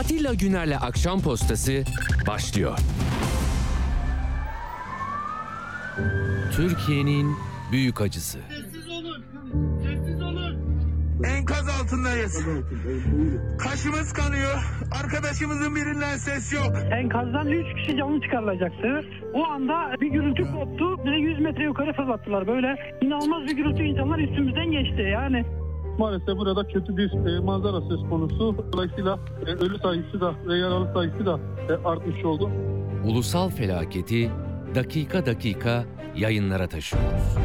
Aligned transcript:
Atilla 0.00 0.34
Güner'le 0.34 0.76
Akşam 0.80 1.20
Postası 1.20 1.84
başlıyor. 2.26 2.78
Türkiye'nin 6.56 7.36
büyük 7.72 8.00
acısı. 8.00 8.38
Sessiz 8.48 8.88
olun. 8.88 9.24
Sessiz 9.82 10.22
olun. 10.22 10.56
Enkaz 11.24 11.68
altındayız. 11.68 12.46
Kaşımız 13.58 14.12
kanıyor. 14.12 14.54
Arkadaşımızın 15.02 15.76
birinden 15.76 16.16
ses 16.16 16.52
yok. 16.52 16.76
Enkazdan 16.92 17.48
3 17.48 17.76
kişi 17.76 17.96
canlı 17.96 18.20
çıkarılacaktı. 18.20 19.04
O 19.34 19.44
anda 19.44 20.00
bir 20.00 20.10
gürültü 20.10 20.42
koptu. 20.52 21.04
Bize 21.04 21.16
100 21.16 21.40
metre 21.40 21.64
yukarı 21.64 21.92
fırlattılar. 21.92 22.46
Böyle 22.46 22.96
inanılmaz 23.00 23.42
bir 23.42 23.56
gürültü 23.56 23.82
insanlar 23.82 24.18
üstümüzden 24.18 24.70
geçti 24.70 25.02
yani. 25.12 25.59
Maalesef 26.00 26.38
burada 26.38 26.68
kötü 26.68 26.96
bir 26.96 27.12
e, 27.12 27.40
manzara 27.40 27.80
söz 27.80 28.08
konusu. 28.10 28.64
Dolayısıyla 28.72 29.18
e, 29.46 29.50
ölü 29.50 29.78
sayısı 29.78 30.20
da 30.20 30.34
ve 30.46 30.58
yaralı 30.58 30.92
sayısı 30.94 31.26
da 31.26 31.40
e, 31.68 31.88
artmış 31.88 32.24
oldu. 32.24 32.50
Ulusal 33.04 33.50
felaketi 33.50 34.30
dakika 34.74 35.26
dakika 35.26 35.84
yayınlara 36.16 36.68
taşıyoruz. 36.68 37.36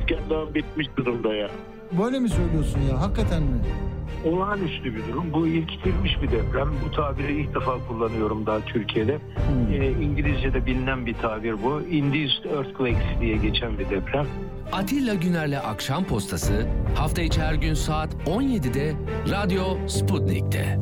İskender 0.00 0.54
bitmiş 0.54 0.86
durumda 0.96 1.34
ya. 1.34 1.50
Böyle 2.02 2.18
mi 2.18 2.28
söylüyorsun 2.28 2.80
ya? 2.90 3.00
Hakikaten 3.00 3.42
mi? 3.42 3.58
Olağanüstü 4.24 4.84
bir 4.94 5.12
durum. 5.12 5.32
Bu 5.32 5.46
ilkitilmiş 5.46 6.22
bir 6.22 6.30
deprem. 6.30 6.68
Bu 6.86 6.90
tabiri 6.96 7.40
ilk 7.40 7.54
defa 7.54 7.78
kullanıyorum 7.88 8.46
daha 8.46 8.60
Türkiye'de. 8.60 9.18
Ee, 9.72 9.90
İngilizce'de 9.90 10.66
bilinen 10.66 11.06
bir 11.06 11.14
tabir 11.14 11.62
bu. 11.62 11.80
Induced 11.80 12.44
Earthquakes 12.44 13.20
diye 13.20 13.36
geçen 13.36 13.78
bir 13.78 13.90
deprem. 13.90 14.26
Atilla 14.72 15.14
Güner'le 15.14 15.58
Akşam 15.58 16.04
Postası 16.04 16.66
hafta 16.94 17.22
içi 17.22 17.40
her 17.40 17.54
gün 17.54 17.74
saat 17.74 18.14
17'de 18.14 18.94
Radyo 19.30 19.88
Sputnik'te. 19.88 20.78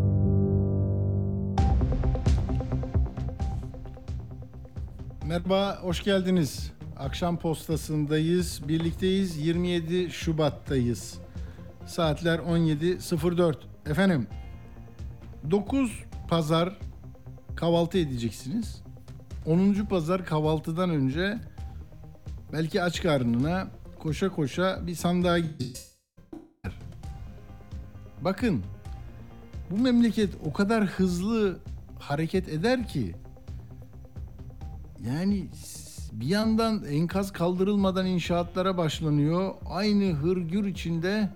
Merhaba, 5.27 5.79
hoş 5.83 6.05
geldiniz. 6.05 6.73
Akşam 6.99 7.39
postasındayız, 7.39 8.69
birlikteyiz. 8.69 9.37
27 9.47 10.11
Şubat'tayız. 10.11 11.19
Saatler 11.87 12.39
17.04. 12.39 13.57
Efendim, 13.87 14.27
9 15.51 16.05
pazar 16.29 16.79
kahvaltı 17.57 17.99
edeceksiniz. 17.99 18.83
10. 19.47 19.75
pazar 19.91 20.25
kahvaltıdan 20.25 20.91
önce 20.91 21.39
belki 22.53 22.83
aç 22.83 23.03
karnına 23.03 23.69
koşa 23.99 24.29
koşa 24.29 24.87
bir 24.87 24.95
sandığa 24.95 25.39
gideceksiniz. 25.39 25.97
Bakın, 28.21 28.63
bu 29.71 29.79
memleket 29.79 30.31
o 30.45 30.53
kadar 30.53 30.85
hızlı 30.85 31.59
hareket 31.99 32.49
eder 32.49 32.89
ki 32.89 33.15
yani 35.07 35.49
bir 36.13 36.27
yandan 36.27 36.85
enkaz 36.85 37.33
kaldırılmadan 37.33 38.07
inşaatlara 38.07 38.77
başlanıyor. 38.77 39.55
Aynı 39.67 40.13
hırgür 40.13 40.65
içinde 40.65 41.29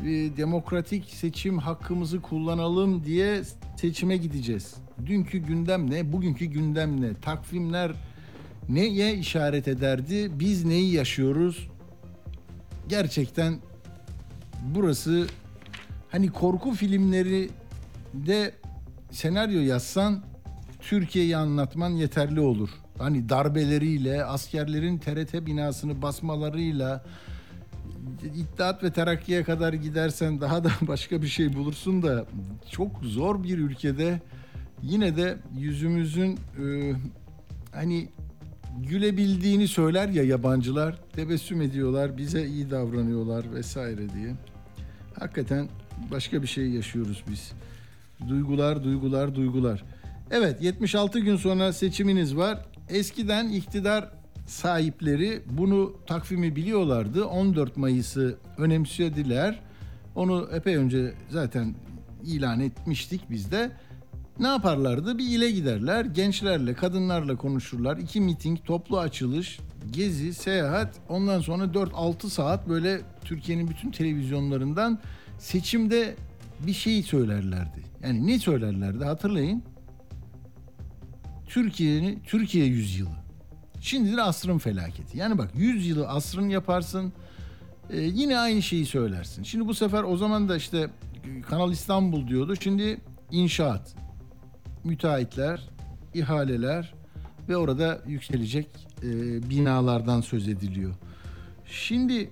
e, 0.00 0.06
demokratik 0.36 1.04
seçim 1.04 1.58
hakkımızı 1.58 2.20
kullanalım 2.20 3.04
diye 3.04 3.42
seçime 3.76 4.16
gideceğiz. 4.16 4.74
Dünkü 5.06 5.38
gündem 5.38 5.90
ne? 5.90 6.12
Bugünkü 6.12 6.44
gündem 6.44 7.00
ne? 7.00 7.14
Takvimler 7.14 7.92
neye 8.68 9.14
işaret 9.14 9.68
ederdi? 9.68 10.30
Biz 10.38 10.64
neyi 10.64 10.92
yaşıyoruz? 10.92 11.68
Gerçekten 12.88 13.58
burası 14.74 15.26
hani 16.08 16.30
korku 16.30 16.72
filmleri 16.72 17.50
de 18.14 18.52
senaryo 19.10 19.60
yazsan 19.60 20.22
Türkiye'yi 20.80 21.36
anlatman 21.36 21.90
yeterli 21.90 22.40
olur. 22.40 22.70
Hani 22.98 23.28
darbeleriyle, 23.28 24.24
askerlerin 24.24 24.98
TRT 24.98 25.46
binasını 25.46 26.02
basmalarıyla, 26.02 27.04
İttihat 28.36 28.82
ve 28.82 28.92
Terakki'ye 28.92 29.42
kadar 29.42 29.72
gidersen 29.72 30.40
daha 30.40 30.64
da 30.64 30.70
başka 30.80 31.22
bir 31.22 31.26
şey 31.26 31.54
bulursun 31.54 32.02
da 32.02 32.26
çok 32.70 32.90
zor 33.02 33.42
bir 33.42 33.58
ülkede 33.58 34.20
yine 34.82 35.16
de 35.16 35.36
yüzümüzün 35.58 36.32
e, 36.32 36.92
hani 37.72 38.08
gülebildiğini 38.82 39.68
söyler 39.68 40.08
ya 40.08 40.22
yabancılar 40.22 40.98
tebessüm 41.12 41.62
ediyorlar 41.62 42.16
bize 42.16 42.46
iyi 42.46 42.70
davranıyorlar 42.70 43.54
vesaire 43.54 44.14
diye. 44.14 44.34
Hakikaten 45.20 45.68
başka 46.10 46.42
bir 46.42 46.46
şey 46.46 46.70
yaşıyoruz 46.70 47.24
biz. 47.30 47.52
Duygular, 48.28 48.84
duygular, 48.84 49.34
duygular. 49.34 49.84
Evet, 50.30 50.62
76 50.62 51.18
gün 51.18 51.36
sonra 51.36 51.72
seçiminiz 51.72 52.36
var. 52.36 52.66
Eskiden 52.88 53.48
iktidar 53.48 54.10
sahipleri 54.46 55.42
bunu 55.50 55.96
takvimi 56.06 56.56
biliyorlardı. 56.56 57.24
14 57.24 57.76
Mayıs'ı 57.76 58.36
önemsediler. 58.58 59.60
Onu 60.14 60.48
epey 60.52 60.76
önce 60.76 61.14
zaten 61.30 61.74
ilan 62.24 62.60
etmiştik 62.60 63.30
biz 63.30 63.50
de. 63.52 63.70
Ne 64.40 64.46
yaparlardı? 64.46 65.18
Bir 65.18 65.28
ile 65.28 65.50
giderler, 65.50 66.04
gençlerle, 66.04 66.74
kadınlarla 66.74 67.36
konuşurlar. 67.36 67.96
İki 67.96 68.20
miting, 68.20 68.58
toplu 68.64 68.98
açılış, 68.98 69.58
gezi, 69.90 70.34
seyahat. 70.34 70.94
Ondan 71.08 71.40
sonra 71.40 71.64
4-6 71.64 72.28
saat 72.28 72.68
böyle 72.68 73.00
Türkiye'nin 73.24 73.68
bütün 73.68 73.90
televizyonlarından 73.90 74.98
seçimde 75.38 76.16
bir 76.66 76.72
şey 76.72 77.02
söylerlerdi. 77.02 77.82
Yani 78.02 78.26
ne 78.26 78.38
söylerlerdi 78.38 79.04
hatırlayın. 79.04 79.62
Türkiye'nin 81.46 82.20
Türkiye 82.26 82.66
yüzyılı. 82.66 83.16
Şimdi 83.80 84.16
de 84.16 84.22
asrın 84.22 84.58
felaketi. 84.58 85.18
Yani 85.18 85.38
bak 85.38 85.50
100 85.54 85.86
yılı 85.86 86.08
asrın 86.08 86.48
yaparsın. 86.48 87.12
e, 87.90 88.00
yine 88.00 88.38
aynı 88.38 88.62
şeyi 88.62 88.86
söylersin. 88.86 89.42
Şimdi 89.42 89.68
bu 89.68 89.74
sefer 89.74 90.02
o 90.02 90.16
zaman 90.16 90.48
da 90.48 90.56
işte 90.56 90.90
Kanal 91.48 91.72
İstanbul 91.72 92.28
diyordu. 92.28 92.54
Şimdi 92.60 93.00
inşaat, 93.30 93.96
müteahhitler, 94.86 95.68
ihaleler 96.14 96.94
ve 97.48 97.56
orada 97.56 98.00
yükselecek 98.06 98.68
e, 99.02 99.06
binalardan 99.50 100.20
söz 100.20 100.48
ediliyor. 100.48 100.94
Şimdi 101.66 102.30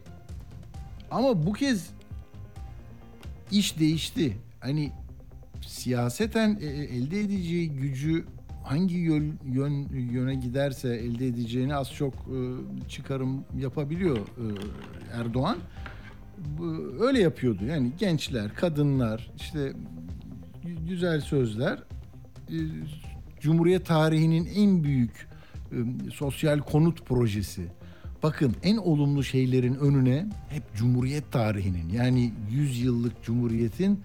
ama 1.10 1.46
bu 1.46 1.52
kez 1.52 1.90
iş 3.50 3.78
değişti. 3.78 4.36
Hani 4.60 4.92
siyaseten 5.66 6.58
e, 6.60 6.66
e, 6.66 6.68
elde 6.84 7.20
edeceği 7.20 7.70
gücü 7.70 8.24
hangi 8.64 8.94
yön, 8.94 9.38
yön 9.52 9.88
yöne 10.12 10.34
giderse 10.34 10.88
elde 10.96 11.26
edeceğini 11.26 11.74
az 11.74 11.92
çok 11.92 12.14
e, 12.14 12.38
çıkarım 12.88 13.44
yapabiliyor 13.58 14.16
e, 14.18 14.44
Erdoğan. 15.12 15.58
Bu- 16.58 16.96
Öyle 17.06 17.20
yapıyordu. 17.20 17.64
Yani 17.64 17.92
gençler, 17.98 18.54
kadınlar, 18.54 19.30
işte 19.36 19.72
gü- 20.64 20.88
güzel 20.88 21.20
sözler 21.20 21.82
Cumhuriyet 23.40 23.86
tarihinin 23.86 24.48
en 24.56 24.84
büyük 24.84 25.28
e, 25.72 25.76
sosyal 26.10 26.58
konut 26.58 27.06
projesi. 27.06 27.62
Bakın 28.22 28.56
en 28.62 28.76
olumlu 28.76 29.24
şeylerin 29.24 29.74
önüne 29.74 30.26
hep 30.48 30.74
Cumhuriyet 30.74 31.32
tarihinin 31.32 31.88
yani 31.88 32.32
100 32.50 32.80
yıllık 32.80 33.22
Cumhuriyet'in 33.22 34.00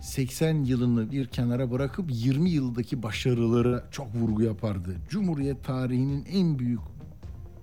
80 0.00 0.64
yılını 0.64 1.12
bir 1.12 1.26
kenara 1.26 1.70
bırakıp 1.70 2.06
20 2.08 2.50
yıldaki 2.50 3.02
başarılara 3.02 3.84
çok 3.90 4.14
vurgu 4.14 4.42
yapardı. 4.42 4.96
Cumhuriyet 5.08 5.64
tarihinin 5.64 6.24
en 6.32 6.58
büyük 6.58 6.80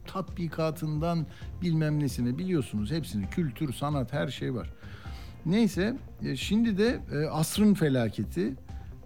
tatbikatından 0.07 1.25
bilmem 1.61 1.99
nesine 1.99 2.37
biliyorsunuz 2.37 2.91
hepsini 2.91 3.29
kültür, 3.29 3.73
sanat 3.73 4.13
her 4.13 4.27
şey 4.27 4.53
var. 4.53 4.69
Neyse 5.45 5.97
e, 6.23 6.35
şimdi 6.35 6.77
de 6.77 6.99
e, 7.13 7.25
asrın 7.25 7.73
felaketi. 7.73 8.53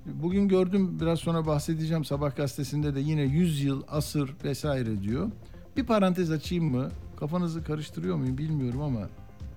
Bugün 0.06 0.48
gördüm 0.48 1.00
biraz 1.02 1.20
sonra 1.20 1.46
bahsedeceğim 1.46 2.06
Sabah 2.06 2.36
gazetesinde 2.36 2.96
de 2.96 3.00
yine 3.00 3.22
100 3.22 3.64
yıl 3.64 3.84
asır 3.88 4.36
vesaire 4.44 5.02
diyor. 5.02 5.32
Bir 5.78 5.84
parantez 5.86 6.32
açayım 6.32 6.72
mı? 6.72 6.90
Kafanızı 7.16 7.64
karıştırıyor 7.64 8.16
muyum 8.16 8.38
bilmiyorum 8.38 8.82
ama 8.82 9.10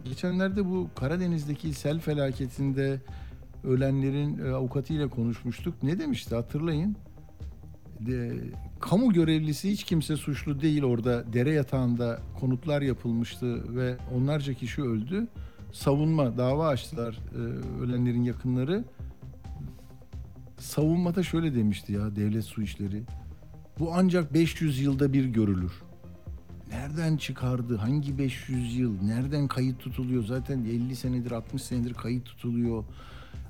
geçenlerde 0.04 0.66
bu 0.66 0.88
Karadeniz'deki 0.94 1.74
sel 1.74 2.00
felaketinde 2.00 3.00
ölenlerin 3.64 4.38
e, 4.38 4.50
avukatıyla 4.50 5.08
konuşmuştuk. 5.08 5.74
Ne 5.82 5.98
demişti 5.98 6.34
hatırlayın. 6.34 6.96
De, 8.00 8.32
kamu 8.80 9.12
görevlisi 9.12 9.70
hiç 9.70 9.84
kimse 9.84 10.16
suçlu 10.16 10.60
değil 10.60 10.82
orada 10.82 11.32
dere 11.32 11.52
yatağında 11.52 12.20
konutlar 12.40 12.82
yapılmıştı 12.82 13.76
ve 13.76 13.96
onlarca 14.14 14.54
kişi 14.54 14.82
öldü. 14.82 15.26
Savunma 15.72 16.36
dava 16.38 16.68
açtılar 16.68 17.18
e, 17.34 17.38
ölenlerin 17.82 18.22
yakınları. 18.22 18.84
Savunmada 20.62 21.22
şöyle 21.22 21.54
demişti 21.54 21.92
ya 21.92 22.16
devlet 22.16 22.44
su 22.44 22.62
işleri. 22.62 23.02
Bu 23.78 23.94
ancak 23.94 24.34
500 24.34 24.80
yılda 24.80 25.12
bir 25.12 25.24
görülür. 25.24 25.72
Nereden 26.70 27.16
çıkardı? 27.16 27.76
Hangi 27.76 28.18
500 28.18 28.76
yıl? 28.76 29.02
Nereden 29.02 29.48
kayıt 29.48 29.78
tutuluyor? 29.78 30.24
Zaten 30.24 30.64
50 30.64 30.96
senedir 30.96 31.30
60 31.30 31.62
senedir 31.62 31.94
kayıt 31.94 32.24
tutuluyor. 32.24 32.84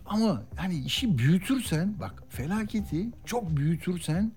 Ama 0.06 0.42
hani 0.56 0.78
işi 0.78 1.18
büyütürsen 1.18 1.94
bak 2.00 2.22
felaketi 2.28 3.08
çok 3.24 3.56
büyütürsen 3.56 4.32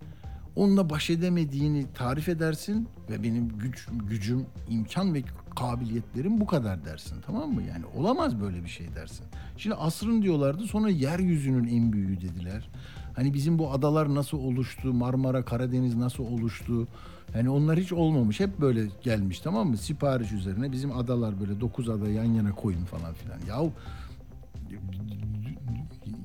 onunla 0.55 0.89
baş 0.89 1.09
edemediğini 1.09 1.85
tarif 1.93 2.29
edersin 2.29 2.87
ve 3.09 3.23
benim 3.23 3.49
güç, 3.49 3.87
gücüm, 4.09 4.45
imkan 4.69 5.13
ve 5.13 5.23
kabiliyetlerim 5.55 6.41
bu 6.41 6.45
kadar 6.45 6.85
dersin 6.85 7.15
tamam 7.25 7.53
mı? 7.53 7.63
Yani 7.63 7.85
olamaz 7.97 8.41
böyle 8.41 8.63
bir 8.63 8.69
şey 8.69 8.95
dersin. 8.95 9.25
Şimdi 9.57 9.75
asrın 9.75 10.21
diyorlardı 10.21 10.63
sonra 10.63 10.89
yeryüzünün 10.89 11.67
en 11.67 11.93
büyüğü 11.93 12.21
dediler. 12.21 12.69
Hani 13.15 13.33
bizim 13.33 13.59
bu 13.59 13.71
adalar 13.71 14.15
nasıl 14.15 14.37
oluştu, 14.37 14.93
Marmara, 14.93 15.45
Karadeniz 15.45 15.95
nasıl 15.95 16.23
oluştu? 16.23 16.87
Yani 17.35 17.49
onlar 17.49 17.79
hiç 17.79 17.93
olmamış. 17.93 18.39
Hep 18.39 18.61
böyle 18.61 18.87
gelmiş 19.03 19.39
tamam 19.39 19.69
mı? 19.69 19.77
Sipariş 19.77 20.31
üzerine 20.31 20.71
bizim 20.71 20.97
adalar 20.97 21.39
böyle 21.39 21.59
dokuz 21.59 21.89
ada 21.89 22.09
yan 22.09 22.23
yana 22.23 22.51
koyun 22.51 22.85
falan 22.85 23.13
filan. 23.13 23.39
Yahu 23.47 23.71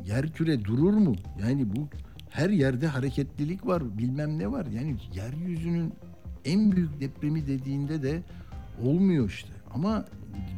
yer 0.07 0.33
küre 0.33 0.65
durur 0.65 0.93
mu? 0.93 1.15
Yani 1.41 1.77
bu 1.77 1.89
her 2.31 2.51
yerde 2.51 2.87
hareketlilik 2.87 3.67
var, 3.67 3.99
bilmem 3.99 4.39
ne 4.39 4.53
var. 4.53 4.67
Yani 4.67 4.97
yeryüzünün 5.15 5.93
en 6.45 6.73
büyük 6.73 7.01
depremi 7.01 7.47
dediğinde 7.47 8.03
de 8.03 8.23
olmuyor 8.85 9.29
işte. 9.29 9.51
Ama 9.75 10.05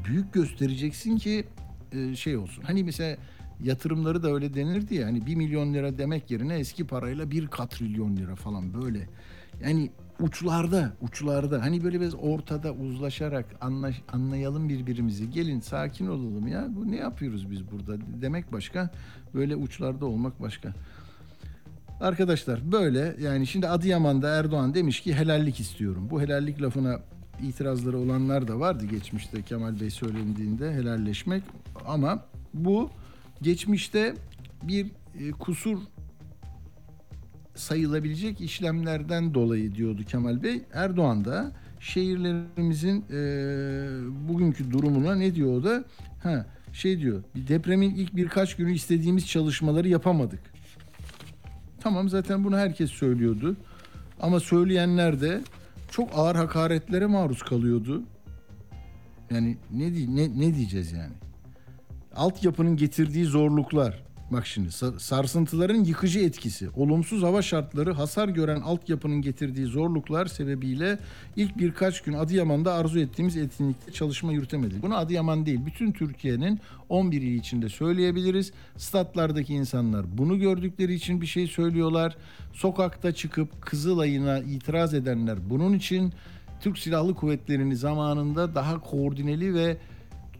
büyük 0.04 0.32
göstereceksin 0.32 1.16
ki 1.16 1.44
e, 1.92 2.16
şey 2.16 2.36
olsun. 2.36 2.62
Hani 2.62 2.84
mesela 2.84 3.16
yatırımları 3.62 4.22
da 4.22 4.34
öyle 4.34 4.54
denirdi 4.54 4.94
ya. 4.94 5.06
Hani 5.06 5.26
bir 5.26 5.34
milyon 5.34 5.74
lira 5.74 5.98
demek 5.98 6.30
yerine 6.30 6.54
eski 6.54 6.86
parayla 6.86 7.30
bir 7.30 7.46
katrilyon 7.46 8.16
lira 8.16 8.36
falan 8.36 8.82
böyle. 8.82 9.08
Yani 9.64 9.90
uçlarda, 10.20 10.92
uçlarda 11.00 11.62
hani 11.62 11.84
böyle 11.84 12.00
biraz 12.00 12.14
ortada 12.14 12.72
uzlaşarak 12.72 13.46
anlaş, 13.60 14.02
anlayalım 14.12 14.68
birbirimizi. 14.68 15.30
Gelin 15.30 15.60
sakin 15.60 16.06
olalım 16.06 16.48
ya. 16.48 16.66
Bu 16.68 16.90
ne 16.90 16.96
yapıyoruz 16.96 17.50
biz 17.50 17.70
burada 17.72 18.04
demek 18.22 18.52
başka. 18.52 18.90
Böyle 19.34 19.56
uçlarda 19.56 20.06
olmak 20.06 20.40
başka. 20.40 20.74
Arkadaşlar 22.00 22.72
böyle 22.72 23.16
yani 23.20 23.46
şimdi 23.46 23.68
Adıyaman'da 23.68 24.36
Erdoğan 24.36 24.74
demiş 24.74 25.00
ki 25.00 25.14
helallik 25.14 25.60
istiyorum. 25.60 26.08
Bu 26.10 26.22
helallik 26.22 26.62
lafına 26.62 27.00
itirazları 27.42 27.98
olanlar 27.98 28.48
da 28.48 28.60
vardı 28.60 28.86
geçmişte 28.86 29.42
Kemal 29.42 29.80
Bey 29.80 29.90
söylendiğinde 29.90 30.72
helalleşmek 30.72 31.42
ama 31.86 32.24
bu 32.54 32.90
geçmişte 33.42 34.14
bir 34.62 34.86
e, 35.20 35.30
kusur 35.30 35.78
sayılabilecek 37.54 38.40
işlemlerden 38.40 39.34
dolayı 39.34 39.74
diyordu 39.74 40.02
Kemal 40.04 40.42
Bey. 40.42 40.62
Erdoğan 40.72 41.24
da 41.24 41.52
şehirlerimizin 41.80 43.04
e, 43.10 43.18
bugünkü 44.28 44.70
durumuna 44.70 45.14
ne 45.14 45.34
diyor 45.34 45.52
o 45.52 45.64
da? 45.64 45.84
Ha, 46.22 46.46
şey 46.72 47.00
diyor 47.00 47.22
depremin 47.34 47.94
ilk 47.94 48.16
birkaç 48.16 48.56
günü 48.56 48.74
istediğimiz 48.74 49.28
çalışmaları 49.28 49.88
yapamadık. 49.88 50.40
Tamam 51.80 52.08
zaten 52.08 52.44
bunu 52.44 52.56
herkes 52.56 52.90
söylüyordu. 52.90 53.56
Ama 54.20 54.40
söyleyenler 54.40 55.20
de 55.20 55.40
çok 55.92 56.08
ağır 56.14 56.36
hakaretlere 56.36 57.06
maruz 57.06 57.42
kalıyordu. 57.42 58.02
Yani 59.30 59.56
ne 59.70 59.92
ne 60.16 60.40
ne 60.40 60.54
diyeceğiz 60.54 60.92
yani? 60.92 61.12
Altyapının 62.14 62.76
getirdiği 62.76 63.24
zorluklar. 63.24 64.02
Bak 64.32 64.46
şimdi 64.46 64.68
sarsıntıların 64.98 65.84
yıkıcı 65.84 66.20
etkisi, 66.20 66.70
olumsuz 66.76 67.22
hava 67.22 67.42
şartları, 67.42 67.92
hasar 67.92 68.28
gören 68.28 68.60
altyapının 68.60 69.22
getirdiği 69.22 69.66
zorluklar 69.66 70.26
sebebiyle 70.26 70.98
ilk 71.36 71.58
birkaç 71.58 72.00
gün 72.00 72.12
Adıyaman'da 72.12 72.74
arzu 72.74 72.98
ettiğimiz 72.98 73.36
etkinlikte 73.36 73.92
çalışma 73.92 74.32
yürütemedik. 74.32 74.82
Bunu 74.82 74.96
Adıyaman 74.96 75.46
değil, 75.46 75.60
bütün 75.66 75.92
Türkiye'nin 75.92 76.60
11 76.88 77.22
ili 77.22 77.36
içinde 77.36 77.68
söyleyebiliriz. 77.68 78.52
Statlardaki 78.76 79.54
insanlar 79.54 80.18
bunu 80.18 80.38
gördükleri 80.38 80.94
için 80.94 81.20
bir 81.20 81.26
şey 81.26 81.46
söylüyorlar. 81.46 82.16
Sokakta 82.52 83.12
çıkıp 83.12 83.62
Kızılay'ına 83.62 84.38
itiraz 84.38 84.94
edenler 84.94 85.50
bunun 85.50 85.72
için 85.72 86.12
Türk 86.60 86.78
Silahlı 86.78 87.14
Kuvvetleri'ni 87.14 87.76
zamanında 87.76 88.54
daha 88.54 88.80
koordineli 88.80 89.54
ve 89.54 89.76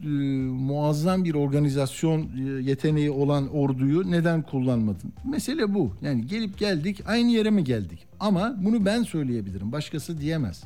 e, 0.02 0.06
muazzam 0.50 1.24
bir 1.24 1.34
organizasyon 1.34 2.20
e, 2.22 2.62
yeteneği 2.62 3.10
olan 3.10 3.48
orduyu 3.48 4.10
neden 4.10 4.42
kullanmadın? 4.42 5.12
Mesele 5.24 5.74
bu. 5.74 5.92
Yani 6.02 6.26
gelip 6.26 6.58
geldik 6.58 7.02
aynı 7.06 7.30
yere 7.30 7.50
mi 7.50 7.64
geldik? 7.64 8.06
Ama 8.20 8.56
bunu 8.58 8.84
ben 8.84 9.02
söyleyebilirim. 9.02 9.72
Başkası 9.72 10.20
diyemez. 10.20 10.64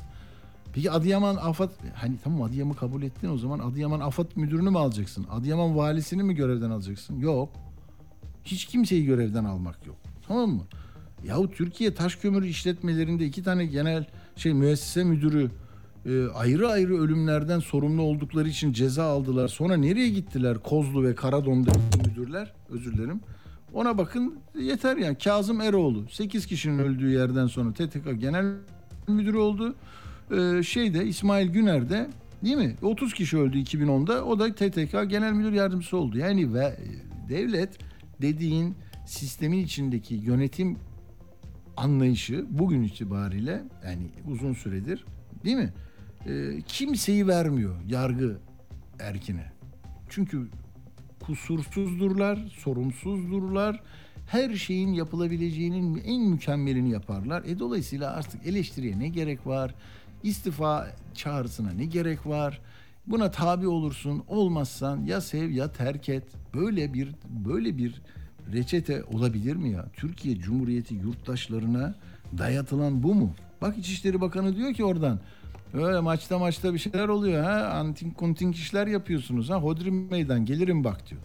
Peki 0.73 0.91
Adıyaman 0.91 1.35
Afat 1.35 1.69
hani 1.95 2.15
tamam 2.23 2.41
Adıyaman'ı 2.41 2.77
kabul 2.77 3.03
ettin 3.03 3.29
o 3.29 3.37
zaman 3.37 3.59
Adıyaman 3.59 3.99
Afat 3.99 4.37
müdürünü 4.37 4.69
mü 4.69 4.77
alacaksın? 4.77 5.25
Adıyaman 5.31 5.77
valisini 5.77 6.23
mi 6.23 6.35
görevden 6.35 6.69
alacaksın? 6.69 7.19
Yok. 7.19 7.49
Hiç 8.45 8.65
kimseyi 8.65 9.05
görevden 9.05 9.43
almak 9.43 9.87
yok. 9.87 9.95
Tamam 10.27 10.49
mı? 10.49 10.63
Yahu 11.23 11.51
Türkiye 11.51 11.93
taş 11.93 12.15
kömür 12.15 12.43
işletmelerinde 12.43 13.25
iki 13.25 13.43
tane 13.43 13.65
genel 13.65 14.05
şey 14.35 14.53
müessese 14.53 15.03
müdürü 15.03 15.51
e, 16.07 16.27
ayrı 16.27 16.69
ayrı 16.69 16.97
ölümlerden 16.97 17.59
sorumlu 17.59 18.01
oldukları 18.01 18.49
için 18.49 18.73
ceza 18.73 19.03
aldılar. 19.03 19.47
Sonra 19.47 19.77
nereye 19.77 20.09
gittiler 20.09 20.57
Kozlu 20.57 21.03
ve 21.03 21.15
Karadon'da 21.15 21.71
müdürler? 22.07 22.53
Özür 22.69 22.93
dilerim. 22.93 23.19
Ona 23.73 23.97
bakın 23.97 24.39
yeter 24.59 24.97
yani. 24.97 25.17
Kazım 25.17 25.61
Eroğlu 25.61 26.05
8 26.09 26.45
kişinin 26.45 26.79
öldüğü 26.79 27.09
yerden 27.09 27.47
sonra 27.47 27.73
TTK 27.73 28.19
Genel 28.19 28.53
Müdürü 29.07 29.37
oldu. 29.37 29.75
Ee, 30.31 30.63
şeyde 30.63 31.05
İsmail 31.05 31.47
Güner 31.49 31.89
de 31.89 32.09
değil 32.43 32.57
mi? 32.57 32.75
30 32.81 33.13
kişi 33.13 33.37
öldü 33.37 33.57
2010'da. 33.57 34.25
O 34.25 34.39
da 34.39 34.55
TTK 34.55 35.09
Genel 35.09 35.33
Müdür 35.33 35.51
Yardımcısı 35.51 35.97
oldu. 35.97 36.17
Yani 36.17 36.53
ve 36.53 36.65
e, 36.65 36.77
devlet 37.29 37.77
dediğin 38.21 38.75
sistemin 39.05 39.57
içindeki 39.57 40.15
yönetim 40.15 40.77
anlayışı 41.77 42.45
bugün 42.49 42.83
itibariyle 42.83 43.63
yani 43.85 44.09
uzun 44.31 44.53
süredir 44.53 45.05
değil 45.45 45.57
mi? 45.57 45.73
E, 46.27 46.61
kimseyi 46.67 47.27
vermiyor 47.27 47.75
yargı 47.87 48.37
erkine. 48.99 49.51
Çünkü 50.09 50.47
kusursuzdurlar, 51.19 52.35
sorumsuzdurlar. 52.57 53.81
Her 54.27 54.55
şeyin 54.55 54.93
yapılabileceğinin 54.93 56.01
en 56.05 56.21
mükemmelini 56.21 56.91
yaparlar. 56.91 57.43
E 57.43 57.59
dolayısıyla 57.59 58.13
artık 58.13 58.47
eleştiriye 58.47 58.99
ne 58.99 59.07
gerek 59.07 59.47
var? 59.47 59.75
İstifa 60.23 60.87
çağrısına 61.13 61.71
ne 61.71 61.85
gerek 61.85 62.27
var? 62.27 62.61
Buna 63.07 63.31
tabi 63.31 63.67
olursun. 63.67 64.23
Olmazsan 64.27 65.05
ya 65.05 65.21
sev 65.21 65.49
ya 65.49 65.71
terk 65.71 66.09
et. 66.09 66.23
Böyle 66.53 66.93
bir 66.93 67.15
böyle 67.29 67.77
bir 67.77 68.01
reçete 68.53 69.03
olabilir 69.03 69.55
mi 69.55 69.69
ya? 69.69 69.85
Türkiye 69.93 70.39
Cumhuriyeti 70.39 70.95
yurttaşlarına 70.95 71.95
dayatılan 72.37 73.03
bu 73.03 73.15
mu? 73.15 73.33
Bak 73.61 73.77
İçişleri 73.77 74.21
Bakanı 74.21 74.55
diyor 74.55 74.73
ki 74.73 74.83
oradan 74.83 75.19
Öyle 75.73 75.99
maçta 75.99 76.39
maçta 76.39 76.73
bir 76.73 76.79
şeyler 76.79 77.07
oluyor 77.07 77.43
ha. 77.43 77.67
Anting 77.67 78.17
kunting 78.17 78.55
işler 78.55 78.87
yapıyorsunuz 78.87 79.49
ha. 79.49 79.55
Hodri 79.55 79.91
meydan 79.91 80.45
gelirim 80.45 80.83
bak 80.83 81.09
diyor. 81.09 81.21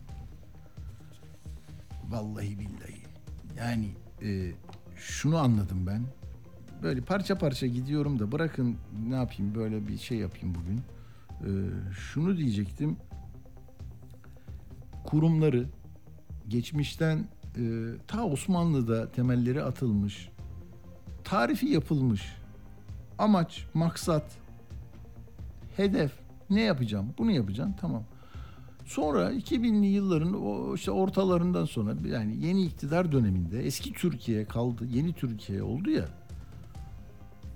Vallahi 2.08 2.58
billahi. 2.58 3.02
Yani 3.58 3.88
e, 4.22 4.52
şunu 4.96 5.38
anladım 5.38 5.87
ben. 5.87 6.02
Böyle 6.82 7.00
parça 7.00 7.38
parça 7.38 7.66
gidiyorum 7.66 8.18
da 8.18 8.32
bırakın 8.32 8.76
ne 9.08 9.14
yapayım 9.14 9.54
böyle 9.54 9.88
bir 9.88 9.99
şey 9.99 10.18
yapayım 10.18 10.54
bugün. 10.54 10.80
E, 11.40 11.50
şunu 11.92 12.37
diyecektim. 12.37 12.96
Kurumları 15.04 15.66
geçmişten 16.49 17.18
e, 17.56 17.62
ta 18.06 18.25
Osmanlı'da 18.25 19.12
temelleri 19.12 19.62
atılmış, 19.62 20.28
tarifi 21.25 21.66
yapılmış 21.66 22.41
amaç, 23.19 23.64
maksat, 23.75 24.25
hedef 25.76 26.12
ne 26.50 26.61
yapacağım? 26.61 27.14
Bunu 27.19 27.31
yapacağım. 27.31 27.75
Tamam. 27.81 28.04
Sonra 28.85 29.33
2000'li 29.33 29.87
yılların 29.87 30.35
o 30.42 30.75
işte 30.75 30.90
ortalarından 30.90 31.64
sonra 31.64 31.95
yani 32.07 32.47
yeni 32.47 32.64
iktidar 32.64 33.12
döneminde 33.12 33.66
eski 33.66 33.92
Türkiye 33.92 34.45
kaldı, 34.45 34.85
yeni 34.87 35.12
Türkiye 35.12 35.62
oldu 35.62 35.90
ya. 35.90 36.09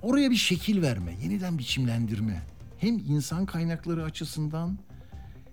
Oraya 0.02 0.30
bir 0.30 0.36
şekil 0.36 0.82
verme, 0.82 1.14
yeniden 1.22 1.58
biçimlendirme. 1.58 2.42
Hem 2.78 2.98
insan 2.98 3.46
kaynakları 3.46 4.04
açısından 4.04 4.78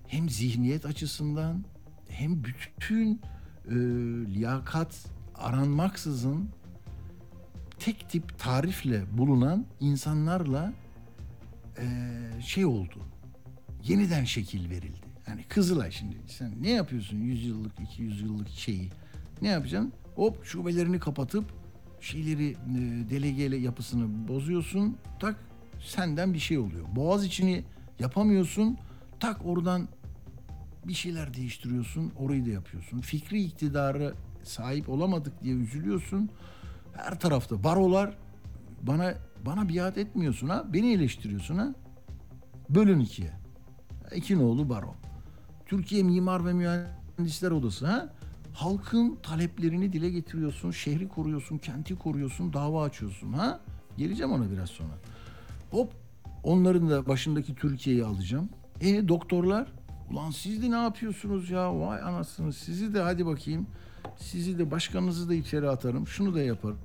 hem 0.07 0.29
zihniyet 0.29 0.85
açısından 0.85 1.63
hem 2.07 2.43
bütün 2.43 3.21
e, 3.65 3.75
liyakat 4.33 5.05
aranmaksızın 5.35 6.49
tek 7.85 8.09
tip 8.09 8.39
tarifle 8.39 9.17
bulunan 9.17 9.65
insanlarla 9.79 10.73
e, 11.77 11.85
şey 12.41 12.65
oldu. 12.65 12.99
Yeniden 13.83 14.23
şekil 14.23 14.69
verildi. 14.69 15.07
Yani 15.27 15.43
Kızılay 15.43 15.91
şimdi 15.91 16.15
sen 16.27 16.53
ne 16.61 16.69
yapıyorsun 16.69 17.17
100 17.17 17.45
yıllık 17.45 17.79
200 17.79 18.21
yıllık 18.21 18.49
şeyi 18.49 18.89
ne 19.41 19.47
yapacaksın? 19.47 19.93
Hop 20.15 20.45
şubelerini 20.45 20.99
kapatıp 20.99 21.45
şeyleri 22.01 22.49
e, 22.49 22.55
delegeyle 23.09 23.57
yapısını 23.57 24.27
bozuyorsun. 24.27 24.97
Tak 25.19 25.35
senden 25.85 26.33
bir 26.33 26.39
şey 26.39 26.57
oluyor. 26.57 26.85
Boğaz 26.95 27.25
içini 27.25 27.63
yapamıyorsun. 27.99 28.77
Tak 29.19 29.45
oradan 29.45 29.87
Bir 30.85 30.93
şeyler 30.93 31.33
değiştiriyorsun, 31.33 32.11
orayı 32.19 32.45
da 32.45 32.49
yapıyorsun. 32.49 32.99
Fikri 32.99 33.43
iktidarı 33.43 34.13
sahip 34.43 34.89
olamadık 34.89 35.43
diye 35.43 35.55
üzülüyorsun. 35.55 36.29
Her 36.93 37.19
tarafta 37.19 37.63
barolar 37.63 38.17
bana 38.81 39.13
bana 39.45 39.69
biat 39.69 39.97
etmiyorsun 39.97 40.49
ha. 40.49 40.65
Beni 40.73 40.93
eleştiriyorsun 40.93 41.57
ha. 41.57 41.73
Bölün 42.69 42.99
ikiye. 42.99 43.31
İkinoğlu 44.15 44.69
baro. 44.69 44.95
Türkiye 45.65 46.03
Mimar 46.03 46.45
ve 46.45 46.53
Mühendisler 46.53 47.51
Odası 47.51 47.87
ha. 47.87 48.09
Halkın 48.53 49.17
taleplerini 49.23 49.93
dile 49.93 50.09
getiriyorsun, 50.09 50.71
şehri 50.71 51.07
koruyorsun, 51.07 51.57
kenti 51.57 51.95
koruyorsun, 51.95 52.53
dava 52.53 52.83
açıyorsun 52.83 53.33
ha. 53.33 53.59
Geleceğim 53.97 54.31
ona 54.31 54.51
biraz 54.51 54.69
sonra. 54.69 54.93
Hop 55.71 55.93
onların 56.43 56.89
da 56.89 57.07
başındaki 57.07 57.55
Türkiye'yi 57.55 58.05
alacağım. 58.05 58.49
E 58.81 59.07
doktorlar 59.07 59.67
ulan 60.11 60.31
siz 60.31 60.63
de 60.63 60.71
ne 60.71 60.75
yapıyorsunuz 60.75 61.49
ya 61.49 61.79
vay 61.79 62.01
anasını 62.01 62.53
sizi 62.53 62.93
de 62.93 63.01
hadi 63.01 63.25
bakayım 63.25 63.67
sizi 64.17 64.59
de 64.59 64.71
başkanınızı 64.71 65.29
da 65.29 65.33
içeri 65.33 65.69
atarım 65.69 66.07
şunu 66.07 66.35
da 66.35 66.41
yaparım. 66.41 66.77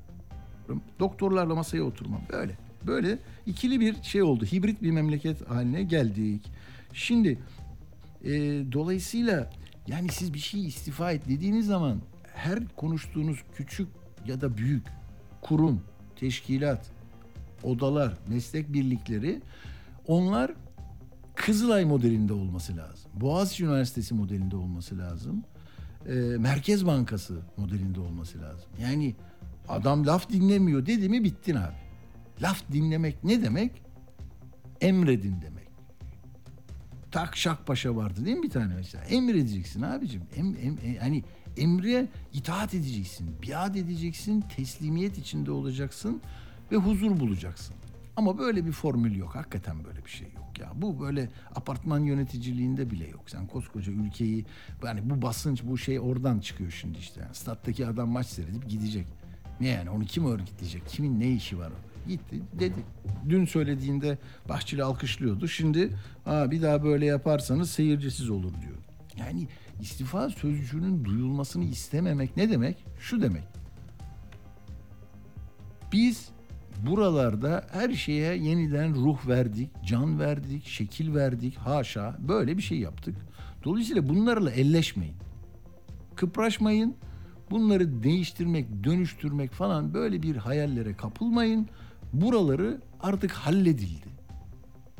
Doktorlarla 1.01 1.55
masaya 1.55 1.83
oturmam 1.83 2.21
böyle. 2.33 2.59
Böyle 2.87 3.19
ikili 3.47 3.81
bir 3.81 4.03
şey 4.03 4.23
oldu. 4.23 4.45
Hibrit 4.45 4.83
bir 4.83 4.91
memleket 4.91 5.51
haline 5.51 5.83
geldik. 5.83 6.51
Şimdi 6.93 7.39
e, 8.25 8.31
dolayısıyla 8.73 9.51
yani 9.87 10.09
siz 10.09 10.35
bir 10.35 10.39
şey 10.39 10.67
istifa 10.67 11.13
et 11.13 11.29
dediğiniz 11.29 11.67
zaman 11.67 12.01
her 12.35 12.59
konuştuğunuz 12.77 13.39
küçük 13.57 13.89
ya 14.27 14.41
da 14.41 14.57
büyük 14.57 14.87
kurum, 15.43 15.81
teşkilat, 16.17 16.91
odalar, 17.63 18.15
meslek 18.29 18.73
birlikleri 18.73 19.43
onlar 20.07 20.53
Kızılay 21.39 21.85
modelinde 21.85 22.33
olması 22.33 22.77
lazım. 22.77 23.11
Boğaziçi 23.15 23.65
Üniversitesi 23.65 24.15
modelinde 24.15 24.57
olması 24.57 24.99
lazım. 24.99 25.45
Ee, 26.07 26.13
Merkez 26.39 26.87
Bankası 26.87 27.39
modelinde 27.57 28.01
olması 28.01 28.41
lazım. 28.43 28.71
Yani 28.83 29.15
adam 29.69 30.07
laf 30.07 30.31
dinlemiyor 30.31 30.87
dedi 30.87 31.09
mi 31.09 31.25
bittin 31.25 31.55
abi. 31.55 31.75
Laf 32.43 32.73
dinlemek 32.73 33.25
ne 33.25 33.43
demek? 33.43 33.83
Emredin 34.81 35.43
demek. 35.43 35.69
Tak 37.11 37.37
şak 37.37 37.67
paşa 37.67 37.97
vardı 37.97 38.25
değil 38.25 38.37
mi 38.37 38.43
bir 38.43 38.51
tane 38.51 38.75
mesela? 38.75 39.05
Emredeceksin 39.05 39.83
abicim. 39.83 40.23
Em, 40.37 40.47
em, 40.47 40.79
em- 40.85 40.97
hani 41.01 41.25
emre 41.57 42.07
itaat 42.33 42.75
edeceksin. 42.75 43.31
Biat 43.43 43.77
edeceksin. 43.77 44.45
Teslimiyet 44.57 45.19
içinde 45.19 45.51
olacaksın. 45.51 46.21
Ve 46.73 46.77
huzur 46.77 47.21
bulacaksın. 47.21 47.75
Ama 48.19 48.39
böyle 48.39 48.67
bir 48.67 48.73
formül 48.73 49.17
yok. 49.17 49.35
Hakikaten 49.35 49.85
böyle 49.85 50.05
bir 50.05 50.11
şey 50.11 50.27
yok 50.27 50.59
ya. 50.59 50.73
Bu 50.75 51.01
böyle 51.01 51.29
apartman 51.55 52.01
yöneticiliğinde 52.01 52.91
bile 52.91 53.09
yok. 53.09 53.23
Sen 53.27 53.47
koskoca 53.47 53.93
ülkeyi 53.93 54.45
yani 54.85 55.11
bu 55.11 55.23
basınç 55.23 55.63
bu 55.65 55.79
şey 55.79 56.01
oradan 56.01 56.41
çıkıyor 56.41 56.71
şimdi 56.71 56.99
işte. 56.99 57.21
Yani 57.21 57.35
stat'taki 57.35 57.87
adam 57.87 58.09
maç 58.09 58.27
seyredip 58.27 58.69
gidecek. 58.69 59.07
Ne 59.61 59.69
yani 59.69 59.91
onu 59.91 60.05
kim 60.05 60.27
örgütleyecek? 60.27 60.89
Kimin 60.89 61.21
ne 61.21 61.31
işi 61.31 61.59
var 61.59 61.67
orada? 61.67 62.09
Gitti 62.09 62.43
dedi. 62.61 62.85
Dün 63.29 63.45
söylediğinde 63.45 64.19
Bahçeli 64.49 64.83
alkışlıyordu. 64.83 65.49
Şimdi 65.49 65.97
Aa, 66.27 66.51
bir 66.51 66.63
daha 66.63 66.85
böyle 66.85 67.07
yaparsanız 67.07 67.71
seyircisiz 67.71 68.31
olur 68.31 68.53
diyor. 68.63 68.79
Yani 69.19 69.49
istifa 69.81 70.31
sözcüğünün 70.31 71.05
duyulmasını 71.05 71.65
istememek 71.65 72.37
ne 72.37 72.51
demek? 72.51 72.85
Şu 73.01 73.23
demek. 73.23 73.45
Biz 75.93 76.31
buralarda 76.87 77.67
her 77.73 77.91
şeye 77.91 78.37
yeniden 78.37 78.95
ruh 78.95 79.29
verdik, 79.29 79.71
can 79.87 80.21
verdik, 80.21 80.67
şekil 80.67 81.15
verdik, 81.15 81.57
haşa 81.57 82.17
böyle 82.19 82.57
bir 82.57 82.63
şey 82.63 82.79
yaptık. 82.79 83.15
Dolayısıyla 83.65 84.09
bunlarla 84.09 84.51
elleşmeyin. 84.51 85.15
Kıpraşmayın. 86.17 86.95
Bunları 87.51 88.03
değiştirmek, 88.03 88.85
dönüştürmek 88.85 89.53
falan 89.53 89.95
böyle 89.95 90.23
bir 90.23 90.37
hayallere 90.37 90.95
kapılmayın. 90.97 91.69
Buraları 92.13 92.81
artık 93.01 93.31
halledildi. 93.31 94.09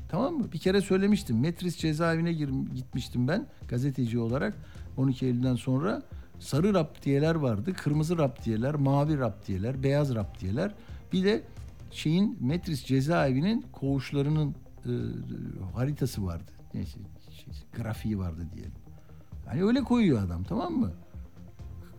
Tamam 0.09 0.35
mı? 0.35 0.53
Bir 0.53 0.59
kere 0.59 0.81
söylemiştim. 0.81 1.41
Metris 1.41 1.77
cezaevine 1.77 2.33
gir, 2.33 2.49
gitmiştim 2.75 3.29
ben 3.29 3.47
gazeteci 3.69 4.19
olarak 4.19 4.55
12 4.97 5.27
Eylül'den 5.27 5.55
sonra. 5.55 6.03
Sarı 6.39 6.75
raptiyeler 6.75 7.35
vardı, 7.35 7.75
kırmızı 7.75 8.19
raptiyeler, 8.19 8.75
mavi 8.75 9.19
raptiyeler, 9.19 9.83
beyaz 9.83 10.15
raptiyeler. 10.15 10.75
Bir 11.13 11.25
de 11.25 11.43
şeyin 11.91 12.37
Metris 12.41 12.85
cezaevinin 12.85 13.67
koğuşlarının 13.73 14.55
e, 14.87 14.93
haritası 15.75 16.27
vardı. 16.27 16.53
Neyse, 16.75 16.99
şey, 17.31 17.55
grafiği 17.77 18.19
vardı 18.19 18.47
diyelim. 18.55 18.73
Yani 19.47 19.65
öyle 19.65 19.81
koyuyor 19.81 20.23
adam 20.23 20.45
tamam 20.45 20.73
mı? 20.73 20.93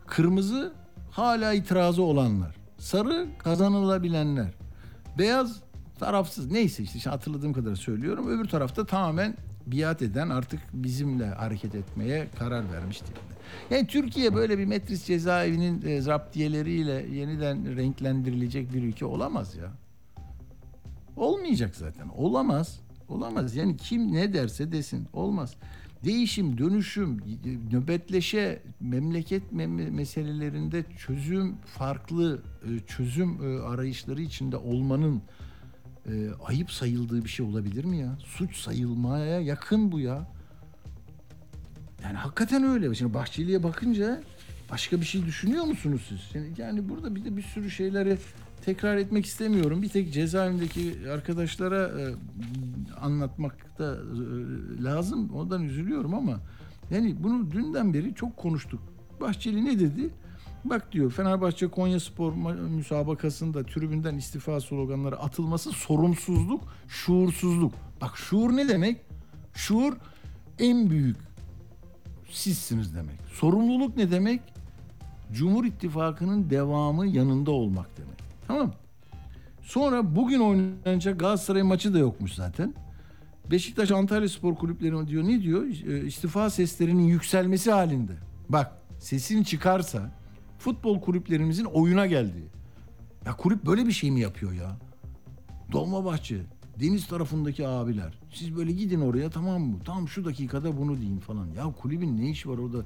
Kırmızı 0.08 0.74
hala 1.12 1.54
itirazı 1.54 2.04
olanlar. 2.04 2.56
Sarı 2.78 3.28
kazanılabilenler. 3.38 4.54
Beyaz 5.18 5.60
tarafsız 6.00 6.52
neyse 6.52 6.84
işte 6.84 7.00
şimdi 7.00 7.16
hatırladığım 7.16 7.54
kadar 7.54 7.76
söylüyorum. 7.76 8.28
Öbür 8.28 8.48
tarafta 8.48 8.86
tamamen 8.86 9.36
biat 9.66 10.02
eden 10.02 10.30
artık 10.30 10.60
bizimle 10.74 11.28
hareket 11.28 11.76
etmeye 11.76 12.28
karar 12.40 12.72
vermiş 12.74 13.02
diye. 13.02 13.18
Yani 13.72 13.88
Türkiye 13.88 14.36
böyle 14.36 14.58
bir 14.58 14.66
metris 14.66 15.06
cezaevinin 15.06 15.82
e, 15.88 16.02
zaptiyeleriyle 16.02 17.06
yeniden 17.14 17.76
renklendirilecek 17.78 18.74
bir 18.74 18.84
ülke 18.84 19.06
olamaz 19.06 19.56
ya. 19.56 19.72
Olmayacak 21.16 21.76
zaten. 21.76 22.08
Olamaz. 22.18 22.80
Olamaz. 23.10 23.56
Yani 23.56 23.78
kim 23.78 24.14
ne 24.14 24.34
derse 24.34 24.72
desin. 24.72 25.08
Olmaz. 25.14 25.56
Değişim, 26.04 26.58
dönüşüm, 26.58 27.18
nöbetleşe, 27.72 28.62
memleket 28.80 29.44
mem- 29.54 29.92
meselelerinde 29.92 30.84
çözüm, 30.98 31.56
farklı 31.66 32.42
e, 32.64 32.80
çözüm 32.88 33.38
e, 33.44 33.62
arayışları 33.62 34.22
içinde 34.22 34.58
olmanın 34.58 35.22
e, 36.06 36.12
ayıp 36.46 36.72
sayıldığı 36.72 37.24
bir 37.24 37.30
şey 37.30 37.46
olabilir 37.46 37.86
mi 37.86 37.98
ya? 37.98 38.18
Suç 38.26 38.58
sayılmaya 38.58 39.40
yakın 39.42 39.92
bu 39.92 40.00
ya. 40.00 40.28
Yani 42.04 42.18
hakikaten 42.18 42.64
öyle. 42.64 42.96
Şimdi 42.96 43.14
Bahçeli'ye 43.14 43.64
bakınca 43.64 44.22
başka 44.72 45.02
bir 45.02 45.06
şey 45.06 45.26
düşünüyor 45.26 45.64
musunuz 45.64 46.02
siz? 46.10 46.44
Yani, 46.60 46.90
burada 46.90 47.16
bir 47.16 47.26
de 47.26 47.38
bir 47.38 47.42
sürü 47.42 47.72
şeyleri 47.72 48.18
tekrar 48.66 48.98
etmek 48.98 49.26
istemiyorum. 49.26 49.82
Bir 49.82 49.90
tek 49.90 50.14
cezaevindeki 50.14 50.96
arkadaşlara 51.14 51.88
e, 51.88 52.16
anlatmak 53.02 53.80
da 53.80 53.96
e, 53.96 54.84
lazım. 54.84 55.30
Ondan 55.34 55.64
üzülüyorum 55.64 56.14
ama 56.14 56.40
yani 56.92 57.16
bunu 57.24 57.52
dünden 57.52 57.94
beri 57.94 58.16
çok 58.16 58.38
konuştuk. 58.38 58.82
Bahçeli 59.22 59.66
ne 59.66 59.80
dedi? 59.80 60.10
Bak 60.66 60.92
diyor 60.92 61.12
Fenerbahçe 61.12 61.68
Konya 61.68 62.00
Spor 62.00 62.34
müsabakasında 62.56 63.64
tribünden 63.64 64.16
istifa 64.16 64.62
sloganları 64.62 65.20
atılması 65.20 65.72
sorumsuzluk, 65.72 66.64
şuursuzluk. 66.88 67.74
Bak 68.02 68.18
şuur 68.18 68.56
ne 68.56 68.68
demek? 68.68 69.02
Şuur 69.54 69.94
en 70.60 70.90
büyük 70.90 71.29
sizsiniz 72.32 72.96
demek. 72.96 73.16
Sorumluluk 73.34 73.98
ne 73.98 74.12
demek? 74.12 74.42
Cumhur 75.32 75.66
İttifakı'nın 75.66 76.50
devamı 76.50 77.08
yanında 77.08 77.52
olmak 77.52 77.98
demek. 77.98 78.20
Tamam 78.48 78.74
Sonra 79.70 80.16
bugün 80.16 80.40
oynanacak 80.40 81.20
Galatasaray 81.20 81.64
maçı 81.64 81.94
da 81.94 82.00
yokmuş 82.00 82.34
zaten. 82.34 82.74
Beşiktaş 83.52 83.92
Antalya 83.92 84.30
Spor 84.30 84.56
Kulüpleri 84.56 85.08
diyor 85.08 85.24
ne 85.24 85.42
diyor? 85.42 85.64
E, 85.64 86.06
İstifa 86.06 86.50
seslerinin 86.50 87.04
yükselmesi 87.04 87.72
halinde. 87.72 88.12
Bak 88.50 88.72
sesin 89.00 89.44
çıkarsa 89.44 90.12
futbol 90.60 91.02
kulüplerimizin 91.02 91.66
oyuna 91.66 92.08
geldiği. 92.08 92.48
Ya 93.26 93.36
kulüp 93.36 93.66
böyle 93.66 93.88
bir 93.88 93.92
şey 93.92 94.12
mi 94.12 94.20
yapıyor 94.20 94.54
ya? 94.54 94.78
Dolmabahçe, 95.72 96.38
deniz 96.80 97.08
tarafındaki 97.08 97.68
abiler. 97.68 98.14
Siz 98.34 98.56
böyle 98.56 98.72
gidin 98.72 99.02
oraya 99.02 99.30
tamam 99.30 99.62
mı? 99.62 99.78
Tam 99.86 100.08
şu 100.08 100.26
dakikada 100.26 100.78
bunu 100.78 101.02
deyin 101.02 101.20
falan. 101.20 101.48
Ya 101.48 101.64
kulübün 101.82 102.18
ne 102.18 102.30
işi 102.30 102.50
var 102.50 102.58
orada? 102.58 102.86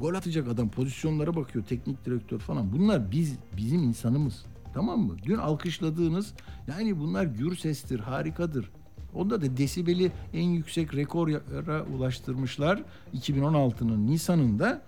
Gol 0.00 0.14
atacak 0.14 0.48
adam 0.48 0.68
pozisyonlara 0.68 1.36
bakıyor 1.36 1.64
teknik 1.64 2.04
direktör 2.04 2.38
falan. 2.38 2.72
Bunlar 2.72 3.10
biz 3.10 3.34
bizim 3.56 3.82
insanımız. 3.82 4.44
Tamam 4.74 5.00
mı? 5.00 5.16
Dün 5.24 5.36
alkışladığınız 5.36 6.34
yani 6.68 6.98
bunlar 6.98 7.24
gür 7.24 7.56
sestir, 7.56 8.00
harikadır. 8.00 8.70
Onda 9.14 9.42
da 9.42 9.56
desibeli 9.56 10.12
en 10.32 10.48
yüksek 10.48 10.94
rekora 10.94 11.84
ulaştırmışlar 11.84 12.82
2016'nın 13.14 14.06
Nisan'ında. 14.06 14.82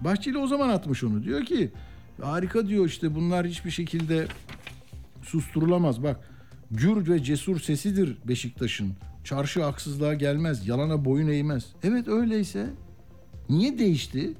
Bahçeli 0.00 0.38
o 0.38 0.46
zaman 0.46 0.68
atmış 0.68 1.04
onu. 1.04 1.22
Diyor 1.22 1.44
ki 1.44 1.72
harika 2.22 2.66
diyor 2.66 2.86
işte 2.86 3.14
bunlar 3.14 3.46
hiçbir 3.46 3.70
şekilde 3.70 4.28
susturulamaz. 5.22 6.02
Bak 6.02 6.29
gür 6.70 7.08
ve 7.08 7.22
cesur 7.24 7.60
sesidir 7.60 8.16
Beşiktaş'ın. 8.28 8.92
Çarşı 9.24 9.62
haksızlığa 9.62 10.14
gelmez, 10.14 10.68
yalana 10.68 11.04
boyun 11.04 11.28
eğmez. 11.28 11.66
Evet 11.82 12.08
öyleyse 12.08 12.70
niye 13.48 13.78
değişti? 13.78 14.32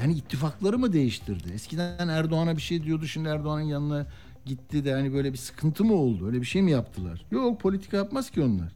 Yani 0.00 0.12
ittifakları 0.12 0.78
mı 0.78 0.92
değiştirdi? 0.92 1.52
Eskiden 1.54 2.08
Erdoğan'a 2.08 2.56
bir 2.56 2.62
şey 2.62 2.82
diyordu, 2.82 3.06
şimdi 3.06 3.28
Erdoğan'ın 3.28 3.62
yanına 3.62 4.06
gitti 4.44 4.84
de 4.84 4.92
hani 4.92 5.12
böyle 5.12 5.32
bir 5.32 5.38
sıkıntı 5.38 5.84
mı 5.84 5.94
oldu? 5.94 6.26
Öyle 6.26 6.40
bir 6.40 6.46
şey 6.46 6.62
mi 6.62 6.70
yaptılar? 6.70 7.24
Yok 7.30 7.60
politika 7.60 7.96
yapmaz 7.96 8.30
ki 8.30 8.42
onlar. 8.42 8.72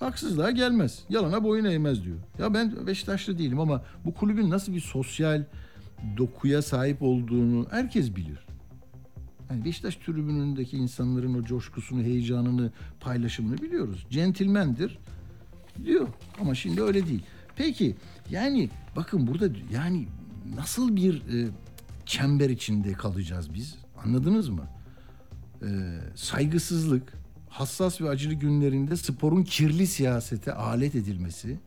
haksızlığa 0.00 0.50
gelmez. 0.50 1.04
Yalana 1.08 1.44
boyun 1.44 1.64
eğmez 1.64 2.04
diyor. 2.04 2.16
Ya 2.38 2.54
ben 2.54 2.86
Beşiktaşlı 2.86 3.38
değilim 3.38 3.60
ama 3.60 3.82
bu 4.04 4.14
kulübün 4.14 4.50
nasıl 4.50 4.74
bir 4.74 4.80
sosyal 4.80 5.44
dokuya 6.16 6.62
sahip 6.62 7.02
olduğunu 7.02 7.66
herkes 7.70 8.16
bilir. 8.16 8.43
Yani 9.50 9.64
Beşiktaş 9.64 9.96
tribünündeki 9.96 10.76
insanların 10.76 11.34
o 11.34 11.44
coşkusunu, 11.44 12.02
heyecanını, 12.02 12.72
paylaşımını 13.00 13.58
biliyoruz. 13.58 14.06
Centilmendir 14.10 14.98
diyor 15.84 16.08
ama 16.40 16.54
şimdi 16.54 16.82
öyle 16.82 17.06
değil. 17.06 17.22
Peki 17.56 17.96
yani 18.30 18.70
bakın 18.96 19.26
burada 19.26 19.58
yani 19.72 20.06
nasıl 20.56 20.96
bir 20.96 21.14
e, 21.14 21.48
çember 22.06 22.50
içinde 22.50 22.92
kalacağız 22.92 23.54
biz? 23.54 23.74
Anladınız 24.04 24.48
mı? 24.48 24.68
E, 25.62 25.68
saygısızlık, 26.14 27.12
hassas 27.48 28.00
ve 28.00 28.08
acılı 28.08 28.34
günlerinde 28.34 28.96
sporun 28.96 29.42
kirli 29.42 29.86
siyasete 29.86 30.52
alet 30.52 30.94
edilmesi, 30.94 31.58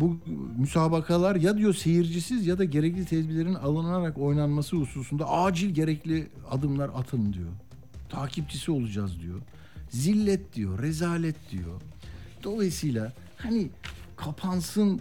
bu 0.00 0.18
müsabakalar 0.58 1.36
ya 1.36 1.58
diyor 1.58 1.74
seyircisiz 1.74 2.46
ya 2.46 2.58
da 2.58 2.64
gerekli 2.64 3.04
tedbirlerin 3.04 3.54
alınarak 3.54 4.18
oynanması 4.18 4.76
hususunda 4.76 5.28
acil 5.28 5.70
gerekli 5.70 6.28
adımlar 6.50 6.90
atın 6.94 7.32
diyor. 7.32 7.50
Takipçisi 8.08 8.70
olacağız 8.70 9.20
diyor. 9.20 9.40
Zillet 9.90 10.54
diyor, 10.54 10.82
rezalet 10.82 11.50
diyor. 11.50 11.80
Dolayısıyla 12.42 13.12
hani 13.36 13.70
kapansın, 14.16 15.00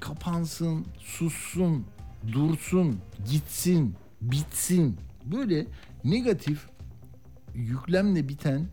kapansın, 0.00 0.86
sussun, 0.98 1.84
dursun, 2.32 2.98
gitsin, 3.30 3.94
bitsin. 4.22 4.96
Böyle 5.24 5.66
negatif 6.04 6.66
yüklemle 7.54 8.28
biten 8.28 8.68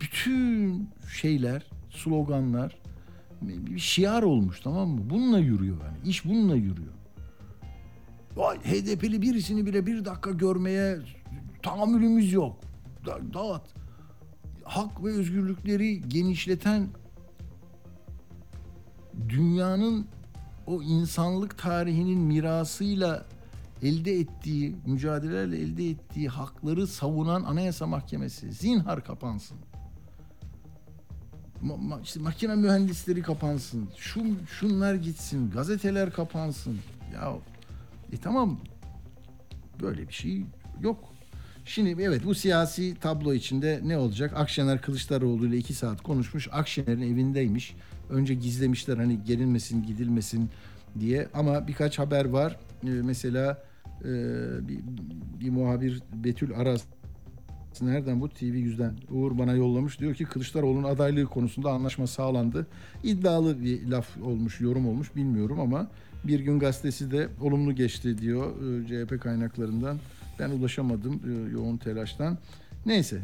bütün 0.00 0.88
şeyler, 1.12 1.66
sloganlar 1.90 2.83
bir 3.48 3.78
şiar 3.78 4.22
olmuş 4.22 4.60
tamam 4.60 4.88
mı? 4.88 5.10
Bununla 5.10 5.38
yürüyor 5.38 5.76
yani. 5.84 6.08
İş 6.08 6.24
bununla 6.24 6.54
yürüyor. 6.54 6.92
Vay 8.36 8.58
HDP'li 8.58 9.22
birisini 9.22 9.66
bile 9.66 9.86
bir 9.86 10.04
dakika 10.04 10.30
görmeye 10.30 10.98
tahammülümüz 11.62 12.32
yok. 12.32 12.56
Da, 13.06 13.18
dağıt. 13.34 13.62
Hak 14.64 15.04
ve 15.04 15.08
özgürlükleri 15.08 16.08
genişleten 16.08 16.88
dünyanın 19.28 20.06
o 20.66 20.82
insanlık 20.82 21.58
tarihinin 21.58 22.18
mirasıyla 22.18 23.26
elde 23.82 24.12
ettiği, 24.12 24.76
mücadelelerle 24.86 25.58
elde 25.58 25.90
ettiği 25.90 26.28
hakları 26.28 26.86
savunan 26.86 27.42
Anayasa 27.42 27.86
Mahkemesi 27.86 28.52
zinhar 28.52 29.04
kapansın. 29.04 29.56
Ma- 31.64 31.88
ma- 31.88 32.02
işte 32.02 32.20
makine 32.20 32.54
mühendisleri 32.54 33.22
kapansın. 33.22 33.88
Şu 33.96 34.20
şunlar 34.46 34.94
gitsin, 34.94 35.50
gazeteler 35.50 36.12
kapansın. 36.12 36.78
Ya 37.14 37.32
e 38.12 38.16
tamam 38.16 38.60
böyle 39.82 40.08
bir 40.08 40.12
şey 40.12 40.42
yok. 40.82 41.14
Şimdi 41.64 42.02
evet 42.02 42.24
bu 42.24 42.34
siyasi 42.34 42.94
tablo 42.94 43.34
içinde 43.34 43.80
ne 43.84 43.98
olacak? 43.98 44.32
Akşener 44.36 44.80
Kılıçdaroğlu 44.80 45.46
ile 45.46 45.56
iki 45.56 45.74
saat 45.74 46.02
konuşmuş. 46.02 46.48
Akşener'in 46.52 47.12
evindeymiş. 47.12 47.74
Önce 48.10 48.34
gizlemişler 48.34 48.96
hani 48.96 49.24
gelinmesin 49.24 49.82
gidilmesin 49.82 50.50
diye. 51.00 51.28
Ama 51.34 51.68
birkaç 51.68 51.98
haber 51.98 52.24
var. 52.24 52.56
Ee, 52.84 52.88
mesela 52.88 53.64
e, 54.00 54.08
bir, 54.68 54.80
bir 55.40 55.50
muhabir 55.50 56.02
Betül 56.24 56.54
Aras 56.56 56.82
Nereden 57.82 58.20
bu? 58.20 58.28
TV 58.28 58.44
yüzden. 58.44 58.94
Uğur 59.10 59.38
bana 59.38 59.52
yollamış. 59.52 60.00
Diyor 60.00 60.14
ki 60.14 60.24
Kılıçdaroğlu'nun 60.24 60.84
adaylığı 60.88 61.26
konusunda 61.26 61.70
anlaşma 61.70 62.06
sağlandı. 62.06 62.66
İddialı 63.02 63.62
bir 63.62 63.86
laf 63.86 64.16
olmuş, 64.22 64.60
yorum 64.60 64.88
olmuş 64.88 65.16
bilmiyorum 65.16 65.60
ama 65.60 65.90
Bir 66.24 66.40
Gün 66.40 66.58
Gazetesi 66.58 67.10
de 67.10 67.28
olumlu 67.40 67.74
geçti 67.74 68.18
diyor 68.18 68.52
e, 68.82 68.86
CHP 68.86 69.22
kaynaklarından. 69.22 69.98
Ben 70.38 70.50
ulaşamadım 70.50 71.20
e, 71.28 71.52
yoğun 71.52 71.76
telaştan. 71.76 72.38
Neyse 72.86 73.20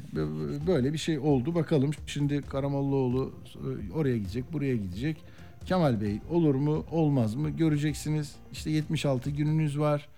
böyle 0.67 0.93
bir 0.93 0.99
şey 0.99 1.19
oldu. 1.19 1.55
Bakalım 1.55 1.91
şimdi 2.07 2.43
Karamollaoğlu 2.43 3.33
e, 3.55 3.93
oraya 3.93 4.19
gidecek, 4.19 4.53
buraya 4.53 4.77
gidecek. 4.77 5.25
Kemal 5.67 6.01
Bey 6.01 6.21
olur 6.31 6.55
mu, 6.55 6.85
olmaz 6.91 7.35
mı 7.35 7.51
göreceksiniz. 7.51 8.37
İşte 8.53 8.71
76 8.71 9.31
gününüz 9.31 9.79
var. 9.79 10.09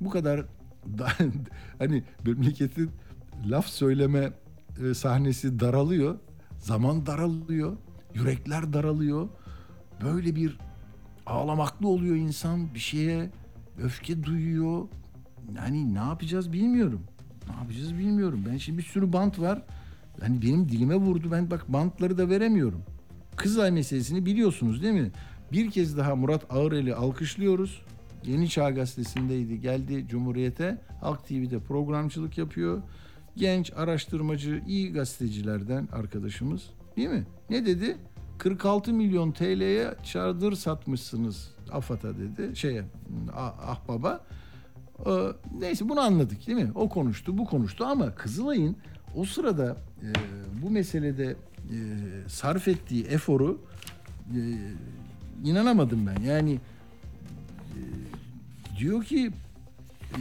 Bu 0.00 0.10
kadar 0.10 0.44
da, 0.98 1.08
hani 1.78 2.02
memleketin 2.26 2.90
laf 3.46 3.66
söyleme 3.66 4.32
e, 4.84 4.94
sahnesi 4.94 5.60
daralıyor. 5.60 6.18
Zaman 6.58 7.06
daralıyor. 7.06 7.76
Yürekler 8.14 8.72
daralıyor. 8.72 9.28
Böyle 10.04 10.36
bir 10.36 10.58
ağlamaklı 11.26 11.88
oluyor 11.88 12.16
insan 12.16 12.74
bir 12.74 12.80
şeye 12.80 13.30
öfke 13.82 14.22
duyuyor. 14.22 14.88
Yani 15.56 15.94
ne 15.94 15.98
yapacağız 15.98 16.52
bilmiyorum. 16.52 17.00
Ne 17.48 17.56
yapacağız 17.56 17.98
bilmiyorum. 17.98 18.44
Ben 18.48 18.56
şimdi 18.56 18.78
bir 18.78 18.82
sürü 18.82 19.12
bant 19.12 19.40
var. 19.40 19.62
Hani 20.20 20.42
benim 20.42 20.68
dilime 20.68 20.94
vurdu. 20.94 21.28
Ben 21.32 21.50
bak 21.50 21.72
bantları 21.72 22.18
da 22.18 22.28
veremiyorum. 22.28 22.82
Kızılay 23.36 23.70
meselesini 23.70 24.26
biliyorsunuz 24.26 24.82
değil 24.82 24.94
mi? 24.94 25.10
Bir 25.52 25.70
kez 25.70 25.96
daha 25.96 26.16
Murat 26.16 26.46
Ağırel'i 26.50 26.94
alkışlıyoruz. 26.94 27.82
Yeni 28.26 28.48
Çağ 28.48 28.70
Gazetesi'ndeydi. 28.70 29.60
Geldi 29.60 30.06
Cumhuriyet'e. 30.08 30.78
Halk 31.00 31.28
TV'de 31.28 31.58
programcılık 31.58 32.38
yapıyor. 32.38 32.82
Genç, 33.36 33.72
araştırmacı, 33.76 34.62
iyi 34.66 34.92
gazetecilerden 34.92 35.88
arkadaşımız. 35.92 36.62
Değil 36.96 37.08
mi? 37.08 37.26
Ne 37.50 37.66
dedi? 37.66 37.96
46 38.38 38.92
milyon 38.92 39.32
TL'ye 39.32 39.94
çadır 40.04 40.52
satmışsınız 40.52 41.50
AFAD'a 41.72 42.18
dedi. 42.18 42.56
Şeye, 42.56 42.84
ah, 43.36 43.68
Ahbaba. 43.68 44.24
Ee, 45.06 45.10
neyse 45.58 45.88
bunu 45.88 46.00
anladık 46.00 46.46
değil 46.46 46.58
mi? 46.58 46.70
O 46.74 46.88
konuştu, 46.88 47.38
bu 47.38 47.44
konuştu 47.44 47.84
ama 47.84 48.14
Kızılay'ın 48.14 48.76
o 49.16 49.24
sırada 49.24 49.76
e, 50.02 50.08
bu 50.62 50.70
meselede 50.70 51.36
e, 51.70 51.76
sarf 52.28 52.68
ettiği 52.68 53.04
eforu 53.04 53.60
e, 54.36 54.40
inanamadım 55.44 56.06
ben. 56.06 56.22
Yani 56.22 56.60
e, 57.72 57.80
diyor 58.78 59.04
ki 59.04 59.30
e, 60.12 60.20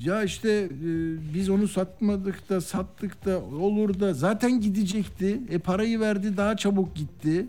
ya 0.00 0.22
işte 0.22 0.50
e, 0.50 0.88
biz 1.34 1.50
onu 1.50 1.68
satmadık 1.68 2.48
da 2.48 2.60
sattık 2.60 3.24
da 3.24 3.40
olur 3.40 4.00
da 4.00 4.14
zaten 4.14 4.60
gidecekti. 4.60 5.40
E 5.50 5.58
parayı 5.58 6.00
verdi 6.00 6.36
daha 6.36 6.56
çabuk 6.56 6.96
gitti. 6.96 7.46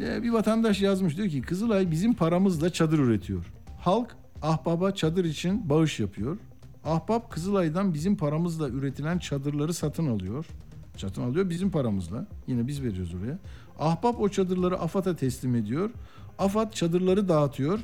E, 0.00 0.22
bir 0.22 0.30
vatandaş 0.30 0.82
yazmış 0.82 1.16
diyor 1.16 1.28
ki 1.28 1.42
Kızılay 1.42 1.90
bizim 1.90 2.14
paramızla 2.14 2.70
çadır 2.72 2.98
üretiyor. 2.98 3.44
Halk 3.80 4.16
Ahbap'a 4.42 4.94
çadır 4.94 5.24
için 5.24 5.70
bağış 5.70 6.00
yapıyor. 6.00 6.38
Ahbap 6.84 7.30
Kızılay'dan 7.30 7.94
bizim 7.94 8.16
paramızla 8.16 8.68
üretilen 8.68 9.18
çadırları 9.18 9.74
satın 9.74 10.06
alıyor. 10.06 10.46
Satın 10.96 11.22
alıyor 11.22 11.50
bizim 11.50 11.70
paramızla. 11.70 12.26
Yine 12.46 12.66
biz 12.66 12.82
veriyoruz 12.82 13.14
oraya. 13.14 13.38
Ahbap 13.78 14.20
o 14.20 14.28
çadırları 14.28 14.80
AFAD'a 14.80 15.16
teslim 15.16 15.54
ediyor. 15.54 15.90
AFAD 16.38 16.72
çadırları 16.72 17.28
dağıtıyor. 17.28 17.80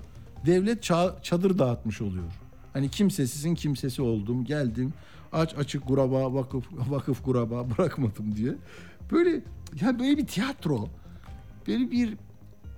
Devlet 0.46 0.85
ça- 0.90 1.22
çadır 1.22 1.59
dağıtmış 1.59 2.02
oluyor. 2.02 2.45
Hani 2.76 2.88
kimsesizin 2.88 3.54
kimsesi 3.54 4.02
oldum, 4.02 4.44
geldim. 4.44 4.92
Aç 5.32 5.54
açık 5.54 5.86
kuraba, 5.86 6.34
vakıf 6.34 6.64
vakıf 6.90 7.22
kuraba 7.22 7.66
bırakmadım 7.70 8.36
diye. 8.36 8.54
Böyle 9.12 9.30
ya 9.80 9.98
böyle 9.98 10.18
bir 10.18 10.26
tiyatro. 10.26 10.88
Böyle 11.68 11.90
bir 11.90 12.14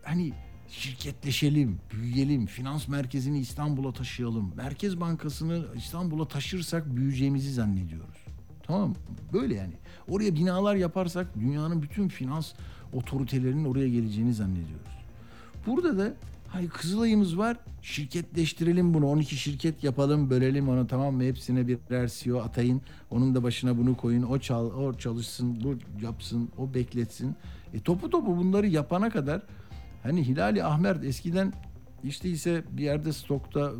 hani 0.02 0.32
şirketleşelim, 0.68 1.78
büyüyelim, 1.92 2.46
finans 2.46 2.88
merkezini 2.88 3.38
İstanbul'a 3.38 3.92
taşıyalım. 3.92 4.52
Merkez 4.56 5.00
Bankası'nı 5.00 5.66
İstanbul'a 5.76 6.28
taşırsak 6.28 6.96
büyüyeceğimizi 6.96 7.52
zannediyoruz. 7.52 8.18
Tamam? 8.62 8.94
Böyle 9.32 9.54
yani. 9.54 9.74
Oraya 10.08 10.34
binalar 10.34 10.74
yaparsak 10.74 11.26
dünyanın 11.40 11.82
bütün 11.82 12.08
finans 12.08 12.52
otoritelerinin 12.92 13.64
oraya 13.64 13.88
geleceğini 13.88 14.34
zannediyoruz. 14.34 14.98
Burada 15.66 15.98
da 15.98 16.14
hani 16.48 16.68
Kızılay'ımız 16.68 17.38
var. 17.38 17.56
Şirketleştirelim 17.82 18.94
bunu. 18.94 19.10
12 19.10 19.36
şirket 19.36 19.84
yapalım, 19.84 20.30
bölelim 20.30 20.68
onu 20.68 20.86
tamam 20.86 21.14
mı? 21.14 21.22
Hepsine 21.22 21.68
birer 21.68 22.08
CEO 22.08 22.38
atayın. 22.38 22.82
Onun 23.10 23.34
da 23.34 23.42
başına 23.42 23.78
bunu 23.78 23.96
koyun. 23.96 24.22
O 24.22 24.38
çal, 24.38 24.66
o 24.66 24.94
çalışsın, 24.94 25.64
bu 25.64 26.02
yapsın, 26.04 26.50
o 26.58 26.74
bekletsin. 26.74 27.36
E 27.74 27.80
topu 27.80 28.10
topu 28.10 28.36
bunları 28.36 28.66
yapana 28.66 29.10
kadar 29.10 29.42
hani 30.02 30.26
Hilali 30.26 30.64
Ahmer 30.64 30.96
eskiden 31.02 31.52
işte 32.04 32.28
ise 32.28 32.64
bir 32.70 32.84
yerde 32.84 33.12
stokta 33.12 33.72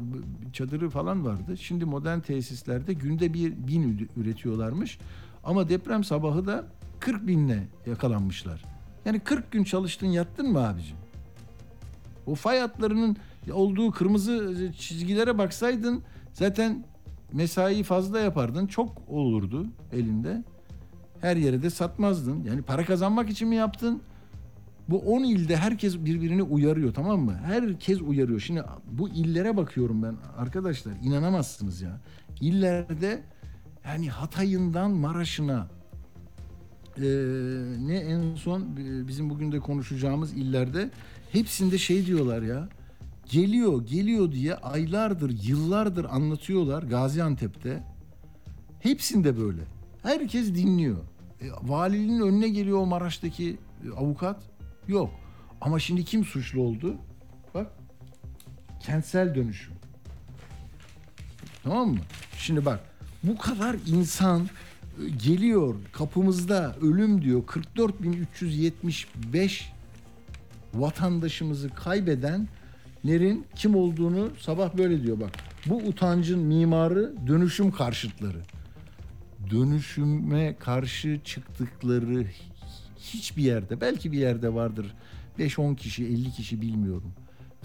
çadırı 0.53 0.91
falan 0.91 1.25
vardı. 1.25 1.57
Şimdi 1.57 1.85
modern 1.85 2.21
tesislerde 2.21 2.93
günde 2.93 3.35
bir 3.35 3.67
bin 3.67 4.09
üretiyorlarmış. 4.17 4.99
Ama 5.45 5.69
deprem 5.69 6.05
sabahı 6.05 6.47
da 6.47 6.67
40 7.01 7.27
binle 7.27 7.69
yakalanmışlar. 7.87 8.65
Yani 9.05 9.21
40 9.21 9.53
gün 9.53 9.65
çalıştın 9.65 10.07
yattın 10.07 10.53
mı 10.53 10.69
abicim? 10.69 10.97
O 12.29 12.35
fay 12.35 12.59
hatlarının 12.59 13.17
olduğu 13.53 13.91
kırmızı 13.91 14.73
çizgilere 14.79 15.39
baksaydın 15.39 16.03
zaten 16.33 16.85
mesai 17.33 17.83
fazla 17.83 18.19
yapardın. 18.21 18.67
Çok 18.67 19.03
olurdu 19.09 19.67
elinde. 19.93 20.45
Her 21.21 21.37
yere 21.37 21.63
de 21.63 21.71
satmazdın. 21.71 22.45
Yani 22.45 22.63
para 22.63 22.85
kazanmak 22.85 23.31
için 23.31 23.49
mi 23.49 23.57
yaptın? 23.57 24.03
Bu 24.89 24.99
10 24.99 25.25
ilde 25.25 25.57
herkes 25.57 25.99
birbirini 25.99 26.43
uyarıyor 26.43 26.95
tamam 26.95 27.21
mı? 27.21 27.41
Herkes 27.45 28.01
uyarıyor. 28.01 28.41
Şimdi 28.41 28.63
bu 28.91 29.09
illere 29.09 29.57
bakıyorum 29.57 30.03
ben 30.03 30.17
arkadaşlar 30.39 30.93
inanamazsınız 31.03 31.81
ya. 31.81 32.01
İllerde 32.41 33.23
yani 33.85 34.11
Hatay'ından 34.11 34.91
Maraş'ına 34.91 35.69
e, 36.97 37.03
ne 37.87 37.97
en 37.97 38.35
son 38.35 38.77
bizim 39.09 39.31
bugün 39.31 39.53
de 39.53 39.61
konuşacağımız 39.61 40.33
illerde 40.33 40.91
hepsinde 41.33 41.79
şey 41.79 42.07
diyorlar 42.07 42.43
ya. 42.43 42.69
Geliyor 43.31 43.87
geliyor 43.87 44.33
diye 44.33 44.55
aylardır 44.55 45.43
yıllardır 45.43 46.05
anlatıyorlar 46.05 46.83
Gaziantep'te. 46.83 47.83
Hepsinde 48.81 49.39
böyle. 49.39 49.61
Herkes 50.03 50.55
dinliyor. 50.55 50.97
E, 51.41 51.47
valiliğin 51.63 52.21
önüne 52.21 52.49
geliyor 52.49 52.79
o 52.79 52.87
Maraş'taki 52.87 53.59
e, 53.87 53.91
avukat. 53.91 54.43
Yok. 54.89 55.11
Ama 55.61 55.79
şimdi 55.79 56.05
kim 56.05 56.25
suçlu 56.25 56.63
oldu? 56.63 56.97
Bak. 57.55 57.67
Kentsel 58.81 59.35
dönüşüm. 59.35 59.75
Tamam 61.63 61.89
mı? 61.89 61.99
Şimdi 62.39 62.65
bak. 62.65 62.81
Bu 63.23 63.39
kadar 63.39 63.77
insan 63.87 64.43
e, 64.43 64.49
geliyor 65.25 65.75
kapımızda 65.93 66.77
ölüm 66.83 67.23
diyor. 67.23 67.43
44.375 67.43 69.78
vatandaşımızı 70.75 71.69
kaybedenlerin 71.69 73.47
kim 73.55 73.75
olduğunu 73.75 74.31
sabah 74.41 74.77
böyle 74.77 75.03
diyor 75.03 75.21
bak. 75.21 75.31
Bu 75.67 75.77
utancın 75.77 76.39
mimarı 76.39 77.15
dönüşüm 77.27 77.71
karşıtları. 77.71 78.41
Dönüşüme 79.51 80.57
karşı 80.59 81.21
çıktıkları 81.25 82.27
hiçbir 82.99 83.43
yerde 83.43 83.81
belki 83.81 84.13
bir 84.13 84.19
yerde 84.19 84.55
vardır 84.55 84.95
5-10 85.39 85.77
kişi 85.77 86.05
50 86.05 86.31
kişi 86.33 86.61
bilmiyorum. 86.61 87.13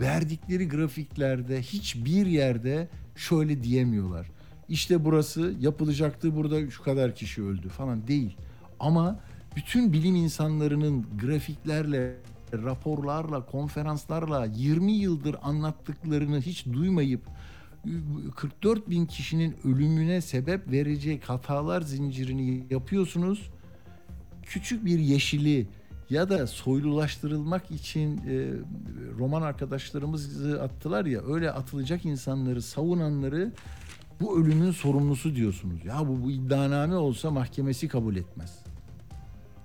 Verdikleri 0.02 0.68
grafiklerde 0.68 1.62
hiçbir 1.62 2.26
yerde 2.26 2.88
şöyle 3.16 3.64
diyemiyorlar. 3.64 4.28
İşte 4.70 5.06
burası 5.06 5.54
yapılacaktı 5.60 6.36
burada 6.36 6.72
şu 6.72 6.84
kadar 6.84 7.16
kişi 7.16 7.44
öldü 7.44 7.70
falan 7.70 8.08
değil. 8.08 8.38
Ama 8.80 9.20
bütün 9.56 9.94
bilim 9.94 10.16
insanlarının 10.16 11.06
grafiklerle, 11.22 12.16
raporlarla, 12.54 13.46
konferanslarla 13.46 14.46
20 14.46 14.92
yıldır 14.92 15.36
anlattıklarını 15.42 16.42
hiç 16.42 16.66
duymayıp 16.66 17.22
44 18.36 18.90
bin 18.90 19.06
kişinin 19.06 19.56
ölümüne 19.64 20.22
sebep 20.22 20.72
verecek 20.72 21.30
hatalar 21.30 21.82
zincirini 21.82 22.66
yapıyorsunuz. 22.70 23.50
Küçük 24.44 24.86
bir 24.86 25.00
yeşili 25.00 25.68
ya 26.10 26.30
da 26.30 26.48
soylulaştırılmak 26.48 27.72
için 27.72 28.18
e, 28.18 28.52
roman 29.18 29.42
arkadaşlarımızı 29.42 30.62
attılar 30.62 31.06
ya 31.06 31.22
öyle 31.22 31.52
atılacak 31.52 32.06
insanları 32.06 32.62
savunanları 32.62 33.52
bu 34.22 34.40
ölümün 34.40 34.72
sorumlusu 34.72 35.36
diyorsunuz. 35.36 35.86
Ya 35.86 36.08
bu, 36.08 36.24
bu 36.24 36.32
iddianame 36.32 36.96
olsa 36.96 37.32
mahkemesi 37.32 37.88
kabul 37.88 38.16
etmez. 38.16 38.64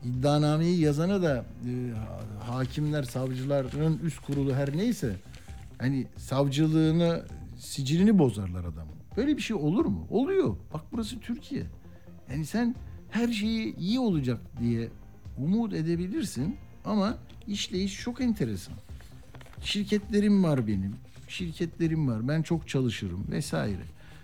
İddianameyi 0.04 0.80
yazana 0.80 1.22
da 1.22 1.44
e, 1.66 1.72
hakimler, 2.44 3.02
savcıların 3.02 3.98
üst 3.98 4.20
kurulu 4.20 4.54
her 4.54 4.76
neyse 4.76 5.16
hani 5.78 6.06
savcılığını 6.16 7.22
sicilini 7.58 8.18
bozarlar 8.18 8.60
adamın. 8.60 8.94
Böyle 9.16 9.36
bir 9.36 9.42
şey 9.42 9.56
olur 9.56 9.84
mu? 9.84 10.06
Oluyor. 10.10 10.56
Bak 10.74 10.80
burası 10.92 11.20
Türkiye. 11.20 11.62
Yani 12.30 12.46
sen 12.46 12.74
her 13.10 13.28
şeyi 13.28 13.76
iyi 13.76 14.00
olacak 14.00 14.40
diye 14.60 14.88
umut 15.38 15.72
edebilirsin 15.72 16.56
ama 16.84 17.18
işleyiş 17.46 18.00
çok 18.00 18.20
enteresan. 18.20 18.74
Şirketlerim 19.62 20.44
var 20.44 20.66
benim. 20.66 20.96
Şirketlerim 21.28 22.08
var. 22.08 22.28
Ben 22.28 22.42
çok 22.42 22.68
çalışırım 22.68 23.24
vesaire. 23.30 23.82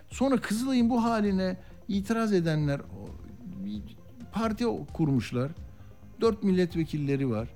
Sonra 0.09 0.41
Kızılay'ın 0.41 0.89
bu 0.89 1.03
haline 1.03 1.57
itiraz 1.87 2.33
edenler 2.33 2.81
parti 4.33 4.65
kurmuşlar. 4.93 5.51
Dört 6.21 6.43
milletvekilleri 6.43 7.29
var. 7.29 7.47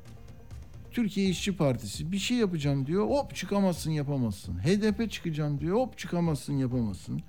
Türkiye 0.92 1.30
İşçi 1.30 1.56
Partisi 1.56 2.12
bir 2.12 2.18
şey 2.18 2.38
yapacağım 2.38 2.86
diyor. 2.86 3.08
Hop 3.08 3.36
çıkamazsın 3.36 3.92
yapamazsın. 3.92 4.60
HDP 4.60 5.12
çıkacağım 5.12 5.60
diyor. 5.60 5.76
Hop 5.78 5.98
çıkamazsın 5.98 6.54
yapamazsın. 6.54 7.22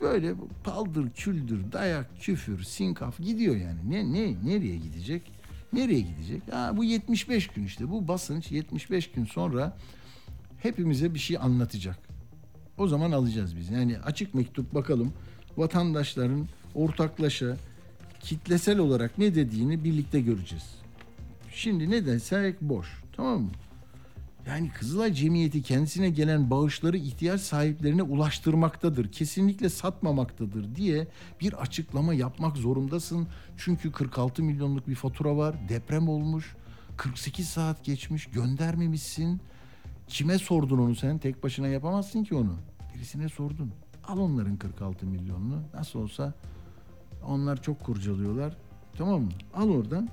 Böyle 0.00 0.34
paldır 0.64 1.10
küldür 1.10 1.72
dayak 1.72 2.20
küfür 2.20 2.62
sinkaf 2.62 3.18
gidiyor 3.18 3.56
yani. 3.56 3.90
Ne 3.90 4.12
ne 4.12 4.34
nereye 4.44 4.76
gidecek? 4.76 5.32
Nereye 5.72 6.00
gidecek? 6.00 6.42
Ha, 6.52 6.72
bu 6.76 6.84
75 6.84 7.48
gün 7.48 7.64
işte 7.64 7.90
bu 7.90 8.08
basınç 8.08 8.52
75 8.52 9.10
gün 9.10 9.24
sonra 9.24 9.76
hepimize 10.62 11.14
bir 11.14 11.18
şey 11.18 11.36
anlatacak. 11.36 11.98
O 12.78 12.88
zaman 12.88 13.12
alacağız 13.12 13.56
biz. 13.56 13.70
Yani 13.70 13.98
açık 13.98 14.34
mektup 14.34 14.74
bakalım 14.74 15.12
vatandaşların 15.56 16.48
ortaklaşa 16.74 17.56
kitlesel 18.20 18.78
olarak 18.78 19.18
ne 19.18 19.34
dediğini 19.34 19.84
birlikte 19.84 20.20
göreceğiz. 20.20 20.64
Şimdi 21.52 21.90
ne 21.90 22.06
desek 22.06 22.60
boş. 22.60 23.02
Tamam 23.16 23.40
mı? 23.40 23.50
Yani 24.46 24.70
Kızılay 24.70 25.12
Cemiyeti 25.12 25.62
kendisine 25.62 26.10
gelen 26.10 26.50
bağışları 26.50 26.96
ihtiyaç 26.96 27.40
sahiplerine 27.40 28.02
ulaştırmaktadır. 28.02 29.12
Kesinlikle 29.12 29.68
satmamaktadır 29.68 30.76
diye 30.76 31.06
bir 31.40 31.52
açıklama 31.52 32.14
yapmak 32.14 32.56
zorundasın. 32.56 33.28
Çünkü 33.56 33.92
46 33.92 34.42
milyonluk 34.42 34.88
bir 34.88 34.94
fatura 34.94 35.36
var. 35.36 35.68
Deprem 35.68 36.08
olmuş. 36.08 36.56
48 36.96 37.48
saat 37.48 37.84
geçmiş. 37.84 38.26
Göndermemişsin. 38.26 39.40
Kime 40.08 40.38
sordun 40.38 40.78
onu 40.78 40.94
sen? 40.94 41.18
Tek 41.18 41.42
başına 41.42 41.68
yapamazsın 41.68 42.24
ki 42.24 42.34
onu. 42.34 42.54
Birisine 42.94 43.28
sordun. 43.28 43.72
Al 44.04 44.18
onların 44.18 44.56
46 44.56 45.06
milyonunu. 45.06 45.62
Nasıl 45.74 45.98
olsa 45.98 46.34
onlar 47.28 47.62
çok 47.62 47.80
kurcalıyorlar. 47.84 48.56
Tamam 48.98 49.22
mı? 49.22 49.30
Al 49.54 49.70
oradan. 49.70 50.08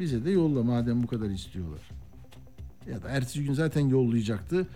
Bize 0.00 0.24
de 0.24 0.30
yolla 0.30 0.62
madem 0.62 1.02
bu 1.02 1.06
kadar 1.06 1.30
istiyorlar. 1.30 1.80
Ya 2.90 3.02
da 3.02 3.08
ertesi 3.08 3.44
gün 3.44 3.52
zaten 3.52 3.88
yollayacaktı. 3.88 4.66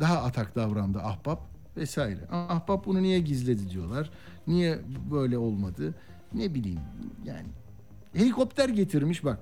Daha 0.00 0.22
atak 0.22 0.56
davrandı 0.56 0.98
ahbap 0.98 1.40
vesaire. 1.76 2.20
Ahbap 2.30 2.86
bunu 2.86 3.02
niye 3.02 3.18
gizledi 3.18 3.70
diyorlar. 3.70 4.10
Niye 4.46 4.78
böyle 5.10 5.38
olmadı? 5.38 5.94
Ne 6.34 6.54
bileyim 6.54 6.80
yani. 7.24 7.46
Helikopter 8.12 8.68
getirmiş 8.68 9.24
bak. 9.24 9.38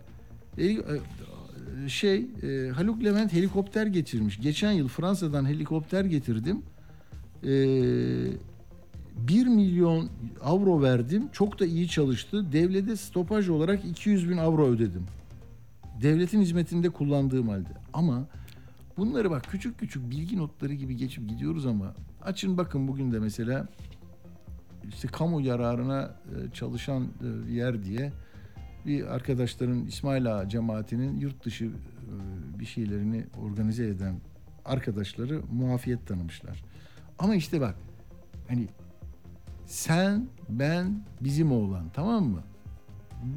Şey 1.89 2.27
Haluk 2.71 3.05
Levent 3.05 3.33
helikopter 3.33 3.87
getirmiş. 3.87 4.41
Geçen 4.41 4.73
yıl 4.73 4.89
Fransa'dan 4.89 5.49
helikopter 5.49 6.05
getirdim. 6.05 6.63
Eee 7.43 8.33
1 9.17 9.47
milyon 9.47 10.11
avro 10.43 10.83
verdim. 10.83 11.29
Çok 11.33 11.61
da 11.61 11.67
iyi 11.67 11.89
çalıştı. 11.89 12.53
Devlete 12.53 12.97
stopaj 12.97 13.49
olarak 13.49 13.85
200 13.85 14.31
bin 14.31 14.37
avro 14.37 14.67
ödedim. 14.67 15.07
Devletin 16.03 16.41
hizmetinde 16.41 16.91
kullandığım 16.91 17.49
halde. 17.49 17.69
Ama 17.93 18.25
bunları 18.97 19.31
bak 19.31 19.45
küçük 19.51 19.79
küçük 19.79 20.11
bilgi 20.11 20.37
notları 20.37 20.75
gibi 20.75 20.97
geçip 20.97 21.29
gidiyoruz 21.29 21.67
ama 21.67 21.95
açın 22.23 22.59
bakın 22.59 22.89
bugün 22.89 23.13
de 23.13 23.19
mesela 23.19 23.69
işte 24.89 25.09
kamu 25.09 25.41
yararına 25.41 26.15
e, 26.27 26.55
çalışan 26.55 27.03
e, 27.03 27.53
yer 27.53 27.85
diye 27.85 28.13
bir 28.87 29.15
arkadaşların 29.15 29.87
İsmail 29.87 30.37
Ağa 30.37 30.49
cemaatinin 30.49 31.21
yurt 31.21 31.45
dışı 31.45 31.65
e, 31.65 31.71
bir 32.59 32.67
şeylerini 32.67 33.25
organize 33.43 33.87
eden 33.87 34.15
arkadaşları 34.65 35.43
muafiyet 35.53 36.07
tanımışlar. 36.07 36.65
Ama 37.19 37.35
işte 37.35 37.61
bak 37.61 37.75
hani 38.49 38.69
sen, 39.73 40.27
ben, 40.49 41.03
bizim 41.21 41.53
oğlan 41.53 41.85
tamam 41.95 42.25
mı? 42.25 42.43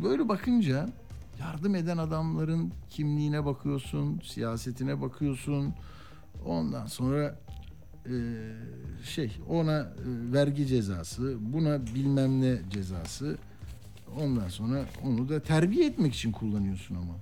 Böyle 0.03 0.29
bakınca 0.29 0.89
yardım 1.39 1.75
eden 1.75 1.97
adamların 1.97 2.71
kimliğine 2.89 3.45
bakıyorsun, 3.45 4.21
siyasetine 4.23 5.01
bakıyorsun. 5.01 5.73
Ondan 6.45 6.85
sonra 6.85 7.39
e, 8.05 8.13
şey 9.03 9.37
ona 9.49 9.79
e, 9.79 10.33
vergi 10.33 10.67
cezası, 10.67 11.37
buna 11.39 11.85
bilmem 11.85 12.41
ne 12.41 12.57
cezası. 12.69 13.37
Ondan 14.21 14.47
sonra 14.47 14.85
onu 15.03 15.29
da 15.29 15.39
terbiye 15.39 15.87
etmek 15.87 16.13
için 16.13 16.31
kullanıyorsun 16.31 16.95
ama. 16.95 17.15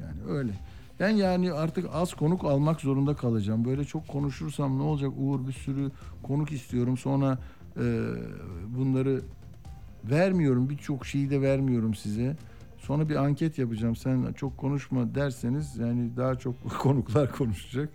Yani 0.00 0.32
öyle. 0.38 0.52
Ben 1.00 1.10
yani 1.10 1.52
artık 1.52 1.88
az 1.92 2.14
konuk 2.14 2.44
almak 2.44 2.80
zorunda 2.80 3.16
kalacağım. 3.16 3.64
Böyle 3.64 3.84
çok 3.84 4.08
konuşursam 4.08 4.78
ne 4.78 4.82
olacak? 4.82 5.12
Uğur 5.18 5.46
bir 5.48 5.52
sürü 5.52 5.90
konuk 6.22 6.52
istiyorum. 6.52 6.96
Sonra 6.96 7.38
bunları 8.76 9.20
vermiyorum. 10.04 10.70
Birçok 10.70 11.06
şeyi 11.06 11.30
de 11.30 11.42
vermiyorum 11.42 11.94
size. 11.94 12.36
Sonra 12.78 13.08
bir 13.08 13.16
anket 13.16 13.58
yapacağım. 13.58 13.96
Sen 13.96 14.32
çok 14.32 14.58
konuşma 14.58 15.14
derseniz 15.14 15.76
yani 15.76 16.16
daha 16.16 16.34
çok 16.34 16.78
konuklar 16.78 17.32
konuşacak. 17.32 17.88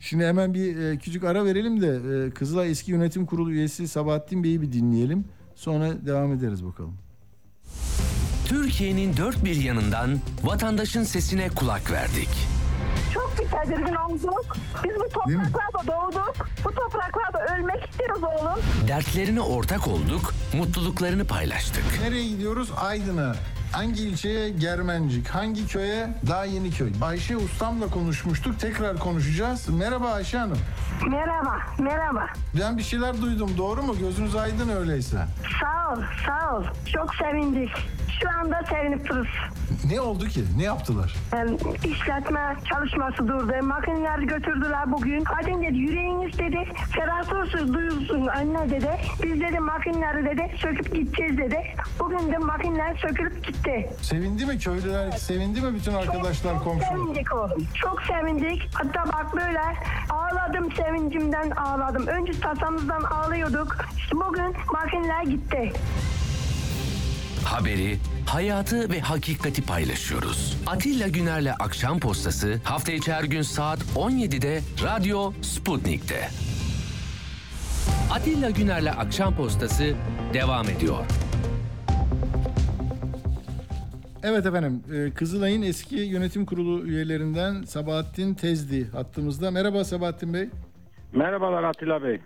Şimdi 0.00 0.24
hemen 0.24 0.54
bir 0.54 0.76
e, 0.76 0.98
küçük 0.98 1.24
ara 1.24 1.44
verelim 1.44 1.80
de 1.80 2.26
e, 2.26 2.30
Kızılay 2.30 2.70
Eski 2.70 2.90
Yönetim 2.90 3.26
Kurulu 3.26 3.52
üyesi 3.52 3.88
Sabahattin 3.88 4.44
Bey'i 4.44 4.62
bir 4.62 4.72
dinleyelim. 4.72 5.24
Sonra 5.54 6.06
devam 6.06 6.32
ederiz 6.32 6.64
bakalım. 6.64 6.94
Türkiye'nin 8.46 9.16
dört 9.16 9.44
bir 9.44 9.56
yanından 9.56 10.10
vatandaşın 10.42 11.02
sesine 11.02 11.48
kulak 11.48 11.90
verdik. 11.90 12.53
Çok 13.14 13.32
bir 13.38 13.48
tedirgin 13.50 13.94
olduk. 13.94 14.56
Biz 14.84 14.92
bu 14.96 15.08
topraklarda 15.08 15.86
doğduk. 15.86 16.34
Bu 16.64 16.70
topraklarda 16.74 17.54
ölmek 17.54 17.90
istiyoruz 17.90 18.22
oğlum. 18.22 18.60
Dertlerine 18.88 19.40
ortak 19.40 19.88
olduk, 19.88 20.34
mutluluklarını 20.52 21.24
paylaştık. 21.26 21.84
Nereye 22.02 22.28
gidiyoruz? 22.28 22.70
Aydın'a. 22.76 23.34
Hangi 23.72 24.02
ilçeye? 24.02 24.48
Germencik. 24.50 25.28
Hangi 25.28 25.66
köye? 25.66 26.08
Daha 26.28 26.44
yeni 26.44 26.70
köy. 26.70 26.92
Ayşe 27.02 27.36
Ustam'la 27.36 27.86
konuşmuştuk. 27.86 28.60
Tekrar 28.60 28.98
konuşacağız. 28.98 29.68
Merhaba 29.68 30.10
Ayşe 30.10 30.38
Hanım. 30.38 30.58
Merhaba, 31.10 31.56
merhaba. 31.78 32.26
Ben 32.60 32.78
bir 32.78 32.82
şeyler 32.82 33.22
duydum. 33.22 33.50
Doğru 33.58 33.82
mu? 33.82 33.96
Gözünüz 33.98 34.36
aydın 34.36 34.68
öyleyse. 34.68 35.18
Sağ 35.60 35.92
ol, 35.92 36.02
sağ 36.26 36.56
ol. 36.56 36.64
Çok 36.92 37.14
sevindik. 37.14 37.70
Şu 38.22 38.28
anda 38.40 38.62
sevinip 38.68 39.08
dururuz. 39.08 39.28
Ne 39.90 40.00
oldu 40.00 40.24
ki? 40.28 40.44
Ne 40.56 40.62
yaptılar? 40.62 41.14
Yani 41.32 41.56
işletme 41.84 42.56
çalışması 42.70 43.28
durdu. 43.28 43.52
Makineleri 43.62 44.26
götürdüler 44.26 44.92
bugün. 44.92 45.24
Hadi 45.24 45.46
dedi 45.62 45.78
yüreğiniz 45.78 46.38
dedi. 46.38 46.68
Ferah 46.92 47.32
olsun 47.32 47.74
duyulsun 47.74 48.26
anne 48.26 48.70
dedi. 48.70 48.90
Biz 49.22 49.40
dedi 49.40 49.60
makineleri 49.60 50.24
dedi 50.24 50.56
söküp 50.58 50.94
gideceğiz 50.94 51.38
dedi. 51.38 51.62
Bugün 52.00 52.32
de 52.32 52.38
makineler 52.38 52.96
sökülüp 52.96 53.46
gitti. 53.46 53.90
Sevindi 54.02 54.46
mi 54.46 54.58
köylüler? 54.58 55.10
Sevindi 55.10 55.60
mi 55.60 55.74
bütün 55.74 55.94
arkadaşlar, 55.94 56.52
çok, 56.52 56.64
çok 56.64 56.64
komşular? 56.64 56.88
sevindik 56.88 57.34
oğlum. 57.34 57.66
Çok 57.74 58.02
sevindik. 58.02 58.68
Hatta 58.74 59.04
bak 59.12 59.36
böyle 59.36 59.60
ağladım 60.10 60.72
sevincimden 60.72 61.50
ağladım. 61.50 62.06
Önce 62.06 62.40
tasamızdan 62.40 63.02
ağlıyorduk. 63.02 63.76
İşte 63.98 64.16
bugün 64.16 64.54
makineler 64.72 65.22
gitti. 65.22 65.72
Haberi, 67.44 67.96
hayatı 68.26 68.90
ve 68.90 69.00
hakikati 69.00 69.66
paylaşıyoruz. 69.66 70.56
Atilla 70.66 71.08
Güner'le 71.08 71.52
Akşam 71.60 72.00
Postası 72.00 72.60
hafta 72.64 72.92
içi 72.92 73.12
her 73.12 73.24
gün 73.24 73.42
saat 73.42 73.78
17'de 73.96 74.60
Radyo 74.82 75.32
Sputnik'te. 75.42 76.28
Atilla 78.12 78.50
Güner'le 78.50 78.90
Akşam 78.98 79.36
Postası 79.36 79.94
devam 80.34 80.68
ediyor. 80.68 80.98
Evet 84.22 84.46
efendim. 84.46 84.82
e, 84.94 85.10
Kızılay'ın 85.10 85.62
eski 85.62 85.96
yönetim 85.96 86.46
kurulu 86.46 86.86
üyelerinden 86.86 87.62
Sabahattin 87.62 88.34
Tezdi 88.34 88.88
hattımızda. 88.90 89.50
Merhaba 89.50 89.84
Sabahattin 89.84 90.34
Bey. 90.34 90.48
Merhabalar 91.12 91.62
Atilla 91.64 92.02
Bey. 92.02 92.20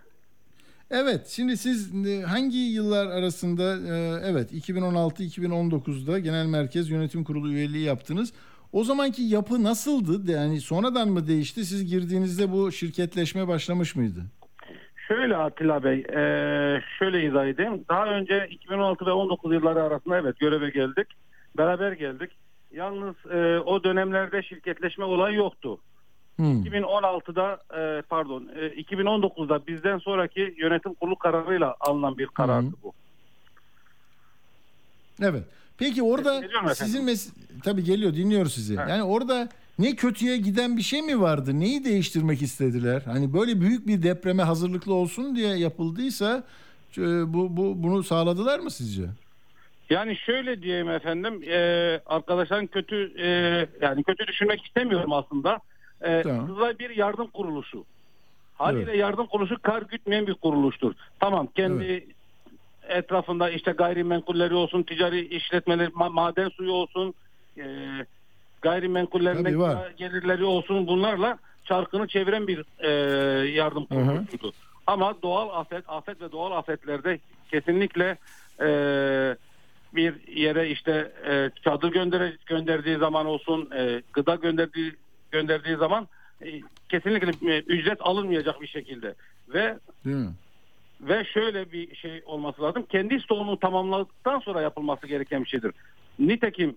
Evet, 0.91 1.27
şimdi 1.27 1.57
siz 1.57 2.07
e, 2.07 2.23
hangi 2.23 2.59
yıllar 2.59 3.07
arasında 3.07 3.63
e, 3.63 4.21
evet 4.31 4.53
2016-2019'da 4.53 6.19
Genel 6.19 6.47
Merkez 6.47 6.91
Yönetim 6.91 7.25
Kurulu 7.25 7.53
üyeliği 7.53 7.85
yaptınız. 7.85 8.33
O 8.73 8.85
zamanki 8.85 9.23
yapı 9.23 9.63
nasıldı? 9.63 10.33
Yani 10.33 10.61
sonradan 10.61 11.09
mı 11.09 11.27
değişti? 11.27 11.65
Siz 11.65 11.91
girdiğinizde 11.91 12.53
bu 12.53 12.73
şirketleşme 12.73 13.49
başlamış 13.49 13.97
mıydı? 13.97 14.21
Şöyle 15.09 15.37
Atilla 15.37 15.85
Bey, 15.85 15.99
eee, 15.99 16.83
şöyle 16.99 17.27
izah 17.27 17.47
edeyim. 17.47 17.85
Daha 17.89 18.07
önce 18.07 18.47
2016 18.51 19.07
ve 19.07 19.11
19 19.13 19.53
yılları 19.53 19.83
arasında 19.83 20.19
evet 20.19 20.39
göreve 20.39 20.71
geldik. 20.71 21.07
Beraber 21.59 21.93
geldik. 21.93 22.31
Yalnız 22.73 23.17
o 23.67 23.85
dönemlerde 23.85 24.43
şirketleşme 24.43 25.05
olayı 25.05 25.37
yoktu. 25.37 25.79
Hmm. 26.39 26.63
2016'da 26.63 27.59
eee, 27.77 28.03
pardon 28.09 28.49
eee, 28.57 28.75
2019'da 28.83 29.67
bizden 29.67 29.99
sonraki 29.99 30.55
yönetim 30.59 30.95
kurulu 30.95 31.17
kararıyla 31.17 31.77
alınan 31.81 32.19
bir 32.19 32.27
karardı 32.27 32.71
bu. 32.83 32.93
Evet. 35.23 35.43
Peki 35.79 36.03
orada 36.03 36.43
sizin 36.75 37.07
mes- 37.09 37.31
tabii 37.65 37.85
geliyor 37.85 38.15
dinliyoruz 38.15 38.55
sizi. 38.55 38.75
Evet. 38.75 38.89
Yani 38.89 39.03
orada 39.03 39.49
ne 39.79 39.97
kötüye 39.97 40.37
giden 40.37 40.77
bir 40.77 40.83
şey 40.83 41.03
mi 41.03 41.21
vardı? 41.21 41.61
Neyi 41.61 41.85
değiştirmek 41.85 42.43
istediler? 42.43 43.03
Hani 43.05 43.33
böyle 43.33 43.61
büyük 43.61 43.87
bir 43.87 44.03
depreme 44.03 44.43
hazırlıklı 44.43 44.95
olsun 44.95 45.37
diye 45.37 45.57
yapıldıysa 45.57 46.43
e, 46.99 47.03
bu, 47.35 47.57
bu 47.57 47.83
bunu 47.83 48.03
sağladılar 48.03 48.59
mı 48.59 48.71
sizce? 48.71 49.03
Yani 49.91 50.17
şöyle 50.17 50.63
diyeyim 50.63 50.91
efendim, 50.91 51.43
eee 51.43 52.01
arkadaşların 52.07 52.67
kötü 52.67 53.13
eee, 53.19 53.69
yani 53.83 54.03
kötü 54.05 54.27
düşünmek 54.27 54.65
istemiyorum 54.65 55.13
aslında. 55.13 55.59
Eee 56.05 56.23
Tamam. 56.23 56.47
Kızılay 56.47 56.79
bir 56.79 56.91
yardım 56.91 57.27
kuruluşu. 57.27 57.85
Haliyle 58.55 58.97
yardım 58.97 59.27
kuruluşu 59.27 59.63
kar 59.63 59.83
gütmeyen 59.83 60.27
bir 60.27 60.35
kuruluştur. 60.35 60.95
Tamam 61.21 61.47
kendi 61.47 62.07
etrafında 62.89 63.51
işte 63.51 63.73
gayrimenkulleri 63.73 64.55
olsun, 64.55 64.83
ticari 64.83 65.21
işletmeleri, 65.27 65.91
ma- 65.91 66.13
maden 66.13 66.49
suyu 66.49 66.73
olsun, 66.73 67.15
eee 67.57 68.07
gayrimenkullerin 68.63 69.45
Tabii 69.45 69.59
var. 69.59 69.77
ekstra 69.77 69.91
gelirleri 69.93 70.45
olsun 70.45 70.87
bunlarla 70.87 71.39
çarkını 71.65 72.09
çeviren 72.09 72.47
bir 72.47 72.65
eee, 72.83 73.51
yardım 73.51 73.87
kuruluşudur. 73.87 74.53
Ama 74.87 75.23
doğal 75.23 75.61
afet, 75.61 75.85
afet 75.89 76.21
ve 76.21 76.33
doğal 76.33 76.53
afetlerde 76.53 77.21
kesinlikle 77.51 78.19
eee 78.61 79.37
bir 79.95 80.29
yere 80.29 80.69
işte 80.69 81.13
e, 81.27 81.51
çadır 81.65 81.93
gönder 81.93 82.37
gönderdiği 82.47 82.97
zaman 82.97 83.27
olsun, 83.27 83.71
e, 83.77 84.03
gıda 84.13 84.35
gönderdiği 84.35 84.97
gönderdiği 85.33 85.77
zaman 85.77 86.09
e, 86.43 86.61
kesinlikle 86.89 87.55
e, 87.55 87.59
ücret 87.61 87.99
alınmayacak 88.01 88.61
bir 88.61 88.67
şekilde 88.67 89.15
ve 89.49 89.79
ve 91.01 91.25
şöyle 91.25 91.73
bir 91.73 91.97
şey 91.97 92.23
olması 92.27 92.63
lazım. 92.63 92.87
Kendi 92.89 93.21
stoğunu 93.21 93.59
tamamladıktan 93.59 94.39
sonra 94.41 94.61
yapılması 94.61 95.07
gereken 95.07 95.45
bir 95.45 95.49
şeydir. 95.49 95.73
Nitekim 96.19 96.77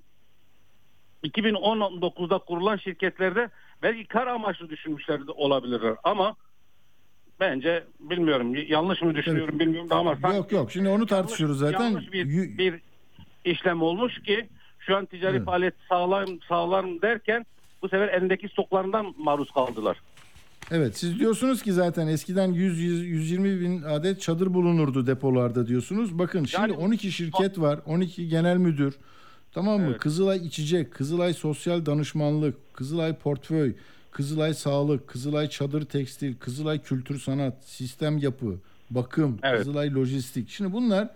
2019'da 1.24 2.38
kurulan 2.38 2.78
şirketlerde 2.78 3.50
belki 3.84 4.06
kar 4.08 4.28
amaçlı 4.28 4.70
düşünmüşler 4.70 5.20
olabilirler 5.36 5.96
ama 6.04 6.36
bence 7.40 7.84
bilmiyorum 8.00 8.56
yanlış 8.68 9.02
mı 9.02 9.16
düşünüyorum 9.16 9.60
bilmiyorum 9.60 9.90
da 9.90 9.96
ama 9.96 10.16
sanki- 10.22 10.38
Yok 10.38 10.52
yok 10.52 10.72
şimdi 10.72 10.90
onu 10.90 11.06
tartışıyoruz 11.06 11.60
zaten. 11.60 11.84
yanlış 11.84 12.14
bir, 12.14 12.58
bir 12.58 12.80
işlem 13.46 13.82
olmuş 13.82 14.22
ki 14.22 14.48
şu 14.80 14.98
an 14.98 15.06
ticari 15.06 15.36
Evet. 15.36 15.46
faaliyet 15.46 15.74
sağlar, 15.90 16.30
sağlar 16.48 16.86
derken 17.02 17.46
bu 17.82 17.90
sefer 17.90 18.08
elindeki 18.08 18.50
stoklarından 18.50 19.16
maruz 19.18 19.52
kaldılar. 19.52 19.98
Evet 20.72 20.98
siz 20.98 21.20
diyorsunuz 21.20 21.64
ki 21.64 21.74
zaten 21.74 22.08
eskiden 22.08 22.50
100-120 22.54 23.60
bin 23.62 23.82
adet 23.82 24.22
çadır 24.22 24.54
bulunurdu 24.54 25.08
depolarda 25.08 25.68
diyorsunuz. 25.68 26.20
Bakın 26.20 26.46
şimdi 26.46 26.72
Yani- 26.72 26.74
12 26.82 27.12
şirket 27.12 27.60
var 27.60 27.80
12 27.86 28.28
genel 28.28 28.58
müdür 28.58 28.96
tamam 29.52 29.82
mı? 29.82 29.88
Evet. 29.90 30.00
Kızılay 30.00 30.48
İçecek, 30.48 30.94
Kızılay 30.94 31.34
Sosyal 31.34 31.86
Danışmanlık, 31.86 32.74
Kızılay 32.74 33.16
Portföy, 33.16 33.74
Kızılay 34.12 34.54
Sağlık, 34.54 35.08
Kızılay 35.08 35.50
Çadır 35.50 35.86
Tekstil, 35.86 36.36
Kızılay 36.38 36.82
Kültür 36.82 37.20
Sanat, 37.20 37.64
Sistem 37.66 38.18
Yapı, 38.18 38.56
Bakım, 38.90 39.40
Evet. 39.44 39.58
Kızılay 39.60 39.94
Lojistik. 39.96 40.50
Şimdi 40.50 40.74
bunlar 40.74 41.10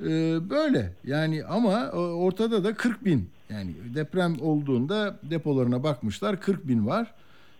e, 0.00 0.06
böyle 0.50 0.92
yani 1.04 1.44
ama 1.44 1.72
e, 1.84 1.96
ortada 1.96 2.64
da 2.64 2.74
40 2.74 3.04
bin 3.04 3.30
yani 3.50 3.74
deprem 3.94 4.36
olduğunda 4.40 5.16
depolarına 5.22 5.82
bakmışlar 5.82 6.40
40 6.40 6.68
bin 6.68 6.86
var. 6.86 7.14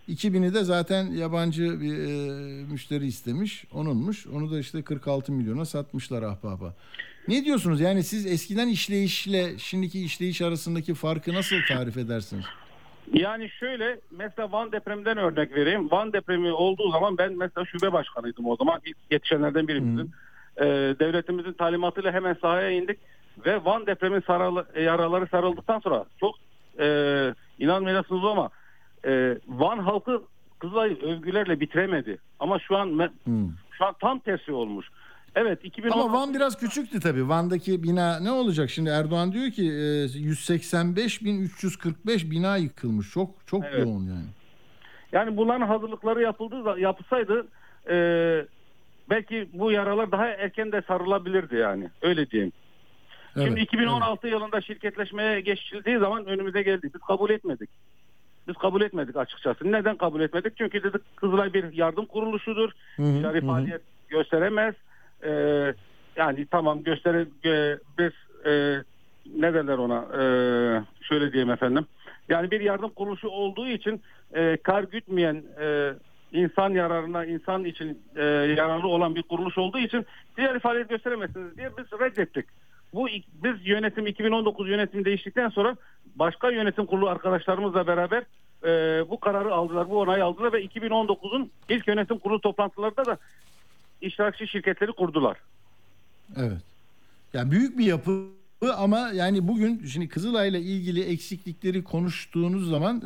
2000'i 0.09 0.55
de 0.55 0.65
zaten 0.65 1.07
yabancı 1.07 1.81
bir 1.81 1.99
e, 1.99 2.65
müşteri 2.73 3.07
istemiş. 3.07 3.65
Onunmuş. 3.73 4.27
Onu 4.27 4.51
da 4.53 4.59
işte 4.59 4.83
46 4.83 5.33
milyona 5.33 5.65
satmışlar 5.65 6.23
ahbaba. 6.23 6.75
Ne 7.29 7.45
diyorsunuz? 7.45 7.81
Yani 7.81 8.03
siz 8.03 8.27
eskiden 8.27 8.69
işleyişle 8.69 9.59
şimdiki 9.59 10.05
işleyiş 10.05 10.43
arasındaki 10.43 10.95
farkı 10.95 11.35
nasıl 11.35 11.57
tarif 11.69 11.97
edersiniz? 11.97 12.45
Yani 13.13 13.49
şöyle 13.49 14.01
mesela 14.11 14.53
Van 14.53 14.73
depreminden 14.73 15.19
örnek 15.19 15.55
vereyim. 15.55 15.91
Van 15.91 16.13
depremi 16.13 16.53
olduğu 16.53 16.91
zaman 16.91 17.19
ben 17.19 17.39
mesela 17.39 17.65
şube 17.65 17.93
başkanıydım 17.93 18.47
o 18.47 18.57
zaman. 18.57 18.81
İlk 18.85 18.97
yetişenlerden 19.11 19.69
birimizin. 19.69 20.11
Ee, 20.57 20.65
devletimizin 21.01 21.53
talimatıyla 21.53 22.13
hemen 22.13 22.37
sahaya 22.43 22.71
indik 22.71 22.99
ve 23.47 23.65
Van 23.65 23.87
depremin 23.87 24.21
saralı, 24.21 24.67
yaraları 24.81 25.27
sarıldıktan 25.27 25.81
sonra 25.81 26.05
çok 26.21 26.35
e, 26.81 26.87
inanmayacaksınız 27.59 28.25
ama 28.25 28.51
e, 29.07 29.39
Van 29.49 29.79
halkı 29.79 30.23
Kızılay 30.59 30.97
övgülerle 31.03 31.61
bitiremedi. 31.61 32.19
Ama 32.41 32.59
şu 32.59 32.77
an 32.77 32.89
me- 32.89 33.11
Hmm. 33.25 33.49
şu 33.79 33.85
an 33.85 33.95
tam 34.01 34.19
tersi 34.19 34.53
olmuş. 34.53 34.87
Evet 35.35 35.65
2016 35.65 36.09
Ama 36.09 36.19
Van 36.21 36.35
biraz 36.35 36.59
küçüktü 36.59 37.01
tabii. 37.01 37.29
Van'daki 37.29 37.83
bina 37.83 38.21
ne 38.21 38.31
olacak? 38.31 38.71
Şimdi 38.71 38.91
Erdoğan 38.91 39.33
diyor 39.33 39.51
ki 39.51 39.63
e, 39.63 40.07
185.345 40.07 42.31
bina 42.31 42.57
yıkılmış. 42.57 43.11
Çok 43.11 43.31
çok 43.47 43.65
Evet. 43.65 43.79
yoğun 43.87 44.07
yani. 44.07 44.25
Yani 45.13 45.37
bunların 45.37 45.67
hazırlıkları 45.67 46.23
yapıldı 46.23 46.81
yapılsaydı 46.81 47.47
e, 47.91 47.97
belki 49.11 49.49
bu 49.53 49.73
yaralar 49.73 50.13
daha 50.13 50.27
erken 50.29 50.73
de 50.73 50.83
sarılabilirdi 50.89 51.57
yani. 51.57 51.91
Öyle 52.03 52.31
diyeyim. 52.31 52.53
Şimdi 53.35 53.49
Evet, 53.49 53.63
2016 53.63 54.29
yılında 54.29 54.61
şirketleşmeye 54.61 55.41
geçildiği 55.41 55.99
zaman 55.99 56.27
önümüze 56.27 56.63
geldi. 56.63 56.91
Biz 56.95 57.01
kabul 57.01 57.31
etmedik. 57.31 57.71
Biz 58.49 58.57
kabul 58.57 58.83
etmedik 58.83 59.17
açıkçası. 59.17 59.73
Neden 59.73 59.97
kabul 59.97 60.21
etmedik? 60.21 60.57
Çünkü 60.57 60.83
dedik 60.83 61.17
Kızılay 61.17 61.53
bir 61.53 61.73
yardım 61.73 62.07
kuruluşudur. 62.07 62.71
Ticari 62.97 63.47
faaliyet 63.47 63.83
gösteremez. 64.09 64.75
Ee, 65.25 65.75
yani 66.17 66.47
tamam 66.51 66.83
gösteri 66.83 67.27
e, 67.45 67.79
biz 67.99 68.13
e, 68.47 68.83
ne 69.37 69.55
derler 69.55 69.79
ona 69.79 70.05
Ee, 70.19 70.83
şöyle 71.03 71.33
diyeyim 71.33 71.51
efendim. 71.51 71.87
Yani 72.29 72.51
bir 72.51 72.61
yardım 72.61 72.91
kuruluşu 72.91 73.29
olduğu 73.29 73.69
için 73.69 74.03
e, 74.35 74.57
kar 74.63 74.85
gütmeyen 74.85 75.43
e, 75.61 75.93
insan 76.33 76.71
yararına, 76.71 77.25
insan 77.25 77.65
için 77.65 78.03
e, 78.17 78.25
yararlı 78.59 78.89
olan 78.89 79.15
bir 79.15 79.23
kuruluş 79.23 79.59
olduğu 79.59 79.79
için 79.79 80.07
ticari 80.37 80.59
faaliyet 80.59 80.89
gösteremezsiniz 80.89 81.57
diye 81.57 81.71
biz 81.79 82.01
reddettik. 82.01 82.47
Bu 82.95 83.09
biz 83.45 83.67
yönetim 83.67 84.07
2019 84.07 84.69
yönetim 84.69 85.05
değiştikten 85.05 85.49
sonra 85.49 85.77
başka 86.17 86.51
yönetim 86.51 86.87
kurulu 86.87 87.09
arkadaşlarımızla 87.09 87.87
beraber 87.87 88.23
e, 88.65 88.71
bu 89.11 89.21
kararı 89.21 89.55
aldılar, 89.55 89.91
bu 89.91 90.01
onayı 90.01 90.25
aldılar 90.25 90.53
ve 90.53 90.65
2019'un 90.65 91.51
ilk 91.69 91.89
yönetim 91.89 92.19
kurulu 92.19 92.41
toplantılarında 92.41 93.07
da 93.07 93.19
iştirakçı 94.01 94.47
şirketleri 94.47 94.93
kurdular. 94.93 95.37
Evet. 96.37 96.63
Yani 97.33 97.51
büyük 97.51 97.79
bir 97.79 97.85
yapı 97.85 98.27
ama 98.77 99.11
yani 99.15 99.49
bugün 99.49 99.87
şimdi 99.87 100.09
Kızılay'la 100.09 100.59
ilgili 100.59 101.03
eksiklikleri 101.03 101.85
konuştuğunuz 101.85 102.71
zaman 102.71 103.03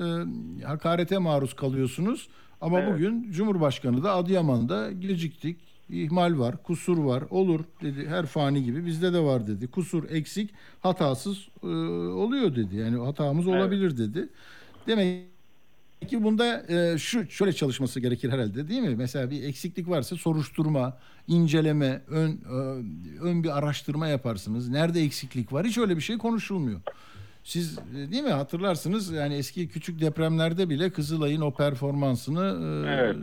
e, 0.61 0.64
hakarete 0.64 1.18
maruz 1.18 1.55
kalıyorsunuz. 1.55 2.29
Ama 2.61 2.81
Evet. 2.81 2.94
bugün 2.94 3.33
Cumhurbaşkanı 3.33 4.05
da 4.05 4.12
Adıyaman'da 4.12 4.92
geciktik. 4.92 5.67
İhmal 5.90 6.38
var, 6.38 6.62
kusur 6.62 6.98
var, 6.98 7.24
olur 7.31 7.61
dedi. 7.83 8.09
Her 8.09 8.27
fani 8.27 8.64
gibi 8.64 8.87
bizde 8.87 9.12
de 9.12 9.20
var 9.20 9.46
dedi. 9.46 9.66
Kusur, 9.66 10.11
eksik, 10.11 10.51
hatasız 10.81 11.48
e, 11.62 11.66
oluyor 11.66 12.57
dedi. 12.57 12.77
Yani 12.77 13.05
hatamız 13.05 13.48
Evet. 13.48 13.57
olabilir 13.57 13.98
dedi. 13.98 14.29
Demek 14.87 15.24
ki 16.09 16.22
bunda 16.24 16.66
e, 16.68 16.98
şu 16.98 17.31
şöyle 17.31 17.53
çalışması 17.53 18.01
gerekir 18.01 18.31
herhalde 18.31 18.68
değil 18.68 18.81
mi? 18.83 18.96
Mesela 18.96 19.31
bir 19.31 19.42
eksiklik 19.42 19.88
varsa 19.88 20.16
soruşturma, 20.16 20.98
inceleme, 21.29 22.03
ön 22.09 22.31
e, 22.31 22.55
ön 23.20 23.44
bir 23.44 23.59
araştırma 23.59 24.09
yaparsınız. 24.09 24.68
Nerede 24.68 25.01
eksiklik 25.01 25.53
var? 25.53 25.66
Hiç 25.66 25.79
öyle 25.79 25.96
bir 25.96 26.03
şey 26.03 26.18
konuşulmuyor. 26.18 26.81
Siz 27.48 27.78
e, 27.78 28.11
değil 28.12 28.22
mi 28.22 28.30
hatırlarsınız 28.30 29.12
yani 29.12 29.34
eski 29.34 29.68
küçük 29.68 30.00
depremlerde 30.00 30.68
bile 30.68 30.90
Kızılay'ın 30.90 31.40
o 31.40 31.54
performansını 31.54 32.44
e, 32.87 32.90
Evet. 32.90 33.16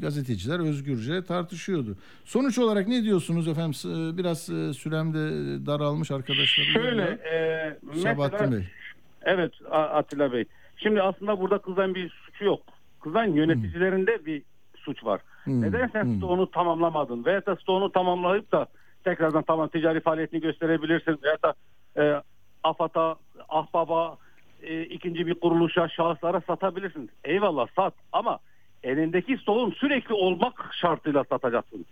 gazeteciler 0.00 0.60
özgürce 0.60 1.24
tartışıyordu. 1.24 1.96
Sonuç 2.24 2.58
olarak 2.58 2.88
ne 2.88 3.02
diyorsunuz 3.02 3.48
efendim? 3.48 3.90
E, 3.90 4.16
Biraz 4.18 4.50
e, 4.50 4.72
sürem 4.72 5.14
de 5.14 5.20
daralmış 5.66 6.10
arkadaşlarım. 6.10 6.70
Şöyle 6.72 7.02
e, 7.02 8.00
Sabahattin 8.00 8.38
mesela 8.40 8.52
Bey. 8.52 8.66
Evet 9.22 9.52
Atilla 9.70 10.32
Bey. 10.32 10.44
Şimdi 10.76 11.02
aslında 11.02 11.40
burada 11.40 11.58
kızan 11.58 11.94
bir 11.94 12.08
suçu 12.10 12.44
yok. 12.44 12.60
Kızan 13.00 13.24
yöneticilerinde 13.26 14.26
bir 14.26 14.42
suç 14.76 15.04
var. 15.04 15.20
Hmm, 15.44 15.62
Neden 15.62 15.88
sen 15.92 16.04
hmm. 16.04 16.16
stoğunu 16.16 16.50
tamamlamadın? 16.50 17.24
Veya 17.24 17.46
da 17.46 17.56
stoğunu 17.56 17.92
tamamlayıp 17.92 18.52
da 18.52 18.66
tekrardan 19.04 19.42
tamam 19.42 19.68
ticari 19.68 20.00
faaliyetini 20.00 20.40
gösterebilirsin. 20.40 21.18
Veya 21.22 21.36
da 21.44 21.54
e, 22.02 22.22
AFAD'a, 22.64 23.16
Ahbab'a, 23.48 24.16
e, 24.62 24.82
ikinci 24.82 25.26
bir 25.26 25.34
kuruluşa, 25.34 25.88
şahıslara 25.88 26.40
satabilirsin. 26.40 27.10
Eyvallah 27.24 27.66
sat 27.76 27.94
ama 28.12 28.38
elindeki 28.82 29.36
stoğun 29.36 29.70
sürekli 29.70 30.14
olmak 30.14 30.70
şartıyla 30.80 31.24
satacaksın. 31.24 31.86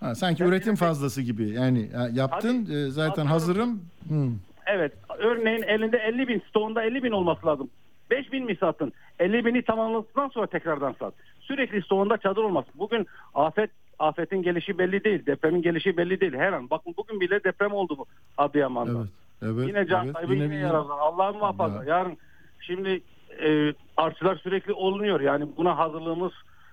Ha, 0.00 0.14
sanki 0.14 0.44
üretim 0.44 0.76
fazlası 0.76 1.22
gibi. 1.22 1.50
Yani 1.50 1.90
ya, 1.92 2.08
yaptın 2.12 2.64
Hadi, 2.64 2.74
e, 2.74 2.90
zaten 2.90 3.26
hazırım. 3.26 3.82
Hı. 4.08 4.28
Evet. 4.66 4.92
Örneğin 5.18 5.62
elinde 5.62 5.98
50 5.98 6.28
bin, 6.28 6.42
stoğunda 6.48 6.82
50 6.82 7.02
bin 7.02 7.10
olması 7.10 7.46
lazım. 7.46 7.70
5 8.10 8.32
bin 8.32 8.44
mi 8.44 8.56
sattın? 8.56 8.92
50 9.18 9.44
bini 9.44 9.62
tamamladıktan 9.62 10.28
sonra 10.28 10.46
tekrardan 10.46 10.94
sat. 10.98 11.14
Sürekli 11.40 11.82
stoğunda 11.82 12.16
çadır 12.16 12.42
olmaz. 12.42 12.64
Bugün 12.74 13.06
afet 13.34 13.70
afetin 13.98 14.42
gelişi 14.42 14.78
belli 14.78 15.04
değil. 15.04 15.26
Depremin 15.26 15.62
gelişi 15.62 15.96
belli 15.96 16.20
değil. 16.20 16.34
Her 16.34 16.52
an. 16.52 16.70
Bakın 16.70 16.94
bugün 16.96 17.20
bile 17.20 17.44
deprem 17.44 17.72
oldu 17.72 17.98
bu 17.98 18.06
Adıyaman'da. 18.38 18.98
Evet. 18.98 19.08
Evet. 19.42 19.68
yine 19.68 19.86
can 19.86 20.04
evet. 20.04 20.14
kaybı 20.16 20.34
yine, 20.34 20.50
bir- 20.50 20.58
yaralar. 20.58 20.98
Allah'ın 20.98 21.36
muhafaza. 21.36 21.84
Yarın 21.84 22.16
şimdi 22.60 23.02
e, 23.44 23.74
artçılar 23.96 24.36
sürekli 24.36 24.72
olunuyor. 24.72 25.20
Yani 25.20 25.44
buna 25.56 25.78
hazırlığımız 25.78 26.32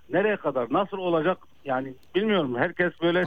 nereye 0.10 0.38
kadar? 0.38 0.73
Nasıl 0.73 0.97
olacak? 0.97 1.38
Yani 1.65 1.93
bilmiyorum. 2.15 2.55
Herkes 2.58 2.93
böyle 3.01 3.25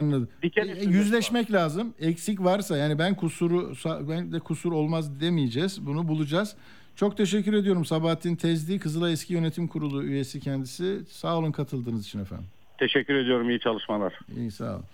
Anladım. 0.00 0.28
Diken 0.42 0.68
E, 0.68 0.72
üstünde 0.72 0.96
yüzleşmek 0.96 1.52
lazım. 1.52 1.94
Eksik 2.00 2.44
varsa 2.44 2.76
yani 2.76 2.98
ben 2.98 3.14
kusuru 3.14 3.72
ben 4.08 4.32
de 4.32 4.38
kusur 4.38 4.72
olmaz 4.72 5.20
demeyeceğiz. 5.20 5.86
Bunu 5.86 6.08
bulacağız. 6.08 6.56
Çok 6.96 7.16
teşekkür 7.16 7.52
ediyorum 7.52 7.84
Sabahattin 7.84 8.36
Tezdi, 8.36 8.78
Kızılay 8.78 9.12
Eski 9.12 9.32
Yönetim 9.34 9.68
Kurulu 9.68 10.02
üyesi 10.04 10.40
kendisi. 10.40 11.04
Sağ 11.08 11.38
olun 11.38 11.52
katıldığınız 11.52 12.06
için 12.06 12.18
efendim. 12.20 12.46
teşekkür 12.78 13.14
ediyorum. 13.14 13.50
İyi 13.50 13.60
çalışmalar. 13.60 14.18
İyi 14.36 14.50
sağ 14.50 14.74
olun. 14.74 14.84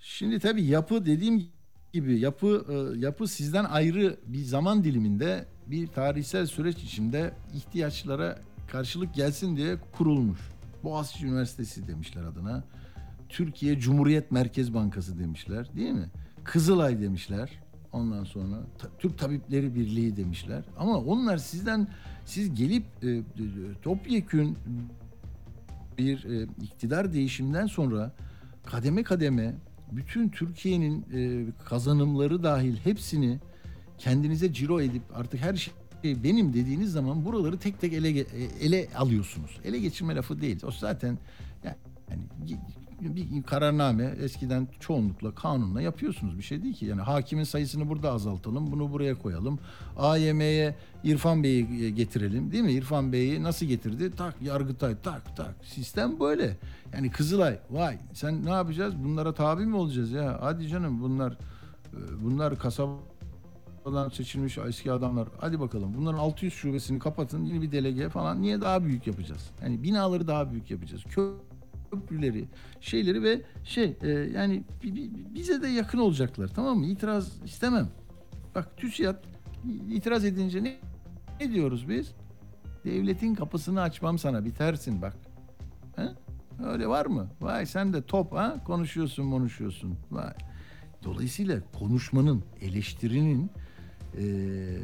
Şimdi 0.00 0.38
tabii 0.38 0.62
yapı 0.64 1.06
dediğim 1.06 1.42
gibi 1.92 2.20
yapı 2.20 2.64
e, 2.68 2.98
yapı 2.98 3.28
sizden 3.28 3.64
ayrı 3.64 4.16
bir 4.26 4.42
zaman 4.42 4.84
diliminde 4.84 5.46
bir 5.66 5.86
tarihsel 5.86 6.46
süreç 6.46 6.78
içinde 6.78 7.34
ihtiyaçlara 7.54 8.38
karşılık 8.68 9.14
gelsin 9.14 9.56
diye 9.56 9.76
kurulmuş. 9.92 10.40
Boğaziçi 10.84 11.26
Üniversitesi 11.26 11.88
demişler 11.88 12.22
adına. 12.22 12.64
Türkiye 13.28 13.78
Cumhuriyet 13.78 14.32
Merkez 14.32 14.74
Bankası 14.74 15.18
demişler 15.18 15.76
değil 15.76 15.92
mi? 15.92 16.10
Kızılay 16.44 17.00
demişler. 17.00 17.50
Ondan 17.92 18.24
sonra 18.24 18.56
Türk 18.98 19.18
Tabipleri 19.18 19.74
Birliği 19.74 20.16
demişler. 20.16 20.64
Ama 20.78 20.98
onlar 20.98 21.36
sizden 21.36 21.88
siz 22.24 22.54
gelip 22.54 22.84
e, 23.04 23.22
topyekün 23.82 24.58
bir 25.98 26.24
e, 26.24 26.46
iktidar 26.62 27.12
değişiminden 27.12 27.66
sonra 27.66 28.12
kademe 28.66 29.02
kademe 29.02 29.54
bütün 29.92 30.28
Türkiye'nin 30.28 31.06
e, 31.14 31.46
kazanımları 31.64 32.42
dahil 32.42 32.76
hepsini 32.76 33.38
kendinize 33.98 34.52
ciro 34.52 34.80
edip 34.80 35.02
artık 35.14 35.40
her 35.40 35.56
şey 35.56 35.74
benim 36.04 36.54
dediğiniz 36.54 36.92
zaman 36.92 37.24
buraları 37.24 37.58
tek 37.58 37.80
tek 37.80 37.92
ele 37.92 38.20
e, 38.20 38.24
ele 38.60 38.88
alıyorsunuz. 38.96 39.60
Ele 39.64 39.78
geçirme 39.78 40.14
lafı 40.14 40.40
değil. 40.40 40.60
O 40.64 40.70
zaten 40.70 41.18
yani 41.64 41.76
bir 43.00 43.42
kararname 43.42 44.14
eskiden 44.20 44.68
çoğunlukla 44.80 45.34
kanunla 45.34 45.82
yapıyorsunuz 45.82 46.38
bir 46.38 46.42
şey 46.42 46.62
değil 46.62 46.74
ki. 46.74 46.86
Yani 46.86 47.02
hakimin 47.02 47.44
sayısını 47.44 47.88
burada 47.88 48.12
azaltalım, 48.12 48.72
bunu 48.72 48.92
buraya 48.92 49.14
koyalım. 49.14 49.58
AYM'ye 49.96 50.74
İrfan 51.04 51.42
Bey'i 51.42 51.94
getirelim 51.94 52.52
değil 52.52 52.64
mi? 52.64 52.72
İrfan 52.72 53.12
Bey'i 53.12 53.42
nasıl 53.42 53.66
getirdi? 53.66 54.10
Tak 54.16 54.34
Yargıtay 54.42 54.94
tak 55.02 55.36
tak. 55.36 55.54
Sistem 55.64 56.20
böyle. 56.20 56.56
Yani 56.94 57.10
Kızılay 57.10 57.58
vay 57.70 57.98
sen 58.12 58.44
ne 58.44 58.50
yapacağız? 58.50 58.94
Bunlara 59.04 59.34
tabi 59.34 59.66
mi 59.66 59.76
olacağız 59.76 60.10
ya? 60.10 60.38
Hadi 60.40 60.68
canım 60.68 61.02
bunlar 61.02 61.32
e, 61.32 61.98
bunlar 62.24 62.58
kasabadan 62.58 64.08
seçilmiş 64.12 64.58
eski 64.58 64.92
adamlar. 64.92 65.28
Hadi 65.38 65.60
bakalım 65.60 65.94
bunların 65.96 66.18
600 66.18 66.54
şubesini 66.54 66.98
kapatın 66.98 67.44
yeni 67.44 67.62
bir 67.62 67.72
delege 67.72 68.08
falan. 68.08 68.42
Niye 68.42 68.60
daha 68.60 68.84
büyük 68.84 69.06
yapacağız? 69.06 69.50
Yani 69.62 69.82
binaları 69.82 70.26
daha 70.28 70.50
büyük 70.50 70.70
yapacağız. 70.70 71.04
Köprüleri, 71.90 72.44
şeyleri 72.80 73.22
ve 73.22 73.42
şey 73.64 73.96
e, 74.02 74.08
yani 74.08 74.64
bi- 74.82 74.94
bi- 74.96 75.10
bize 75.34 75.62
de 75.62 75.68
yakın 75.68 75.98
olacaklar 75.98 76.48
tamam 76.48 76.78
mı? 76.78 76.86
İtiraz 76.86 77.42
istemem. 77.44 77.88
Bak 78.54 78.76
TÜSİAD 78.76 79.24
itiraz 79.90 80.24
edince 80.24 80.64
ne, 80.64 80.76
ne 81.40 81.52
diyoruz 81.52 81.88
biz? 81.88 82.12
Devletin 82.84 83.34
kapısını 83.34 83.80
açmam 83.80 84.18
sana 84.18 84.44
bitersin 84.44 85.02
bak. 85.02 85.16
He? 85.96 86.08
Öyle 86.66 86.86
var 86.86 87.06
mı? 87.06 87.28
Vay 87.40 87.66
sen 87.66 87.92
de 87.92 88.02
top 88.02 88.32
ha 88.32 88.64
konuşuyorsun 88.64 89.30
konuşuyorsun. 89.30 89.94
Vay. 90.10 90.32
Dolayısıyla 91.04 91.60
konuşmanın, 91.78 92.44
eleştirinin 92.60 93.50
eee, 94.18 94.78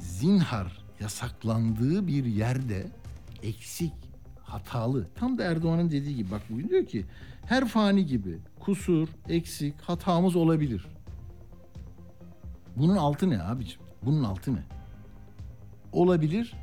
zinhar 0.00 0.84
yasaklandığı 1.00 2.06
bir 2.06 2.24
yerde 2.24 2.86
eksik, 3.42 3.92
hatalı. 4.52 5.06
Tam 5.14 5.38
da 5.38 5.44
Erdoğan'ın 5.44 5.90
dediği 5.90 6.16
gibi 6.16 6.30
bak 6.30 6.42
bugün 6.50 6.68
diyor 6.68 6.86
ki 6.86 7.04
her 7.46 7.68
fani 7.68 8.06
gibi 8.06 8.38
kusur, 8.60 9.08
eksik, 9.28 9.80
hatamız 9.80 10.36
olabilir. 10.36 10.86
Bunun 12.76 12.96
altı 12.96 13.30
ne 13.30 13.42
abicim? 13.42 13.80
Bunun 14.02 14.24
altı 14.24 14.54
ne? 14.54 14.62
Olabilir. 15.92 16.54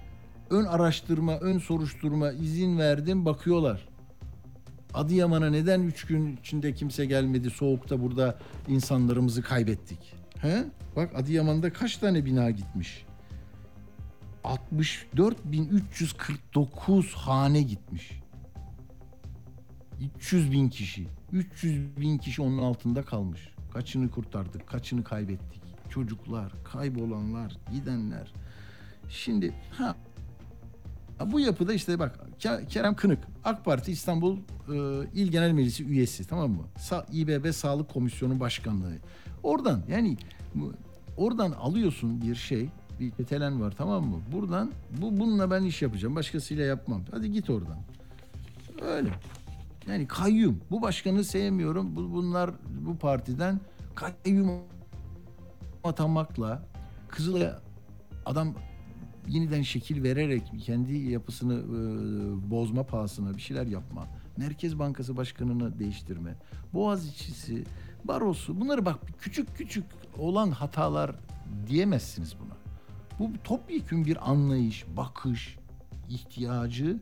Ön 0.49 0.65
araştırma, 0.65 1.37
ön 1.37 1.57
soruşturma 1.57 2.31
izin 2.31 2.77
verdim 2.77 3.25
bakıyorlar. 3.25 3.87
Adıyaman'a 4.93 5.49
neden 5.49 5.81
üç 5.81 6.05
gün 6.05 6.37
içinde 6.37 6.73
kimse 6.73 7.05
gelmedi 7.05 7.49
soğukta 7.49 8.01
burada 8.01 8.37
insanlarımızı 8.67 9.41
kaybettik? 9.41 10.13
He? 10.41 10.63
Bak 10.95 11.15
Adıyaman'da 11.15 11.73
kaç 11.73 11.97
tane 11.97 12.25
bina 12.25 12.51
gitmiş? 12.51 13.05
64.349 14.49 17.13
hane 17.13 17.61
gitmiş. 17.61 18.21
300 20.17 20.51
bin 20.51 20.69
kişi. 20.69 21.07
300 21.31 21.97
bin 21.97 22.17
kişi 22.17 22.41
onun 22.41 22.57
altında 22.57 23.03
kalmış. 23.03 23.49
Kaçını 23.73 24.11
kurtardık, 24.11 24.67
kaçını 24.67 25.03
kaybettik. 25.03 25.61
Çocuklar, 25.89 26.53
kaybolanlar, 26.63 27.57
gidenler. 27.71 28.33
Şimdi 29.09 29.53
ha 29.71 29.95
Bu 31.25 31.39
yapıda 31.39 31.73
işte 31.73 31.99
bak 31.99 32.19
Ke- 32.39 32.67
Kerem 32.67 32.95
Kınık 32.95 33.27
AK 33.43 33.65
Parti 33.65 33.91
İstanbul 33.91 34.37
e, 34.37 34.41
İl 35.13 35.31
Genel 35.31 35.51
Meclisi 35.51 35.85
üyesi 35.85 36.27
tamam 36.27 36.51
mı? 36.51 36.63
Sa 36.77 37.05
İBB 37.11 37.51
Sağlık 37.51 37.89
Komisyonu 37.89 38.39
Başkanlığı. 38.39 38.95
Oradan 39.43 39.83
yani 39.89 40.17
oradan 41.17 41.51
alıyorsun 41.51 42.21
bir 42.21 42.35
şey 42.35 42.69
bir 42.99 43.11
çetelen 43.11 43.61
var 43.61 43.73
tamam 43.77 44.05
mı? 44.05 44.17
Buradan 44.31 44.71
bu 45.01 45.19
bununla 45.19 45.51
ben 45.51 45.63
iş 45.63 45.81
yapacağım. 45.81 46.15
Başkasıyla 46.15 46.65
yapmam. 46.65 47.01
Hadi 47.11 47.31
git 47.31 47.49
oradan. 47.49 47.77
Öyle. 48.81 49.09
Yani 49.87 50.07
kayyum. 50.07 50.61
Bu 50.71 50.81
başkanı 50.81 51.23
sevmiyorum. 51.23 51.95
Bu, 51.95 52.13
bunlar 52.13 52.51
bu 52.67 52.97
partiden 52.97 53.59
kayyum 53.95 54.51
atamakla 55.83 56.63
Kızılay'a 57.07 57.61
adam 58.25 58.55
yeniden 59.27 59.61
şekil 59.61 60.03
vererek 60.03 60.51
kendi 60.65 60.97
yapısını 60.97 61.53
e, 61.53 62.51
bozma 62.51 62.83
pahasına 62.83 63.35
bir 63.35 63.41
şeyler 63.41 63.65
yapma. 63.67 64.07
Merkez 64.37 64.79
Bankası 64.79 65.17
Başkanı'nı 65.17 65.79
değiştirme. 65.79 66.35
Boğaziçi'si, 66.73 67.63
Barosu 68.03 68.61
bunları 68.61 68.85
bak 68.85 68.99
küçük 69.19 69.57
küçük 69.57 69.85
olan 70.17 70.51
hatalar 70.51 71.15
diyemezsiniz 71.67 72.35
buna. 72.39 72.59
Bu 73.19 73.31
topyekün 73.43 74.05
bir 74.05 74.31
anlayış, 74.31 74.85
bakış, 74.97 75.57
ihtiyacı 76.09 76.99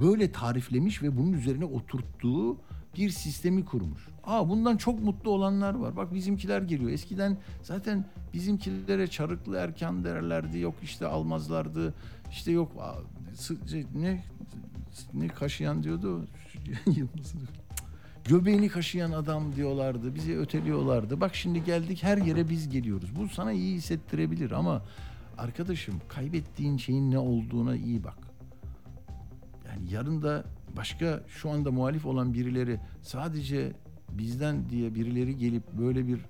böyle 0.00 0.32
tariflemiş 0.32 1.02
ve 1.02 1.16
bunun 1.16 1.32
üzerine 1.32 1.64
oturttuğu 1.64 2.56
bir 2.96 3.10
sistemi 3.10 3.64
kurmuş. 3.64 4.08
Aa 4.24 4.48
bundan 4.48 4.76
çok 4.76 5.02
mutlu 5.02 5.30
olanlar 5.30 5.74
var. 5.74 5.96
Bak 5.96 6.14
bizimkiler 6.14 6.62
geliyor. 6.62 6.90
Eskiden 6.90 7.36
zaten 7.62 8.04
bizimkilere 8.34 9.06
çarıklı 9.06 9.56
erken 9.56 10.04
derlerdi. 10.04 10.58
Yok 10.58 10.74
işte 10.82 11.06
almazlardı. 11.06 11.94
İşte 12.30 12.52
yok 12.52 12.72
şey, 13.70 13.86
ne 13.94 14.24
ne 15.14 15.28
kaşıyan 15.28 15.82
diyordu. 15.82 16.26
Göbeğini 18.24 18.68
kaşıyan 18.68 19.12
adam 19.12 19.56
diyorlardı. 19.56 20.14
Bizi 20.14 20.38
öteliyorlardı. 20.38 21.20
Bak 21.20 21.34
şimdi 21.34 21.64
geldik 21.64 22.02
her 22.02 22.18
yere 22.18 22.48
biz 22.48 22.68
geliyoruz. 22.68 23.16
Bu 23.16 23.28
sana 23.28 23.52
iyi 23.52 23.74
hissettirebilir 23.74 24.50
ama 24.50 24.82
arkadaşım 25.38 25.94
kaybettiğin 26.08 26.76
şeyin 26.76 27.10
ne 27.10 27.18
olduğuna 27.18 27.76
iyi 27.76 28.04
bak. 28.04 28.18
Yani 29.68 29.92
yarın 29.92 30.22
da 30.22 30.44
başka 30.76 31.22
şu 31.28 31.50
anda 31.50 31.70
muhalif 31.70 32.06
olan 32.06 32.34
birileri 32.34 32.80
sadece 33.02 33.72
bizden 34.10 34.70
diye 34.70 34.94
birileri 34.94 35.36
gelip 35.36 35.72
böyle 35.72 36.06
bir 36.06 36.20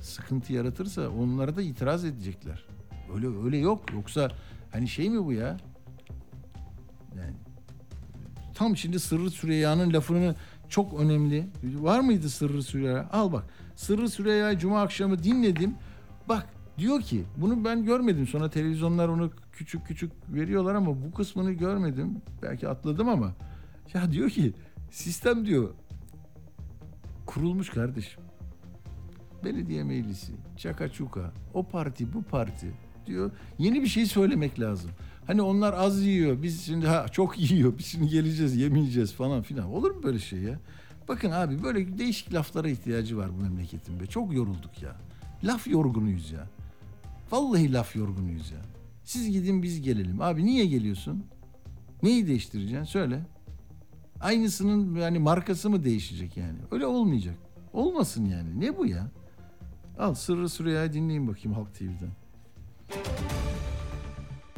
sıkıntı 0.00 0.52
yaratırsa 0.52 1.08
onlara 1.08 1.56
da 1.56 1.62
itiraz 1.62 2.04
edecekler. 2.04 2.64
Öyle 3.14 3.26
öyle 3.44 3.56
yok. 3.56 3.92
Yoksa 3.92 4.30
hani 4.72 4.88
şey 4.88 5.10
mi 5.10 5.24
bu 5.24 5.32
ya? 5.32 5.56
Yani 7.16 7.34
tam 8.54 8.76
şimdi 8.76 9.00
Sırrı 9.00 9.30
Süreyya'nın 9.30 9.92
lafını 9.92 10.34
çok 10.68 11.00
önemli. 11.00 11.48
Var 11.62 12.00
mıydı 12.00 12.28
Sırrı 12.28 12.62
Süreyya? 12.62 13.08
Al 13.12 13.32
bak. 13.32 13.44
Sırrı 13.76 14.08
Süreyya'yı 14.08 14.58
cuma 14.58 14.82
akşamı 14.82 15.22
dinledim. 15.22 15.74
Bak 16.28 16.46
diyor 16.78 17.00
ki 17.00 17.24
bunu 17.36 17.64
ben 17.64 17.84
görmedim. 17.84 18.26
Sonra 18.26 18.50
televizyonlar 18.50 19.08
onu 19.08 19.30
küçük 19.52 19.86
küçük 19.86 20.12
veriyorlar 20.28 20.74
ama 20.74 21.02
bu 21.02 21.14
kısmını 21.14 21.52
görmedim. 21.52 22.22
Belki 22.42 22.68
atladım 22.68 23.08
ama. 23.08 23.34
Ya 23.94 24.12
diyor 24.12 24.30
ki 24.30 24.52
sistem 24.90 25.46
diyor 25.46 25.70
kurulmuş 27.26 27.70
kardeşim. 27.70 28.22
Belediye 29.44 29.84
meclisi, 29.84 30.32
çaka 30.56 30.88
çuka, 30.88 31.32
o 31.54 31.68
parti 31.68 32.12
bu 32.12 32.22
parti 32.22 32.72
diyor. 33.06 33.30
Yeni 33.58 33.82
bir 33.82 33.86
şey 33.86 34.06
söylemek 34.06 34.60
lazım. 34.60 34.90
Hani 35.26 35.42
onlar 35.42 35.72
az 35.72 36.02
yiyor, 36.02 36.42
biz 36.42 36.66
şimdi 36.66 36.86
ha 36.86 37.06
çok 37.08 37.50
yiyor, 37.50 37.78
biz 37.78 37.86
şimdi 37.86 38.08
geleceğiz, 38.08 38.56
yemeyeceğiz 38.56 39.12
falan 39.12 39.42
filan. 39.42 39.72
Olur 39.72 39.90
mu 39.90 40.02
böyle 40.02 40.18
şey 40.18 40.38
ya? 40.38 40.60
Bakın 41.08 41.30
abi 41.30 41.62
böyle 41.62 41.98
değişik 41.98 42.34
laflara 42.34 42.68
ihtiyacı 42.68 43.16
var 43.16 43.30
bu 43.38 43.42
memleketin 43.42 44.00
be. 44.00 44.06
Çok 44.06 44.34
yorulduk 44.34 44.82
ya. 44.82 44.96
Laf 45.44 45.66
yorgunuyuz 45.66 46.30
ya. 46.30 46.46
Vallahi 47.30 47.72
laf 47.72 47.96
yorgunuyuz 47.96 48.50
ya. 48.50 48.58
Siz 49.04 49.30
gidin 49.30 49.62
biz 49.62 49.82
gelelim. 49.82 50.20
Abi 50.20 50.46
niye 50.46 50.66
geliyorsun? 50.66 51.24
Neyi 52.02 52.26
değiştireceksin? 52.26 52.84
Söyle. 52.84 53.20
Aynısının 54.20 54.94
yani 54.96 55.18
markası 55.18 55.70
mı 55.70 55.84
değişecek 55.84 56.36
yani? 56.36 56.58
Öyle 56.70 56.86
olmayacak. 56.86 57.34
Olmasın 57.72 58.24
yani. 58.24 58.60
Ne 58.60 58.76
bu 58.78 58.86
ya? 58.86 59.10
Al 59.98 60.14
Sırrı 60.14 60.48
Süreyya'yı 60.48 60.92
dinleyin 60.92 61.28
bakayım 61.28 61.52
Halk 61.52 61.74
TV'den. 61.74 62.10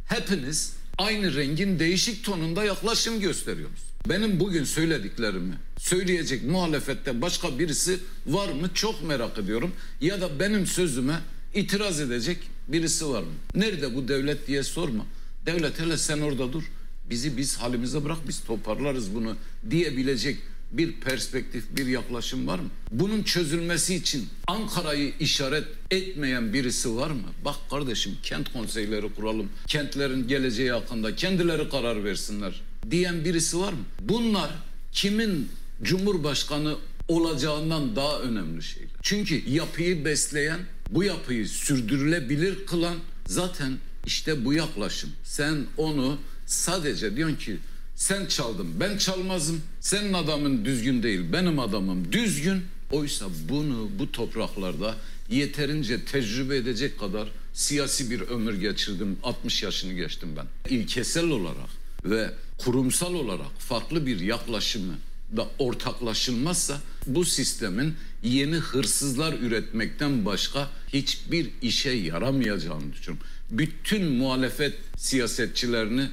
hepiniz 0.05 0.75
aynı 0.97 1.35
rengin 1.35 1.79
değişik 1.79 2.25
tonunda 2.25 2.63
yaklaşım 2.63 3.19
gösteriyorsunuz. 3.19 3.81
Benim 4.09 4.39
bugün 4.39 4.63
söylediklerimi 4.63 5.53
söyleyecek 5.77 6.43
muhalefette 6.49 7.21
başka 7.21 7.59
birisi 7.59 7.99
var 8.27 8.49
mı 8.53 8.69
çok 8.73 9.03
merak 9.03 9.37
ediyorum. 9.37 9.71
Ya 10.01 10.21
da 10.21 10.39
benim 10.39 10.65
sözüme 10.65 11.19
itiraz 11.53 11.99
edecek 11.99 12.37
birisi 12.73 13.09
var 13.09 13.21
mı? 13.21 13.33
Nerede 13.55 13.95
bu 13.95 14.07
devlet 14.07 14.47
diye 14.47 14.63
sorma. 14.63 15.05
Devlet 15.45 15.79
hele 15.79 15.97
sen 15.97 16.21
orada 16.21 16.53
dur. 16.53 16.63
Bizi 17.09 17.37
biz 17.37 17.57
halimize 17.57 18.03
bırak 18.05 18.17
biz 18.27 18.43
toparlarız 18.43 19.15
bunu 19.15 19.35
diyebilecek 19.69 20.37
bir 20.71 20.91
perspektif, 20.93 21.63
bir 21.77 21.85
yaklaşım 21.85 22.47
var 22.47 22.59
mı? 22.59 22.69
Bunun 22.91 23.23
çözülmesi 23.23 23.95
için 23.95 24.27
Ankara'yı 24.47 25.13
işaret 25.19 25.63
etmeyen 25.91 26.53
birisi 26.53 26.95
var 26.95 27.11
mı? 27.11 27.27
Bak 27.45 27.55
kardeşim 27.69 28.17
kent 28.23 28.53
konseyleri 28.53 29.13
kuralım. 29.13 29.49
Kentlerin 29.67 30.27
geleceği 30.27 30.71
hakkında 30.71 31.15
kendileri 31.15 31.69
karar 31.69 32.03
versinler 32.03 32.61
diyen 32.91 33.25
birisi 33.25 33.59
var 33.59 33.73
mı? 33.73 33.79
Bunlar 34.01 34.51
kimin 34.91 35.49
cumhurbaşkanı 35.83 36.75
olacağından 37.07 37.95
daha 37.95 38.19
önemli 38.19 38.63
şeyler. 38.63 38.91
Çünkü 39.01 39.49
yapıyı 39.49 40.05
besleyen, 40.05 40.59
bu 40.91 41.03
yapıyı 41.03 41.47
sürdürülebilir 41.47 42.65
kılan 42.65 42.95
zaten 43.27 43.77
işte 44.05 44.45
bu 44.45 44.53
yaklaşım. 44.53 45.09
Sen 45.23 45.65
onu 45.77 46.17
sadece 46.45 47.15
diyorsun 47.15 47.35
ki 47.35 47.57
sen 47.95 48.25
çaldın 48.25 48.79
ben 48.79 48.97
çalmazım. 48.97 49.61
Senin 49.79 50.13
adamın 50.13 50.65
düzgün 50.65 51.03
değil 51.03 51.21
benim 51.33 51.59
adamım 51.59 52.11
düzgün. 52.11 52.61
Oysa 52.91 53.25
bunu 53.49 53.89
bu 53.99 54.11
topraklarda 54.11 54.95
yeterince 55.29 56.05
tecrübe 56.05 56.57
edecek 56.57 56.99
kadar 56.99 57.29
siyasi 57.53 58.11
bir 58.11 58.21
ömür 58.21 58.53
geçirdim. 58.53 59.17
60 59.23 59.63
yaşını 59.63 59.93
geçtim 59.93 60.29
ben. 60.37 60.75
İlkesel 60.75 61.29
olarak 61.29 61.69
ve 62.05 62.31
kurumsal 62.57 63.13
olarak 63.13 63.59
farklı 63.59 64.05
bir 64.05 64.19
yaklaşımı 64.19 64.93
da 65.37 65.47
ortaklaşılmazsa 65.59 66.81
bu 67.07 67.25
sistemin 67.25 67.93
yeni 68.23 68.55
hırsızlar 68.55 69.33
üretmekten 69.33 70.25
başka 70.25 70.69
hiçbir 70.93 71.49
işe 71.61 71.89
yaramayacağını 71.89 72.93
düşünüyorum. 72.93 73.27
Bütün 73.51 74.11
muhalefet 74.11 74.73
siyasetçilerini 74.97 76.07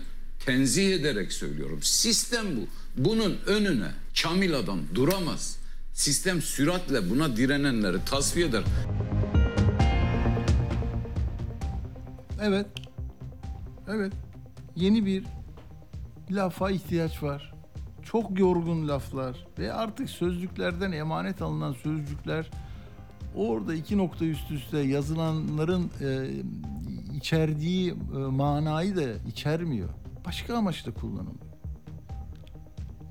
tenzih 0.47 0.95
ederek 0.95 1.33
söylüyorum. 1.33 1.79
Sistem 1.83 2.47
bu. 2.57 2.67
Bunun 3.05 3.39
önüne 3.47 3.91
kamil 4.23 4.55
adam 4.55 4.81
duramaz. 4.95 5.59
Sistem 5.93 6.43
süratle 6.43 7.11
buna 7.11 7.37
direnenleri 7.37 8.05
tasfiye 8.05 8.47
eder. 8.47 8.63
Evet. 12.43 12.67
Evet. 13.89 14.13
Yeni 14.77 15.07
bir 15.07 15.25
lafa 16.31 16.71
ihtiyaç 16.71 17.23
var. 17.23 17.53
Çok 18.03 18.39
yorgun 18.39 18.89
laflar 18.89 19.47
ve 19.59 19.73
artık 19.73 20.11
sözlüklerden 20.11 20.93
emanet 20.93 21.43
alınan 21.43 21.73
sözcükler 21.73 22.51
orada 23.35 23.75
iki 23.75 23.99
nokta 23.99 24.25
üst 24.25 24.51
üste 24.51 24.79
yazılanların 24.79 25.91
e, 26.01 26.31
içerdiği 27.17 27.91
e, 27.91 28.19
manayı 28.19 28.97
da 28.97 29.03
içermiyor. 29.29 29.89
Başka 30.27 30.57
amaçla 30.57 30.95
kullanılıyor. 30.95 31.49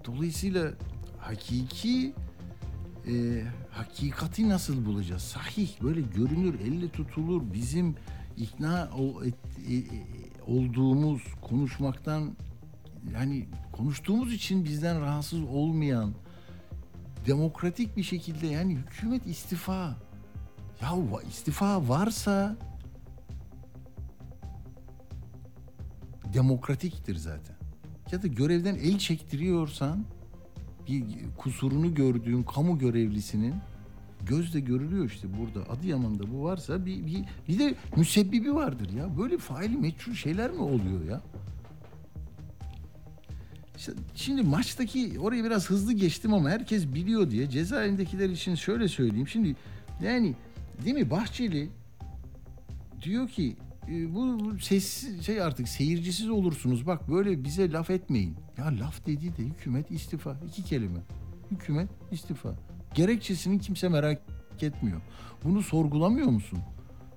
Dolayısıyla 0.05 0.71
hakiki 1.17 2.13
e, 3.07 3.43
hakikati 3.71 4.49
nasıl 4.49 4.85
bulacağız? 4.85 5.21
Sahih 5.21 5.81
böyle 5.81 6.01
görünür, 6.01 6.59
elle 6.59 6.89
tutulur 6.89 7.41
bizim 7.53 7.95
ikna 8.37 8.89
ol- 8.97 9.25
et- 9.25 9.35
e- 9.69 9.75
e- 9.75 10.07
olduğumuz 10.47 11.21
konuşmaktan 11.41 12.35
yani 13.13 13.45
konuştuğumuz 13.71 14.33
için 14.33 14.65
bizden 14.65 15.01
rahatsız 15.01 15.43
olmayan 15.43 16.13
demokratik 17.27 17.97
bir 17.97 18.03
şekilde 18.03 18.47
yani 18.47 18.75
hükümet 18.75 19.27
istifa. 19.27 20.06
Ya 20.81 21.21
istifa 21.29 21.87
varsa 21.87 22.55
demokratiktir 26.33 27.15
zaten. 27.15 27.55
Ya 28.11 28.23
da 28.23 28.27
görevden 28.27 28.75
el 28.75 28.97
çektiriyorsan 28.97 30.05
bir 30.87 31.03
kusurunu 31.37 31.95
gördüğün 31.95 32.43
kamu 32.43 32.79
görevlisinin 32.79 33.55
gözle 34.25 34.59
görülüyor 34.59 35.05
işte 35.05 35.27
burada 35.39 35.69
Adıyaman'da 35.69 36.31
bu 36.33 36.43
varsa 36.43 36.85
bir, 36.85 37.05
bir, 37.05 37.25
bir 37.47 37.59
de 37.59 37.75
müsebbibi 37.95 38.55
vardır 38.55 38.89
ya. 38.89 39.17
Böyle 39.17 39.37
faili 39.37 39.77
meçhul 39.77 40.13
şeyler 40.13 40.51
mi 40.51 40.61
oluyor 40.61 41.05
ya? 41.09 41.21
İşte 43.77 43.91
şimdi 44.15 44.41
maçtaki 44.41 45.19
orayı 45.19 45.43
biraz 45.43 45.69
hızlı 45.69 45.93
geçtim 45.93 46.33
ama 46.33 46.49
herkes 46.49 46.87
biliyor 46.87 47.31
diye 47.31 47.49
cezaevindekiler 47.49 48.29
için 48.29 48.55
şöyle 48.55 48.87
söyleyeyim. 48.87 49.27
Şimdi 49.27 49.55
yani 50.01 50.35
değil 50.85 50.95
mi 50.95 51.09
Bahçeli 51.09 51.69
diyor 53.01 53.27
ki 53.29 53.55
e, 53.89 54.15
bu 54.15 54.39
bu 54.39 54.59
sessiz 54.59 55.25
şey 55.25 55.41
artık 55.41 55.67
seyircisiz 55.67 56.29
olursunuz. 56.29 56.87
Bak 56.87 57.09
böyle 57.11 57.43
bize 57.43 57.71
laf 57.71 57.89
etmeyin. 57.89 58.35
Ya 58.57 58.65
laf 58.65 59.05
dediği 59.05 59.37
de 59.37 59.43
hükümet 59.43 59.91
istifa. 59.91 60.37
iki 60.47 60.63
kelime. 60.63 60.99
Hükümet 61.51 61.89
istifa. 62.11 62.55
Gerekçesini 62.93 63.59
kimse 63.59 63.89
merak 63.89 64.21
etmiyor. 64.61 65.01
Bunu 65.43 65.61
sorgulamıyor 65.61 66.27
musun? 66.27 66.59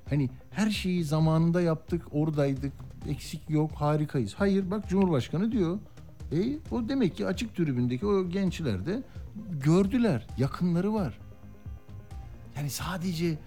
Hani 0.09 0.31
her 0.51 0.71
şeyi 0.71 1.05
zamanında 1.05 1.61
yaptık, 1.61 2.03
oradaydık, 2.11 2.73
eksik 3.09 3.51
yok, 3.51 3.71
harikayız. 3.75 4.35
Hayır 4.35 4.71
bak 4.71 4.89
Cumhurbaşkanı 4.89 5.53
diyor. 5.53 5.79
E 6.33 6.59
o 6.71 6.89
demek 6.89 7.17
ki 7.17 7.27
açık 7.27 7.57
tribündeki 7.57 8.07
o 8.07 8.29
gençler 8.29 8.87
de 8.87 9.03
gördüler, 9.65 10.27
yakınları 10.39 10.95
var. 10.95 11.19
Yani 12.57 12.71
sadece 12.71 13.39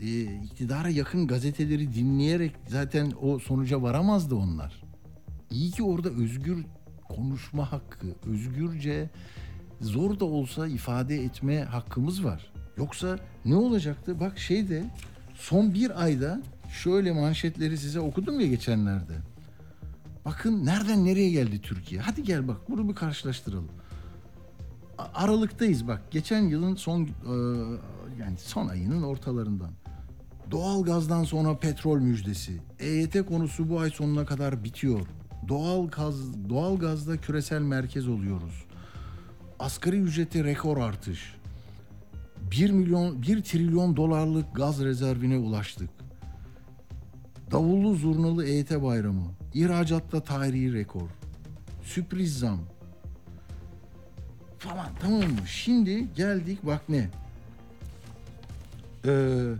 e, 0.00 0.22
iktidara 0.22 0.88
yakın 0.88 1.26
gazeteleri 1.26 1.94
dinleyerek 1.94 2.52
zaten 2.68 3.12
o 3.22 3.38
sonuca 3.38 3.82
varamazdı 3.82 4.34
onlar. 4.34 4.82
İyi 5.50 5.70
ki 5.70 5.82
orada 5.82 6.08
özgür 6.08 6.66
konuşma 7.08 7.72
hakkı, 7.72 8.06
özgürce 8.26 9.10
zor 9.80 10.20
da 10.20 10.24
olsa 10.24 10.66
ifade 10.66 11.16
etme 11.24 11.60
hakkımız 11.60 12.24
var. 12.24 12.52
Yoksa 12.76 13.18
ne 13.44 13.56
olacaktı? 13.56 14.20
Bak 14.20 14.38
şeyde 14.38 14.84
son 15.34 15.74
bir 15.74 16.02
ayda 16.02 16.42
şöyle 16.82 17.12
manşetleri 17.12 17.78
size 17.78 18.00
okudum 18.00 18.40
ya 18.40 18.46
geçenlerde. 18.46 19.14
Bakın 20.24 20.66
nereden 20.66 21.04
nereye 21.04 21.30
geldi 21.30 21.60
Türkiye. 21.62 22.00
Hadi 22.00 22.22
gel 22.22 22.48
bak 22.48 22.56
bunu 22.68 22.88
bir 22.88 22.94
karşılaştıralım. 22.94 23.68
Aralıktayız 24.98 25.88
bak. 25.88 26.10
Geçen 26.10 26.42
yılın 26.42 26.74
son 26.74 27.02
e, 27.02 27.08
yani 28.20 28.36
son 28.36 28.68
ayının 28.68 29.02
ortalarından. 29.02 29.70
Doğal 30.50 30.84
gazdan 30.84 31.24
sonra 31.24 31.58
petrol 31.58 31.98
müjdesi. 31.98 32.60
EYT 32.78 33.26
konusu 33.26 33.70
bu 33.70 33.80
ay 33.80 33.90
sonuna 33.90 34.26
kadar 34.26 34.64
bitiyor. 34.64 35.06
Doğal 35.48 35.88
gaz 35.88 36.14
doğal 36.48 36.78
gazda 36.78 37.16
küresel 37.16 37.60
merkez 37.60 38.08
oluyoruz. 38.08 38.64
Asgari 39.58 39.96
ücreti 39.96 40.44
rekor 40.44 40.76
artış. 40.76 41.34
1 42.50 42.70
milyon 42.70 43.22
1 43.22 43.42
trilyon 43.42 43.96
dolarlık 43.96 44.54
gaz 44.54 44.84
rezervine 44.84 45.36
ulaştık. 45.36 45.90
Davullu 47.50 47.94
zurnalı 47.94 48.44
EYT 48.44 48.82
bayramı. 48.82 49.24
İhracatta 49.54 50.20
tarihi 50.20 50.72
rekor. 50.72 51.08
Sürpriz 51.82 52.38
zam. 52.38 52.60
Falan 54.58 54.88
tamam 55.00 55.20
mı? 55.20 55.46
Şimdi 55.46 56.14
geldik 56.14 56.58
bak 56.62 56.88
ne? 56.88 57.10
Ee, 59.08 59.52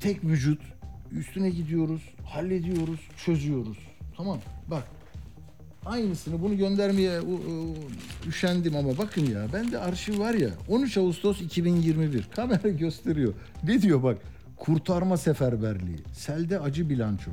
tek 0.00 0.24
vücut 0.24 0.60
üstüne 1.12 1.50
gidiyoruz, 1.50 2.02
hallediyoruz, 2.24 3.00
çözüyoruz. 3.24 3.78
Tamam 4.16 4.38
bak 4.70 4.84
aynısını 5.86 6.42
bunu 6.42 6.56
göndermeye 6.56 7.20
u- 7.20 7.34
u- 7.34 7.74
üşendim 8.28 8.76
ama 8.76 8.98
bakın 8.98 9.26
ya 9.26 9.46
bende 9.52 9.78
arşiv 9.78 10.18
var 10.18 10.34
ya 10.34 10.50
13 10.68 10.96
Ağustos 10.98 11.40
2021 11.40 12.22
kamera 12.36 12.68
gösteriyor. 12.78 13.34
Ne 13.64 13.82
diyor 13.82 14.02
bak 14.02 14.18
kurtarma 14.56 15.16
seferberliği, 15.16 15.98
selde 16.12 16.60
acı 16.60 16.90
bilanço 16.90 17.30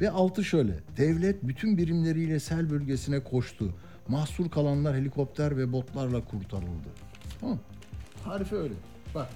ve 0.00 0.10
altı 0.10 0.44
şöyle 0.44 0.72
devlet 0.96 1.42
bütün 1.42 1.76
birimleriyle 1.78 2.40
sel 2.40 2.70
bölgesine 2.70 3.20
koştu. 3.20 3.74
Mahsur 4.08 4.50
kalanlar 4.50 4.96
helikopter 4.96 5.56
ve 5.56 5.72
botlarla 5.72 6.24
kurtarıldı. 6.24 6.88
Tamam. 7.40 7.58
Tarifi 8.24 8.54
öyle. 8.56 8.74
Bak 9.14 9.28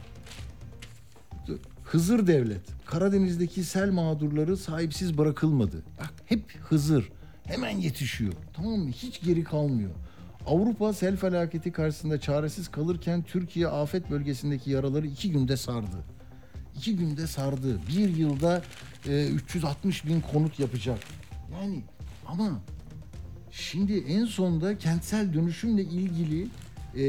Hızır 1.88 2.26
Devlet. 2.26 2.60
Karadeniz'deki 2.86 3.64
sel 3.64 3.90
mağdurları 3.90 4.56
sahipsiz 4.56 5.18
bırakılmadı. 5.18 5.82
Bak 6.00 6.14
hep 6.26 6.56
Hızır. 6.60 7.08
Hemen 7.44 7.70
yetişiyor. 7.78 8.32
Tamam 8.52 8.72
mı? 8.72 8.90
Hiç 8.90 9.20
geri 9.20 9.44
kalmıyor. 9.44 9.90
Avrupa 10.46 10.92
sel 10.92 11.16
felaketi 11.16 11.72
karşısında 11.72 12.20
çaresiz 12.20 12.68
kalırken 12.68 13.22
Türkiye 13.22 13.68
afet 13.68 14.10
bölgesindeki 14.10 14.70
yaraları 14.70 15.06
iki 15.06 15.32
günde 15.32 15.56
sardı. 15.56 15.96
İki 16.76 16.96
günde 16.96 17.26
sardı. 17.26 17.80
Bir 17.88 18.16
yılda 18.16 18.62
e, 19.08 19.26
360 19.26 20.06
bin 20.06 20.20
konut 20.20 20.58
yapacak. 20.58 20.98
Yani 21.52 21.82
ama 22.26 22.60
Şimdi 23.50 23.98
en 23.98 24.24
sonda 24.24 24.78
kentsel 24.78 25.34
dönüşümle 25.34 25.82
ilgili 25.82 26.48
e, 26.94 27.02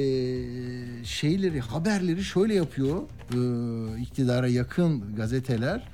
şeyleri, 1.03 1.59
haberleri 1.59 2.23
şöyle 2.23 2.53
yapıyor 2.53 3.01
e, 3.33 4.01
iktidara 4.01 4.47
yakın 4.47 5.15
gazeteler. 5.15 5.87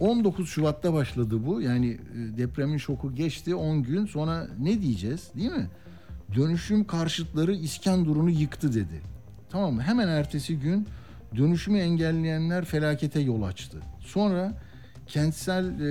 19 0.00 0.48
Şubat'ta 0.48 0.92
başladı 0.92 1.46
bu. 1.46 1.60
Yani 1.60 1.90
e, 1.90 2.38
depremin 2.38 2.78
şoku 2.78 3.14
geçti 3.14 3.54
10 3.54 3.82
gün 3.82 4.06
sonra 4.06 4.48
ne 4.60 4.82
diyeceğiz 4.82 5.30
değil 5.36 5.50
mi? 5.50 5.68
Dönüşüm 6.34 6.84
karşıtları 6.84 7.54
İskenderun'u 7.54 8.30
yıktı 8.30 8.74
dedi. 8.74 9.00
Tamam 9.50 9.74
mı? 9.74 9.82
Hemen 9.82 10.08
ertesi 10.08 10.58
gün 10.58 10.86
dönüşümü 11.36 11.78
engelleyenler 11.78 12.64
felakete 12.64 13.20
yol 13.20 13.42
açtı. 13.42 13.78
Sonra 14.00 14.52
kentsel 15.06 15.80
e, 15.80 15.86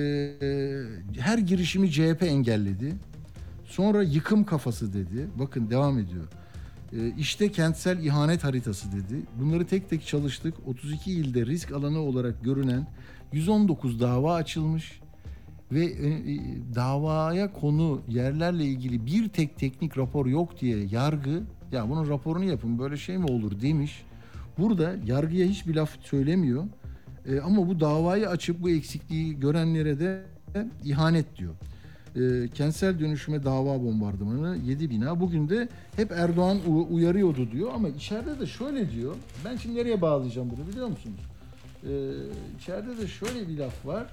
e, 1.17 1.21
her 1.21 1.37
girişimi 1.37 1.91
CHP 1.91 2.23
engelledi. 2.23 2.93
Sonra 3.65 4.03
yıkım 4.03 4.43
kafası 4.43 4.93
dedi. 4.93 5.27
Bakın 5.39 5.69
devam 5.69 5.99
ediyor. 5.99 6.25
Ee, 6.95 7.13
işte 7.17 7.51
kentsel 7.51 8.03
ihanet 8.03 8.43
haritası 8.43 8.91
dedi. 8.91 9.21
Bunları 9.39 9.65
tek 9.65 9.89
tek 9.89 10.07
çalıştık. 10.07 10.53
32 10.67 11.11
ilde 11.11 11.45
risk 11.45 11.71
alanı 11.71 11.99
olarak 11.99 12.43
görünen 12.43 12.87
119 13.33 13.99
dava 13.99 14.35
açılmış 14.35 14.99
ve 15.71 15.85
e, 15.85 16.07
e, 16.07 16.39
davaya 16.75 17.53
konu 17.53 18.01
yerlerle 18.09 18.65
ilgili 18.65 19.05
bir 19.05 19.29
tek 19.29 19.57
teknik 19.57 19.97
rapor 19.97 20.25
yok 20.25 20.61
diye 20.61 20.87
yargı 20.91 21.43
ya 21.71 21.89
bunun 21.89 22.09
raporunu 22.09 22.43
yapın 22.43 22.79
böyle 22.79 22.97
şey 22.97 23.17
mi 23.17 23.25
olur 23.25 23.61
demiş. 23.61 24.03
Burada 24.57 24.95
yargıya 25.05 25.47
hiçbir 25.47 25.75
laf 25.75 25.89
söylemiyor. 26.01 26.63
E, 27.25 27.39
ama 27.39 27.67
bu 27.67 27.79
davayı 27.79 28.29
açıp 28.29 28.61
bu 28.61 28.69
eksikliği 28.69 29.39
görenlere 29.39 29.99
de 29.99 30.23
ihanet 30.83 31.37
diyor 31.37 31.53
e, 32.15 32.49
kentsel 32.53 32.99
dönüşüme 32.99 33.43
dava 33.43 33.83
bombardımanı 33.83 34.57
7 34.57 34.89
bina. 34.89 35.19
Bugün 35.19 35.49
de 35.49 35.69
hep 35.95 36.11
Erdoğan 36.11 36.59
uyarıyordu 36.89 37.51
diyor 37.51 37.71
ama 37.73 37.89
içeride 37.89 38.39
de 38.39 38.45
şöyle 38.45 38.91
diyor. 38.91 39.15
Ben 39.45 39.55
şimdi 39.55 39.75
nereye 39.75 40.01
bağlayacağım 40.01 40.49
bunu 40.57 40.67
biliyor 40.67 40.87
musunuz? 40.87 41.19
E, 41.83 41.91
içeride 42.59 42.97
de 42.97 43.07
şöyle 43.07 43.47
bir 43.47 43.57
laf 43.57 43.85
var. 43.85 44.07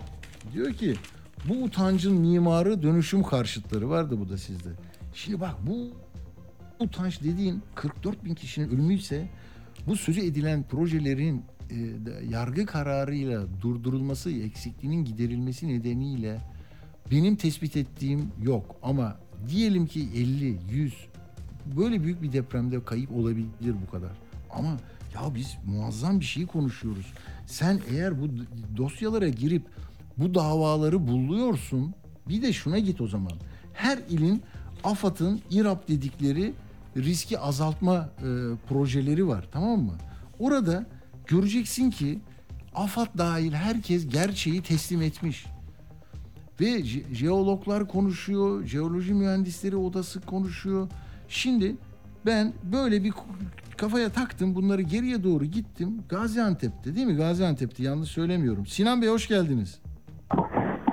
Diyor 0.53 0.73
ki 0.73 0.95
bu 1.49 1.63
utancın 1.63 2.15
mimarı 2.15 2.83
dönüşüm 2.83 3.23
karşıtları 3.23 3.91
vardı 3.91 4.17
bu 4.21 4.29
da 4.29 4.39
sizde. 4.39 4.69
Şimdi 5.15 5.41
bak 5.41 5.55
bu 5.67 5.91
utanç 6.81 7.23
dediğin 7.23 7.63
44 7.75 8.25
bin 8.25 8.35
kişinin 8.35 8.69
ölümüyse 8.69 9.29
bu 9.87 9.97
sözü 9.97 10.21
edilen 10.21 10.63
projelerin 10.63 11.45
e, 11.71 11.77
yargı 12.31 12.67
kararıyla 12.67 13.43
durdurulması, 13.61 14.31
eksikliğinin 14.31 15.05
giderilmesi 15.05 15.69
nedeniyle 15.69 16.41
benim 17.13 17.37
tespit 17.37 17.77
ettiğim 17.77 18.33
yok 18.43 18.77
ama 18.83 19.17
diyelim 19.49 19.87
ki 19.87 20.09
50, 20.15 20.59
100 20.71 20.95
böyle 21.77 22.03
büyük 22.03 22.23
bir 22.23 22.33
depremde 22.33 22.85
kayıp 22.85 23.13
olabilir 23.17 23.75
bu 23.87 23.91
kadar. 23.91 24.11
Ama 24.51 24.69
ya 25.15 25.35
biz 25.35 25.57
muazzam 25.67 26.21
bir 26.21 26.25
şey 26.25 26.47
konuşuyoruz. 26.47 27.07
Sen 27.47 27.81
eğer 27.91 28.23
bu 28.23 28.29
dosyalara 28.77 29.29
girip 29.29 29.63
bu 30.19 30.35
davaları 30.35 31.07
buluyorsun 31.07 31.95
bir 32.29 32.43
de 32.43 32.53
şuna 32.53 32.79
git 32.79 33.01
o 33.01 33.09
zaman. 33.09 33.33
Her 33.73 33.99
ilin 33.99 34.43
AFAD'ın 34.85 35.41
İRAP 35.51 35.89
dedikleri 35.89 36.53
riski 36.97 37.39
azaltma 37.39 38.11
e, 38.19 38.29
projeleri 38.69 39.29
var 39.29 39.49
tamam 39.53 39.81
mı? 39.81 39.95
Orada 40.39 40.87
göreceksin 41.27 41.91
ki 41.91 42.21
AFAD 42.75 43.19
dahil 43.19 43.53
herkes 43.53 44.09
gerçeği 44.09 44.63
teslim 44.63 45.03
etmiş. 45.03 45.47
Ve 46.63 46.67
je- 46.67 47.15
jeologlar 47.15 47.89
konuşuyor, 47.89 48.65
jeoloji 48.65 49.15
mühendisleri 49.15 49.77
odası 49.77 50.21
konuşuyor. 50.21 50.89
Şimdi 51.29 51.77
ben 52.27 52.53
böyle 52.73 53.05
bir 53.05 53.13
kafaya 53.77 54.09
taktım 54.09 54.55
bunları 54.55 54.83
geriye 54.83 55.25
doğru 55.25 55.45
gittim. 55.45 56.03
Gaziantep'te 56.09 56.95
değil 56.95 57.07
mi? 57.07 57.17
Gaziantep'te 57.17 57.83
yanlış 57.83 58.11
söylemiyorum. 58.11 58.67
Sinan 58.67 59.03
Bey 59.03 59.09
hoş 59.09 59.29
geldiniz. 59.29 59.81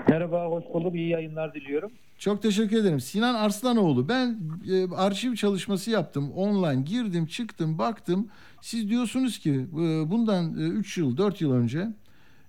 Merhaba, 0.09 0.45
hoş 0.45 0.63
bulduk. 0.73 0.95
İyi 0.95 1.09
yayınlar 1.09 1.53
diliyorum. 1.53 1.91
Çok 2.17 2.41
teşekkür 2.41 2.77
ederim. 2.77 2.99
Sinan 2.99 3.33
Arslanoğlu. 3.35 4.09
Ben 4.09 4.37
e, 4.71 4.95
arşiv 4.95 5.35
çalışması 5.35 5.91
yaptım. 5.91 6.31
Online 6.31 6.81
girdim, 6.81 7.25
çıktım, 7.25 7.77
baktım. 7.77 8.27
Siz 8.61 8.89
diyorsunuz 8.89 9.39
ki 9.39 9.51
e, 9.73 10.11
bundan 10.11 10.53
3 10.53 10.97
yıl, 10.97 11.17
4 11.17 11.41
yıl 11.41 11.51
önce 11.51 11.87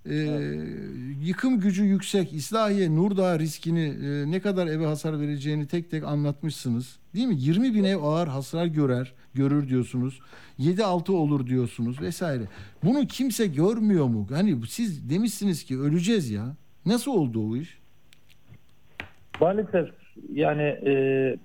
e, 0.05 0.15
yıkım 1.21 1.59
gücü 1.59 1.83
yüksek 1.83 2.33
İslahiye 2.33 2.95
Nurdağ 2.95 3.39
riskini 3.39 3.85
e, 3.85 4.31
ne 4.31 4.39
kadar 4.39 4.67
eve 4.67 4.85
hasar 4.85 5.19
vereceğini 5.19 5.67
tek 5.67 5.91
tek 5.91 6.03
anlatmışsınız. 6.03 6.99
Değil 7.15 7.27
mi? 7.27 7.35
20 7.37 7.73
bin 7.73 7.83
ev 7.83 7.97
ağır 8.03 8.27
hasar 8.27 8.65
görer, 8.65 9.13
görür 9.33 9.69
diyorsunuz. 9.69 10.19
7-6 10.59 11.11
olur 11.11 11.47
diyorsunuz 11.47 12.01
vesaire. 12.01 12.43
Bunu 12.83 13.07
kimse 13.07 13.47
görmüyor 13.47 14.05
mu? 14.05 14.27
Hani 14.29 14.55
siz 14.67 15.09
demişsiniz 15.09 15.63
ki 15.63 15.79
öleceğiz 15.79 16.31
ya. 16.31 16.55
Nasıl 16.85 17.11
oldu 17.11 17.51
o 17.51 17.55
iş? 17.55 17.77
Maalesef 19.41 19.89
yani 20.33 20.61
e, 20.61 20.93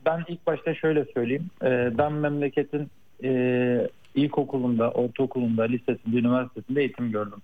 ben 0.06 0.24
ilk 0.28 0.46
başta 0.46 0.74
şöyle 0.74 1.04
söyleyeyim. 1.04 1.46
E, 1.62 1.98
ben 1.98 2.12
memleketin 2.12 2.90
e, 3.24 3.88
ilkokulunda, 4.14 4.90
ortaokulunda, 4.90 5.62
lisesinde, 5.62 6.16
üniversitesinde 6.16 6.80
eğitim 6.80 7.10
gördüm. 7.10 7.42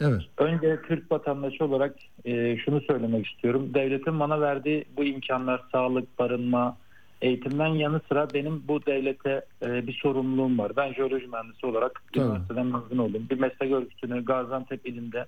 Evet. 0.00 0.22
Önce 0.38 0.82
Türk 0.82 1.12
vatandaşı 1.12 1.64
olarak 1.64 1.94
e, 2.24 2.56
şunu 2.56 2.80
söylemek 2.80 3.26
istiyorum. 3.26 3.70
Devletin 3.74 4.20
bana 4.20 4.40
verdiği 4.40 4.84
bu 4.96 5.04
imkanlar, 5.04 5.62
sağlık, 5.72 6.18
barınma, 6.18 6.76
eğitimden 7.22 7.66
yanı 7.66 8.00
sıra 8.08 8.28
benim 8.34 8.62
bu 8.68 8.86
devlete 8.86 9.44
e, 9.62 9.86
bir 9.86 9.92
sorumluluğum 9.92 10.58
var. 10.58 10.72
Ben 10.76 10.92
jeoloji 10.92 11.26
mühendisi 11.26 11.66
olarak 11.66 12.02
Tabii. 12.12 12.24
üniversiteden 12.24 12.66
mezun 12.66 12.98
oldum. 12.98 13.26
Bir 13.30 13.38
meslek 13.38 13.72
örgütünü 13.72 14.24
Gaziantep 14.24 14.86
ilinde 14.86 15.26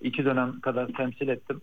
iki 0.00 0.24
dönem 0.24 0.60
kadar 0.60 0.88
temsil 0.88 1.28
ettim. 1.28 1.60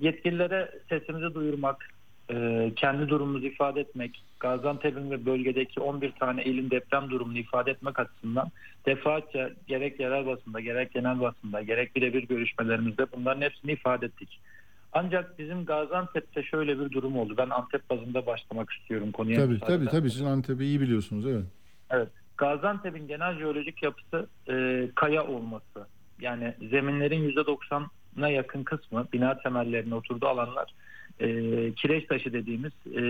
Yetkililere 0.00 0.70
sesimizi 0.88 1.34
duyurmak, 1.34 1.88
e, 2.30 2.72
kendi 2.76 3.08
durumumuzu 3.08 3.46
ifade 3.46 3.80
etmek, 3.80 4.24
Gaziantep'in 4.40 5.10
ve 5.10 5.26
bölgedeki 5.26 5.80
11 5.80 6.12
tane 6.12 6.44
ilin 6.44 6.70
deprem 6.70 7.10
durumunu 7.10 7.38
ifade 7.38 7.70
etmek 7.70 7.98
açısından 7.98 8.50
defaatçe 8.86 9.52
gerek 9.66 10.00
yerel 10.00 10.26
basında, 10.26 10.60
gerek 10.60 10.94
genel 10.94 11.20
basında, 11.20 11.62
gerek 11.62 11.96
birebir 11.96 12.28
görüşmelerimizde 12.28 13.06
bunların 13.16 13.42
hepsini 13.42 13.72
ifade 13.72 14.06
ettik. 14.06 14.40
Ancak 14.92 15.38
bizim 15.38 15.64
Gaziantep'te 15.64 16.42
şöyle 16.42 16.80
bir 16.80 16.90
durum 16.90 17.18
oldu. 17.18 17.34
Ben 17.38 17.50
Antep 17.50 17.90
bazında 17.90 18.26
başlamak 18.26 18.72
istiyorum 18.72 19.12
konuya. 19.12 19.36
Tabii 19.36 19.52
müsaade 19.52 19.72
tabii 19.72 19.86
tabii 19.86 20.10
sizin 20.10 20.26
Antep'i 20.26 20.64
iyi 20.64 20.80
biliyorsunuz 20.80 21.26
evet. 21.26 21.44
Evet. 21.90 22.08
Gaziantep'in 22.36 23.08
genel 23.08 23.38
jeolojik 23.38 23.82
yapısı 23.82 24.26
e, 24.48 24.88
kaya 24.94 25.26
olması. 25.26 25.86
Yani 26.20 26.54
zeminlerin 26.70 27.30
%90'a 27.30 28.28
yakın 28.28 28.64
kısmı 28.64 29.06
bina 29.12 29.38
temellerine 29.38 29.94
oturduğu 29.94 30.26
alanlar 30.26 30.74
e, 31.20 31.28
kireç 31.72 32.06
taşı 32.06 32.32
dediğimiz 32.32 32.72
e, 32.86 33.02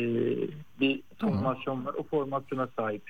bir 0.81 1.03
Tamam. 1.19 1.35
formasyon 1.35 1.87
var. 1.87 1.95
O 1.95 2.03
formasyona 2.03 2.69
sahip. 2.77 3.03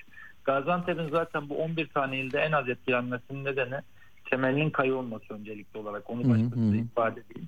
Gaziantep'in 0.43 1.09
zaten 1.09 1.49
bu 1.49 1.63
11 1.63 1.87
tane 1.87 2.19
ilde 2.19 2.39
en 2.39 2.51
az 2.51 2.69
etkilenmesinin 2.69 3.45
nedeni 3.45 3.79
temelinin 4.29 4.69
kaya 4.69 4.95
olması 4.95 5.33
öncelikli 5.33 5.77
olarak. 5.77 6.09
Onu 6.09 6.23
bir 6.23 6.79
ifade 6.79 7.23
değil. 7.35 7.47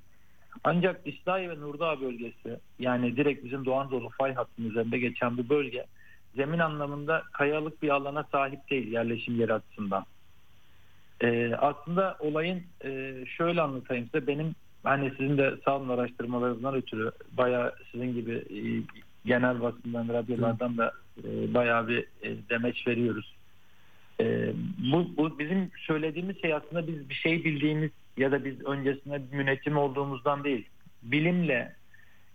Ancak 0.63 1.07
İslahi 1.07 1.49
ve 1.49 1.59
Nurdağ 1.59 2.01
bölgesi 2.01 2.59
yani 2.79 3.17
direkt 3.17 3.43
bizim 3.43 3.65
Doğu 3.65 3.75
Anadolu 3.75 4.09
fay 4.09 4.33
hattının 4.33 4.69
üzerinde 4.69 4.99
geçen 4.99 5.37
bu 5.37 5.49
bölge 5.49 5.85
zemin 6.35 6.59
anlamında 6.59 7.23
kayalık 7.31 7.81
bir 7.81 7.89
alana 7.89 8.23
sahip 8.31 8.69
değil 8.69 8.91
yerleşim 8.91 9.39
yeri 9.39 9.53
açısından. 9.53 10.05
Ee, 11.21 11.55
aslında 11.55 12.17
olayın 12.19 12.63
e, 12.83 13.13
şöyle 13.37 13.61
anlatayım 13.61 14.05
size 14.05 14.27
benim 14.27 14.55
hani 14.83 15.11
sizin 15.17 15.37
de 15.37 15.55
sağ 15.65 15.77
olun 15.77 15.89
araştırmalarınızdan 15.89 16.75
ötürü 16.75 17.11
bayağı 17.37 17.75
sizin 17.91 18.13
gibi 18.13 18.33
e, 18.33 18.59
genel 19.25 19.61
basından 19.61 20.07
radyolardan 20.07 20.77
da 20.77 20.93
e, 21.23 21.53
bayağı 21.53 21.87
bir 21.87 21.99
e, 22.21 22.35
demeç 22.49 22.87
veriyoruz. 22.87 23.35
E, 24.21 24.53
bu, 24.91 25.17
bu 25.17 25.39
bizim 25.39 25.71
söylediğimiz 25.77 26.41
şey 26.41 26.53
aslında 26.53 26.87
biz 26.87 27.09
bir 27.09 27.13
şey 27.13 27.43
bildiğimiz 27.43 27.91
ya 28.17 28.31
da 28.31 28.45
biz 28.45 28.61
öncesinde 28.65 29.21
müneccim 29.31 29.77
olduğumuzdan 29.77 30.43
değil. 30.43 30.65
Bilimle 31.03 31.75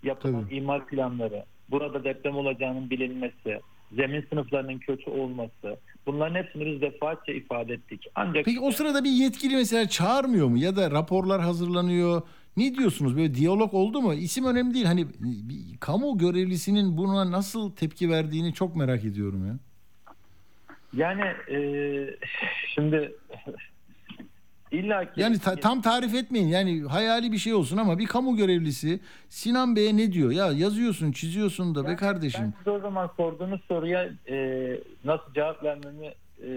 yapılan 0.03 0.45
Tabii. 0.45 0.55
imar 0.55 0.87
planları, 0.87 1.45
burada 1.71 2.05
deprem 2.05 2.37
olacağının 2.37 2.91
bilinmesi, 2.91 3.61
zemin 3.97 4.27
sınıflarının 4.31 4.79
kötü 4.79 5.11
olması, 5.11 5.77
bunların 6.07 6.35
hepsini 6.35 6.67
biz 6.67 6.81
defaatçe 6.81 7.35
ifade 7.35 7.75
ettik. 7.75 8.07
Ancak 8.15 8.45
Peki 8.45 8.61
o 8.61 8.71
sırada 8.71 9.05
bir 9.05 9.11
yetkili 9.11 9.57
mesela 9.57 9.89
çağırmıyor 9.89 10.49
mu 10.49 10.59
ya 10.59 10.77
da 10.77 10.91
raporlar 10.91 11.41
hazırlanıyor? 11.41 12.23
Ne 12.57 12.75
diyorsunuz? 12.75 13.17
Böyle 13.17 13.35
diyalog 13.35 13.75
oldu 13.75 14.03
mu? 14.03 14.15
İsim 14.15 14.47
önemli 14.47 14.75
değil. 14.75 14.87
Hani 14.87 15.07
bir 15.21 15.79
kamu 15.81 16.19
görevlisinin 16.19 16.97
buna 16.97 17.31
nasıl 17.31 17.71
tepki 17.77 18.11
verdiğini 18.11 18.55
çok 18.55 18.77
merak 18.77 19.05
ediyorum 19.05 19.47
ya. 19.47 19.59
yani 20.93 21.23
e, 21.51 21.59
şimdi 22.75 23.13
illa 24.75 25.13
ki 25.13 25.21
Yani 25.21 25.39
ta- 25.39 25.57
tam 25.57 25.81
tarif 25.83 26.15
etmeyin. 26.15 26.49
Yani 26.49 26.83
hayali 26.83 27.33
bir 27.33 27.39
şey 27.39 27.55
olsun 27.55 27.77
ama 27.77 27.99
bir 27.99 28.07
kamu 28.07 28.37
görevlisi 28.37 29.01
Sinan 29.29 29.77
Bey'e 29.77 29.97
ne 29.97 30.13
diyor? 30.13 30.31
Ya 30.31 30.47
yazıyorsun, 30.53 31.13
çiziyorsun 31.13 31.75
da 31.75 31.89
be 31.89 31.97
kardeşim. 31.97 32.45
Ben 32.45 32.59
size 32.59 32.71
o 32.71 32.81
zaman 32.81 33.11
sorduğunuz 33.17 33.61
soruya 33.69 34.09
e, 34.29 34.37
nasıl 35.05 35.35
cevap 35.35 35.63
vermemi 35.65 36.07
e, 36.43 36.49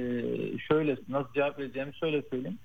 şöyle 0.67 0.97
nasıl 1.09 1.33
cevap 1.33 1.59
vereceğimi 1.59 1.95
şöyle 1.95 2.21
söyleyeyim. 2.21 2.59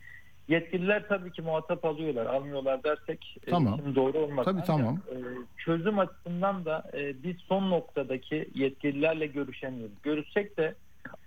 Yetkililer 0.48 1.08
tabii 1.08 1.32
ki 1.32 1.42
muhatap 1.42 1.84
alıyorlar. 1.84 2.26
Almıyorlar 2.26 2.84
dersek 2.84 3.36
e, 3.46 3.50
Tamam. 3.50 3.78
isim 3.80 3.94
doğru 3.94 4.18
olmaz. 4.18 4.44
Tabii, 4.44 4.54
Ancak, 4.60 4.66
tamam. 4.66 4.98
e, 5.12 5.16
çözüm 5.64 5.98
açısından 5.98 6.64
da 6.64 6.90
e, 6.94 7.22
biz 7.22 7.36
son 7.48 7.70
noktadaki 7.70 8.48
yetkililerle 8.54 9.26
görüşemiyoruz. 9.26 9.94
Görüşsek 10.02 10.56
de 10.56 10.74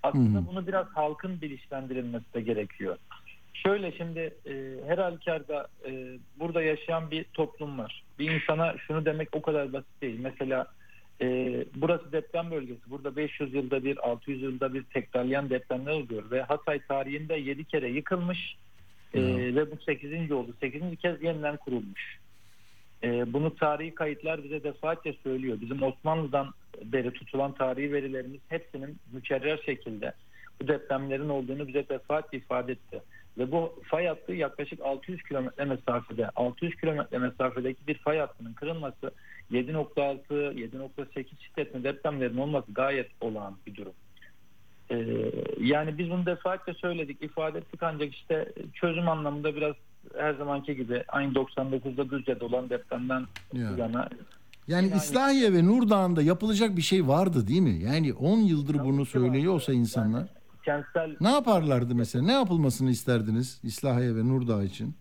aslında 0.03 0.39
hı. 0.39 0.47
bunu 0.47 0.67
biraz 0.67 0.87
halkın 0.87 1.41
bilinçlendirilmesi 1.41 2.33
de 2.33 2.41
gerekiyor. 2.41 2.97
Şöyle 3.65 3.91
şimdi 3.91 4.19
e, 4.45 4.53
her 4.87 4.97
halükarda 4.97 5.67
e, 5.87 6.17
burada 6.39 6.61
yaşayan 6.61 7.11
bir 7.11 7.23
toplum 7.23 7.77
var. 7.77 8.03
Bir 8.19 8.31
insana 8.31 8.75
şunu 8.87 9.05
demek 9.05 9.29
o 9.31 9.41
kadar 9.41 9.73
basit 9.73 10.01
değil. 10.01 10.19
Mesela 10.19 10.67
e, 11.21 11.25
burası 11.75 12.11
deprem 12.11 12.51
bölgesi. 12.51 12.79
Burada 12.87 13.15
500 13.15 13.53
yılda 13.53 13.83
bir, 13.83 14.09
600 14.09 14.41
yılda 14.41 14.73
bir 14.73 14.83
tekrarlayan 14.83 15.49
depremler 15.49 15.91
oluyor. 15.91 16.31
Ve 16.31 16.41
Hatay 16.41 16.79
tarihinde 16.79 17.35
7 17.35 17.63
kere 17.63 17.89
yıkılmış 17.89 18.55
e, 19.13 19.21
ve 19.55 19.71
bu 19.71 19.77
8. 19.85 20.31
oldu. 20.31 20.53
8. 20.59 20.81
kez 21.01 21.23
yeniden 21.23 21.57
kurulmuş. 21.57 22.19
E, 23.03 23.33
bunu 23.33 23.55
tarihi 23.55 23.95
kayıtlar 23.95 24.43
bize 24.43 24.63
defaatle 24.63 25.13
söylüyor. 25.23 25.57
Bizim 25.61 25.83
Osmanlı'dan 25.83 26.53
beri 26.83 27.11
tutulan 27.11 27.51
tarihi 27.53 27.93
verilerimiz 27.93 28.41
hepsinin 28.49 28.97
mükerrer 29.13 29.59
şekilde 29.65 30.13
bu 30.61 30.67
depremlerin 30.67 31.29
olduğunu 31.29 31.67
bize 31.67 31.89
defaatle 31.89 32.37
ifade 32.37 32.71
etti. 32.71 33.01
Ve 33.37 33.51
bu 33.51 33.73
fay 33.83 34.07
hattı 34.07 34.33
yaklaşık 34.33 34.81
600 34.81 35.23
kilometre 35.23 35.65
mesafede. 35.65 36.29
600 36.29 36.75
kilometre 36.75 37.17
mesafedeki 37.17 37.87
bir 37.87 37.97
fay 37.97 38.17
hattının 38.17 38.53
kırılması 38.53 39.11
7.6, 39.51 40.53
7.8 40.53 41.25
şiddetli 41.39 41.83
depremlerin 41.83 42.37
olması 42.37 42.71
gayet 42.71 43.07
olağan 43.21 43.55
bir 43.67 43.75
durum. 43.75 43.93
Ee, 44.91 45.05
yani 45.59 45.97
biz 45.97 46.09
bunu 46.09 46.25
defaatle 46.25 46.73
söyledik, 46.73 47.23
ifade 47.23 47.57
ettik 47.57 47.83
ancak 47.83 48.13
işte 48.13 48.53
çözüm 48.73 49.09
anlamında 49.09 49.55
biraz 49.55 49.75
her 50.17 50.33
zamanki 50.33 50.75
gibi 50.75 51.03
aynı 51.07 51.33
99'da 51.33 52.09
Düzce'de 52.09 52.45
olan 52.45 52.69
depremden 52.69 53.25
Ya. 53.53 53.69
bu 53.73 53.79
yana 53.79 54.09
Yani 54.67 54.91
İslahiye 54.95 55.53
ve 55.53 55.65
Nurdağ'ında 55.65 56.21
yapılacak 56.21 56.77
bir 56.77 56.81
şey 56.81 57.07
vardı 57.07 57.47
değil 57.47 57.61
mi? 57.61 57.83
Yani 57.83 58.13
10 58.13 58.37
yıldır 58.37 58.79
bunu 58.79 59.05
söylüyorsa 59.05 59.73
insanlar. 59.73 60.27
Kentsel 60.65 61.15
Ne 61.21 61.29
yaparlardı 61.29 61.95
mesela? 61.95 62.25
Ne 62.25 62.31
yapılmasını 62.31 62.89
isterdiniz 62.89 63.59
İslahiye 63.63 64.15
ve 64.15 64.27
Nurdağ 64.27 64.63
için? 64.63 64.95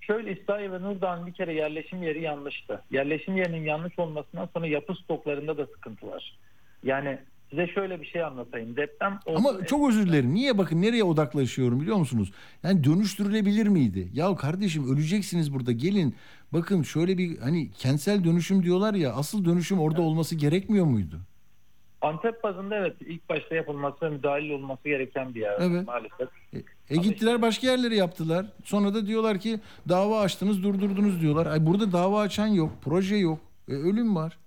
Şöyle 0.00 0.40
İslahiye 0.40 0.72
ve 0.72 0.82
Nurdağ'ın 0.82 1.26
bir 1.26 1.32
kere 1.32 1.54
yerleşim 1.54 2.02
yeri 2.02 2.22
yanlıştı. 2.22 2.82
Yerleşim 2.90 3.36
yerinin 3.36 3.64
yanlış 3.64 3.98
olmasından 3.98 4.48
sonra 4.54 4.66
yapı 4.66 4.94
stoklarında 4.94 5.58
da 5.58 5.66
sıkıntı 5.66 6.06
var. 6.06 6.38
Yani 6.82 7.18
size 7.50 7.66
şöyle 7.66 8.00
bir 8.00 8.06
şey 8.06 8.24
anlatayım. 8.24 8.76
Deprem 8.76 9.18
oldu. 9.26 9.38
Ama 9.38 9.64
çok 9.64 9.88
özür 9.88 10.06
dilerim. 10.06 10.34
Niye 10.34 10.58
bakın 10.58 10.82
nereye 10.82 11.04
odaklaşıyorum 11.04 11.80
biliyor 11.80 11.96
musunuz? 11.96 12.32
Yani 12.62 12.84
dönüştürülebilir 12.84 13.66
miydi? 13.66 14.08
Ya 14.12 14.36
kardeşim 14.36 14.94
öleceksiniz 14.94 15.54
burada 15.54 15.72
gelin. 15.72 16.14
Bakın 16.52 16.82
şöyle 16.82 17.18
bir 17.18 17.38
hani 17.38 17.70
kentsel 17.72 18.24
dönüşüm 18.24 18.62
diyorlar 18.62 18.94
ya 18.94 19.12
asıl 19.12 19.44
dönüşüm 19.44 19.78
orada 19.78 20.02
olması 20.02 20.36
gerekmiyor 20.36 20.86
muydu? 20.86 21.20
Antep 22.02 22.42
bazında 22.42 22.76
evet 22.76 22.96
ilk 23.00 23.28
başta 23.28 23.54
yapılması 23.54 24.10
müdahil 24.10 24.50
olması 24.50 24.84
gereken 24.84 25.34
bir 25.34 25.40
yer 25.40 25.54
Evet. 25.60 25.86
maalesef. 25.86 26.28
E 26.90 26.96
gittiler 26.96 27.42
başka 27.42 27.66
yerlere 27.66 27.96
yaptılar. 27.96 28.46
Sonra 28.64 28.94
da 28.94 29.06
diyorlar 29.06 29.38
ki 29.38 29.60
dava 29.88 30.20
açtınız 30.20 30.62
durdurdunuz 30.62 31.20
diyorlar. 31.20 31.46
Ay 31.46 31.66
burada 31.66 31.92
dava 31.92 32.20
açan 32.20 32.46
yok, 32.46 32.70
proje 32.84 33.16
yok. 33.16 33.38
E, 33.68 33.72
ölüm 33.72 34.16
var. 34.16 34.38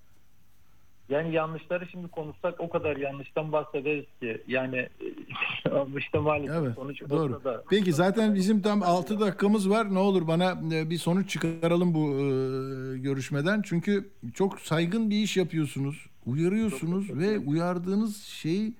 Yani 1.09 1.33
yanlışları 1.33 1.87
şimdi 1.87 2.07
konuşsak 2.07 2.59
o 2.59 2.69
kadar 2.69 2.97
yanlıştan 2.97 3.51
bahsederiz 3.51 4.05
ki 4.19 4.41
yani 4.47 4.89
işte 5.97 6.17
maalesef 6.19 6.55
Evet, 6.55 6.75
sonuç 6.75 7.01
doğru. 7.09 7.33
ortada. 7.33 7.63
Peki 7.69 7.93
zaten 7.93 8.35
bizim 8.35 8.61
tam 8.61 8.83
6 8.83 9.19
dakikamız 9.19 9.69
var. 9.69 9.93
Ne 9.93 9.99
olur 9.99 10.27
bana 10.27 10.51
e, 10.73 10.89
bir 10.89 10.97
sonuç 10.97 11.29
çıkaralım 11.29 11.93
bu 11.93 11.99
e, 12.09 12.97
görüşmeden. 12.97 13.61
Çünkü 13.61 14.09
çok 14.33 14.59
saygın 14.59 15.09
bir 15.09 15.15
iş 15.15 15.37
yapıyorsunuz. 15.37 16.05
Uyarıyorsunuz 16.26 17.09
ve 17.17 17.39
uyardığınız 17.39 18.23
şey 18.23 18.73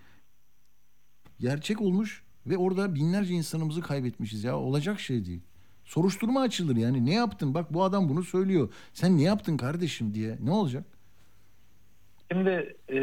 gerçek 1.40 1.82
olmuş 1.82 2.24
ve 2.48 2.58
orada 2.58 2.96
binlerce 2.96 3.34
insanımızı 3.34 3.82
kaybetmişiz 3.82 4.44
ya. 4.44 4.58
Olacak 4.58 5.00
şey 5.00 5.26
değil. 5.26 5.42
Soruşturma 5.86 6.42
açılır 6.42 6.76
yani. 6.76 7.06
Ne 7.06 7.14
yaptın? 7.14 7.54
Bak 7.54 7.74
bu 7.74 7.84
adam 7.84 8.10
bunu 8.10 8.24
söylüyor. 8.24 8.70
Sen 8.94 9.18
ne 9.18 9.24
yaptın 9.24 9.58
kardeşim 9.58 10.14
diye. 10.14 10.38
Ne 10.44 10.52
olacak? 10.52 10.84
Şimdi 12.32 12.76
e, 12.90 12.96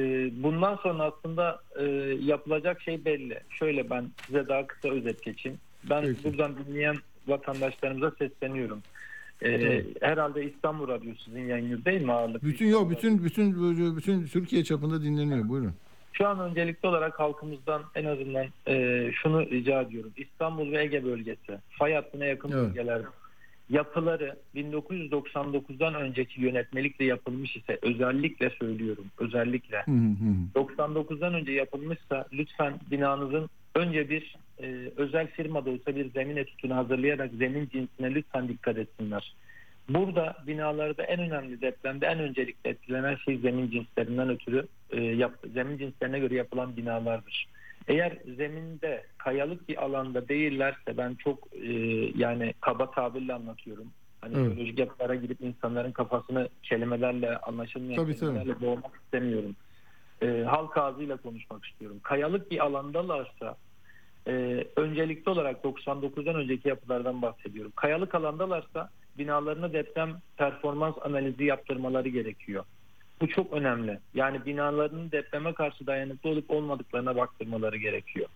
bundan 0.43 0.77
sonra 0.77 1.03
aslında 1.05 1.61
e, 1.79 1.85
yapılacak 2.21 2.83
şey 2.83 3.05
belli. 3.05 3.41
Şöyle 3.51 3.91
ben 3.91 4.11
size 4.27 4.49
daha 4.49 4.67
kısa 4.67 4.89
özet 4.89 5.23
geçeyim. 5.23 5.59
Ben 5.91 6.03
Peki. 6.03 6.25
buradan 6.25 6.57
dinleyen 6.57 6.97
vatandaşlarımıza 7.27 8.11
sesleniyorum. 8.19 8.83
Ee, 9.45 9.85
herhalde 10.01 10.45
İstanbul 10.45 10.89
Radyo 10.89 11.13
sizin 11.25 11.47
yayınınız 11.47 11.85
değil 11.85 12.03
mi 12.03 12.13
ağırlık? 12.13 12.43
Bütün 12.43 12.67
yok 12.67 12.91
bütün 12.91 13.25
bütün 13.25 13.97
bütün 13.97 14.27
Türkiye 14.27 14.65
çapında 14.65 15.03
dinleniyor. 15.03 15.49
Buyurun. 15.49 15.75
Şu 16.13 16.29
an 16.29 16.41
öncelikli 16.41 16.87
olarak 16.87 17.21
halkımızdan 17.21 17.83
en 17.95 18.05
azından 18.05 18.47
e, 18.67 19.07
şunu 19.23 19.51
rica 19.51 19.83
ediyorum. 19.83 20.13
İstanbul 20.17 20.73
ve 20.73 20.83
Ege 20.83 21.05
bölgesi, 21.05 21.59
fay 21.71 21.93
hattına 21.95 22.25
yakın 22.25 22.53
Evet. 22.53 22.69
bölgeler 22.69 23.03
yapıları 23.71 24.37
1999'dan 24.55 25.95
önceki 25.95 26.41
yönetmelikle 26.41 27.05
yapılmış 27.05 27.57
ise 27.57 27.79
özellikle 27.83 28.51
söylüyorum 28.51 29.05
özellikle 29.19 29.83
Hı 29.85 29.91
hı 29.91 30.65
hı. 30.65 30.65
99'dan 30.65 31.35
önce 31.35 31.53
yapılmışsa 31.53 32.27
lütfen 32.33 32.75
binanızın 32.91 33.49
önce 33.75 34.11
bir 34.11 34.37
e, 34.63 34.93
özel 34.97 35.27
firmada 35.27 35.71
olsa 35.71 35.97
bir 35.97 36.11
zemin 36.11 36.37
etütünü 36.37 36.73
hazırlayarak 36.73 37.31
zemin 37.33 37.69
cinsine 37.69 38.15
lütfen 38.15 38.49
dikkat 38.49 38.79
etsinler. 38.79 39.35
Burada 39.89 40.37
binalarda 40.47 41.03
en 41.03 41.21
önemli 41.21 41.61
depremde 41.61 42.07
en 42.07 42.19
öncelikle 42.19 42.71
etkilenen 42.71 43.17
şey 43.17 43.39
zemin 43.39 43.71
cinslerinden 43.71 44.29
ötürü 44.29 44.67
e, 44.91 45.01
yap, 45.01 45.35
zemin 45.55 45.79
cinslerine 45.79 46.19
göre 46.19 46.35
yapılan 46.35 46.77
binalardır. 46.77 47.49
Eğer 47.89 48.19
zeminde 48.37 49.05
kayalık 49.19 49.69
bir 49.69 49.85
alanda 49.85 50.29
değillerse 50.29 50.97
ben 50.97 51.15
çok 51.15 51.39
e, 51.53 51.73
yani 52.17 52.55
kaba 52.61 52.91
tabirle 52.91 53.35
anlatıyorum. 53.35 53.93
Hani 54.21 54.37
Evet. 54.37 54.57
biyolojik 54.57 54.79
yapılara 54.79 55.15
girip 55.15 55.41
insanların 55.41 55.93
kafasını 55.93 56.49
kelimelerle 56.63 57.37
anlaşılmayan 57.37 58.05
Tabii, 58.05 58.17
tabii. 58.17 58.21
kelimelerle 58.21 58.61
boğmak 58.61 59.01
istemiyorum. 59.05 59.57
E, 60.23 60.43
halk 60.43 60.77
ağzıyla 60.77 61.17
konuşmak 61.17 61.65
istiyorum. 61.65 62.01
Kayalık 62.03 62.51
bir 62.51 62.65
alandalarsa 62.65 63.57
e, 64.27 64.65
öncelikli 64.77 65.31
olarak 65.31 65.65
99'dan 65.65 66.35
önceki 66.35 66.69
yapılardan 66.69 67.23
bahsediyorum. 67.23 67.73
Kayalık 67.77 68.15
alandalarsa 68.15 68.91
binalarına 69.19 69.73
deprem 69.73 70.17
performans 70.37 70.95
analizi 71.03 71.45
yaptırmaları 71.45 72.09
gerekiyor. 72.09 72.65
Bu 73.21 73.29
çok 73.29 73.53
önemli. 73.53 73.99
Yani 74.15 74.47
binalarının 74.47 75.11
depreme 75.11 75.53
karşı 75.53 75.87
dayanıklı 75.87 76.31
olup 76.31 76.51
olmadıklarına 76.51 77.17
baktırmaları 77.17 77.77
gerekiyor. 77.77 78.29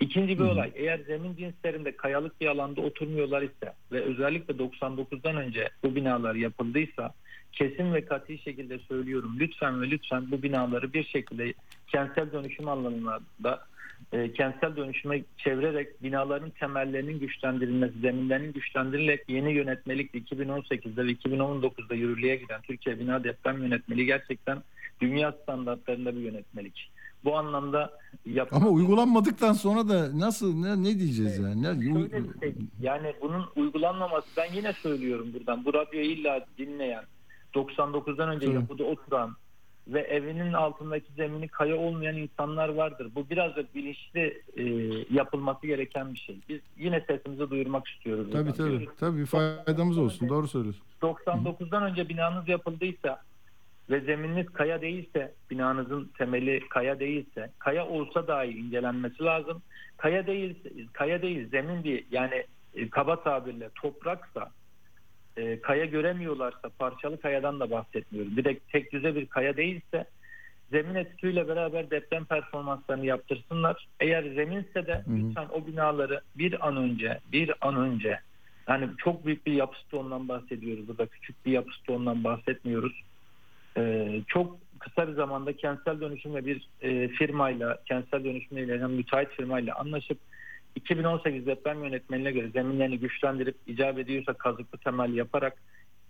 İkinci 0.00 0.38
bir 0.38 0.44
olay 0.44 0.72
eğer 0.74 0.98
zemin 0.98 1.36
cinslerinde 1.36 1.96
kayalık 1.96 2.40
bir 2.40 2.46
alanda 2.46 2.80
oturmuyorlar 2.80 3.42
ise 3.42 3.72
ve 3.92 4.00
özellikle 4.00 4.54
99'dan 4.54 5.36
önce 5.36 5.68
bu 5.84 5.94
binalar 5.94 6.34
yapıldıysa 6.34 7.14
kesin 7.58 7.94
ve 7.94 8.04
katı 8.04 8.38
şekilde 8.38 8.78
söylüyorum 8.78 9.36
lütfen 9.40 9.82
ve 9.82 9.90
lütfen 9.90 10.30
bu 10.30 10.42
binaları 10.42 10.92
bir 10.92 11.04
şekilde 11.04 11.54
kentsel 11.86 12.32
dönüşüm 12.32 12.68
alanlarında 12.68 13.66
e, 14.12 14.32
kentsel 14.32 14.76
dönüşüme 14.76 15.22
çevirerek 15.36 16.02
binaların 16.02 16.50
temellerinin 16.50 17.18
güçlendirilmesi, 17.18 18.00
zeminlerinin 18.00 18.52
güçlendirilerek 18.52 19.28
yeni 19.28 19.52
yönetmelik 19.52 20.14
2018'de 20.14 21.06
ve 21.06 21.12
2019'da 21.12 21.94
yürürlüğe 21.94 22.36
giden 22.36 22.60
Türkiye 22.62 22.98
Bina 22.98 23.24
Deprem 23.24 23.62
Yönetmeliği 23.62 24.06
gerçekten 24.06 24.62
dünya 25.00 25.32
standartlarında 25.42 26.16
bir 26.16 26.20
yönetmelik. 26.20 26.90
Bu 27.24 27.36
anlamda 27.36 27.98
yap 28.26 28.48
Ama 28.52 28.68
uygulanmadıktan 28.68 29.52
sonra 29.52 29.88
da 29.88 30.18
nasıl 30.18 30.54
ne, 30.54 30.82
ne 30.82 30.98
diyeceğiz 30.98 31.38
yani? 31.38 31.62
Ne, 31.62 32.00
şey, 32.40 32.54
yani 32.80 33.14
bunun 33.20 33.44
uygulanmaması 33.56 34.26
ben 34.36 34.52
yine 34.54 34.72
söylüyorum 34.72 35.32
buradan 35.34 35.64
bu 35.64 35.74
radyoyu 35.74 36.06
illa 36.06 36.46
dinleyen 36.58 37.04
99'dan 37.54 38.28
önce 38.28 38.46
Tabii. 38.46 38.54
yapıda 38.54 38.84
oturan 38.84 39.36
ve 39.88 40.00
evinin 40.00 40.52
altındaki 40.52 41.12
zemini 41.12 41.48
kaya 41.48 41.76
olmayan 41.76 42.16
insanlar 42.16 42.68
vardır. 42.68 43.08
Bu 43.14 43.30
biraz 43.30 43.56
da 43.56 43.64
bilinçli 43.74 44.42
e, 44.56 44.64
yapılması 45.14 45.66
gereken 45.66 46.14
bir 46.14 46.18
şey. 46.18 46.38
Biz 46.48 46.60
yine 46.76 47.00
sesimizi 47.00 47.50
duyurmak 47.50 47.88
istiyoruz. 47.88 48.26
Tabii 48.32 48.50
buradan. 48.50 48.78
tabii. 48.78 48.88
Tabii 49.00 49.18
bir 49.18 49.26
faydamız 49.26 49.98
olsun. 49.98 50.28
Doğru 50.28 50.48
söylüyorsun. 50.48 50.82
99'dan 51.02 51.82
önce 51.82 52.08
binanız 52.08 52.48
yapıldıysa 52.48 53.22
ve 53.90 54.00
zemininiz 54.00 54.46
kaya 54.46 54.80
değilse, 54.80 55.34
binanızın 55.50 56.10
temeli 56.18 56.68
kaya 56.68 57.00
değilse, 57.00 57.50
kaya 57.58 57.86
olsa 57.86 58.28
dahi 58.28 58.48
incelenmesi 58.48 59.24
lazım. 59.24 59.62
Kaya 59.96 60.26
değil, 60.26 60.54
kaya 60.92 61.22
değil, 61.22 61.48
zemin 61.50 61.84
değil. 61.84 62.06
Yani 62.10 62.44
e, 62.74 62.90
kaba 62.90 63.22
tabirle 63.22 63.70
topraksa, 63.74 64.50
e, 65.38 65.60
kaya 65.60 65.84
göremiyorlarsa, 65.84 66.68
parçalı 66.78 67.20
kayadan 67.20 67.60
da 67.60 67.70
bahsetmiyorum. 67.70 68.36
Bir 68.36 68.44
de 68.44 68.58
tek 68.72 68.92
düze 68.92 69.14
bir 69.14 69.26
kaya 69.26 69.56
değilse, 69.56 70.04
zemin 70.70 70.94
etütüyle 70.94 71.48
beraber 71.48 71.90
deprem 71.90 72.24
performanslarını 72.24 73.06
yaptırsınlar. 73.06 73.88
Eğer 74.00 74.22
zeminse 74.22 74.86
de 74.86 74.94
Hı 74.94 75.10
hı. 75.10 75.16
lütfen 75.16 75.46
o 75.52 75.66
binaları 75.66 76.20
bir 76.34 76.68
an 76.68 76.76
önce, 76.76 77.18
bir 77.32 77.52
an 77.60 77.76
önce 77.76 78.20
yani 78.68 78.88
çok 78.98 79.26
büyük 79.26 79.46
bir 79.46 79.52
yapı 79.52 79.78
stoğundan 79.78 80.28
bahsediyoruz. 80.28 80.88
Burada 80.88 81.06
küçük 81.06 81.46
bir 81.46 81.52
yapı 81.52 81.70
stoğundan 81.74 82.24
bahsetmiyoruz. 82.24 83.02
Ee, 83.76 84.20
çok 84.28 84.58
kısa 84.78 85.08
bir 85.08 85.12
zamanda 85.12 85.52
kentsel 85.56 86.00
dönüşümle 86.00 86.46
bir 86.46 86.68
e, 86.82 87.08
firmayla, 87.08 87.78
kentsel 87.86 88.24
dönüşümle 88.24 88.62
ilgilenen 88.62 88.90
müteahhit 88.90 89.30
firmayla 89.30 89.74
anlaşıp 89.74 90.18
2018 90.78 91.46
deprem 91.46 91.84
yönetmeliğine 91.84 92.32
göre 92.32 92.50
zeminlerini 92.50 92.98
güçlendirip 92.98 93.56
icap 93.66 93.98
ediyorsa 93.98 94.32
kazıklı 94.32 94.78
temel 94.78 95.14
yaparak 95.14 95.56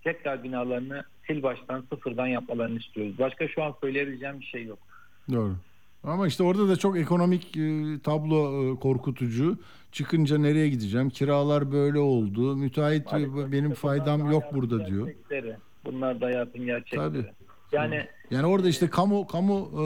tekrar 0.04 0.42
binalarını 0.44 1.04
sil 1.24 1.38
baştan 1.42 1.84
sıfırdan 1.90 2.26
yapmalarını 2.26 2.78
istiyoruz. 2.78 3.18
Başka 3.18 3.48
şu 3.48 3.62
an 3.62 3.74
söyleyebileceğim 3.80 4.40
bir 4.40 4.44
şey 4.44 4.64
yok. 4.64 4.78
Doğru. 5.32 5.56
Ama 6.04 6.26
işte 6.26 6.42
orada 6.42 6.68
da 6.68 6.76
çok 6.76 6.98
ekonomik 6.98 7.56
e, 7.56 7.98
tablo 8.04 8.72
e, 8.72 8.76
korkutucu. 8.76 9.58
Çıkınca 9.92 10.38
nereye 10.38 10.68
gideceğim? 10.68 11.10
Kiralar 11.10 11.72
böyle 11.72 11.98
oldu. 11.98 12.56
Müteahhit 12.56 13.12
Maalesef 13.12 13.52
benim 13.52 13.74
faydam 13.74 14.28
da 14.28 14.32
yok 14.32 14.44
burada 14.54 14.86
diyor. 14.86 15.10
Bunlar 15.84 16.20
da 16.20 16.26
hayatın 16.26 16.64
gerçekleri. 16.64 17.02
Tabii. 17.02 17.26
Yani 17.72 18.06
Yani 18.30 18.46
orada 18.46 18.68
işte 18.68 18.88
kamu 18.90 19.26
kamu 19.26 19.70
e, 19.72 19.82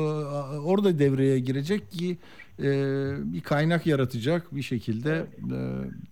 orada 0.58 0.98
devreye 0.98 1.38
girecek 1.38 1.90
ki 1.90 2.18
e, 2.58 2.62
bir 3.32 3.40
kaynak 3.40 3.86
yaratacak 3.86 4.54
bir 4.56 4.62
şekilde 4.62 5.26
e, 5.52 5.58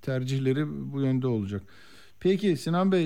tercihleri 0.02 0.64
bu 0.92 1.00
yönde 1.00 1.26
olacak. 1.26 1.62
Peki 2.20 2.56
Sinan 2.56 2.92
Bey 2.92 3.04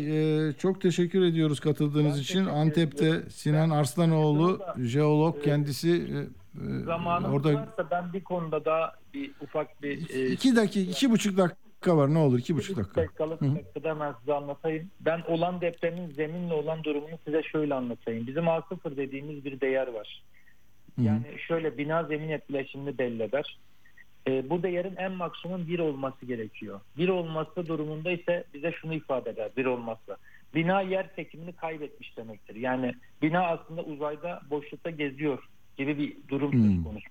e, 0.49 0.53
çok 0.53 0.80
teşekkür 0.80 1.22
ediyoruz 1.22 1.61
katıldığınız 1.61 2.16
Ben 2.16 2.22
için. 2.22 2.47
Antep'te 2.47 3.07
ediyorum. 3.07 3.30
Sinan 3.30 3.70
Ben- 3.70 3.76
Arslanoğlu 3.76 4.49
Şurada, 4.49 4.74
jeolog 4.89 5.37
e, 5.39 5.41
kendisi 5.41 5.91
e, 5.91 6.18
e, 6.61 6.80
zamanımız 6.85 7.35
orada 7.35 7.55
varsa 7.55 7.91
ben 7.91 8.12
bir 8.12 8.24
konuda 8.24 8.64
daha 8.64 8.93
bir 9.14 9.30
ufak 9.41 9.82
bir 9.82 10.11
e, 10.14 10.26
iki 10.26 10.57
dakika 10.57 10.91
iki 10.91 11.11
buçuk 11.11 11.37
dakika 11.37 11.97
var 11.97 12.14
ne 12.14 12.18
olur 12.18 12.39
iki 12.39 12.57
buçuk 12.57 12.76
dakika. 12.76 13.01
dakikalık 13.01 13.41
Hı 13.41 13.47
hı. 13.47 13.55
dakikada 13.57 13.89
hemen 13.89 14.12
size 14.20 14.32
anlatayım. 14.32 14.91
Ben 15.01 15.20
olan 15.28 15.61
depremin 15.61 16.11
zeminle 16.11 16.55
olan 16.55 16.85
durumunu 16.85 17.18
size 17.24 17.43
şöyle 17.43 17.74
anlatayım. 17.74 18.26
Bizim 18.26 18.45
A0 18.45 18.97
dediğimiz 18.97 19.45
bir 19.45 19.61
değer 19.61 19.87
var. 19.87 20.22
Yani 20.99 21.24
şöyle 21.47 21.78
bina 21.78 22.05
zemin 22.05 22.28
etkileşimini 22.28 22.99
belli 22.99 23.22
eder. 23.22 23.59
Ee, 24.28 24.51
bu 24.51 24.62
değerin 24.62 24.97
en 24.97 25.12
maksimum 25.12 25.66
bir 25.68 25.78
olması 25.78 26.26
gerekiyor. 26.26 26.80
Bir 26.99 27.09
olması 27.09 27.66
durumunda 27.66 28.11
ise 28.11 28.45
bize 28.55 28.72
şunu 28.72 28.95
ifade 28.95 29.30
eder 29.30 29.51
bir 29.57 29.64
olmazsa. 29.64 30.16
Bina 30.55 30.80
yer 30.80 31.16
çekimini 31.16 31.53
kaybetmiş 31.53 32.16
demektir. 32.16 32.55
Yani 32.55 32.95
bina 33.22 33.47
aslında 33.47 33.82
uzayda 33.82 34.40
boşlukta 34.51 34.90
geziyor 34.90 35.49
gibi 35.76 35.99
bir 35.99 36.28
durum 36.28 36.53
söz 36.53 36.61
Hmm. 36.61 36.84
konusu. 36.84 37.07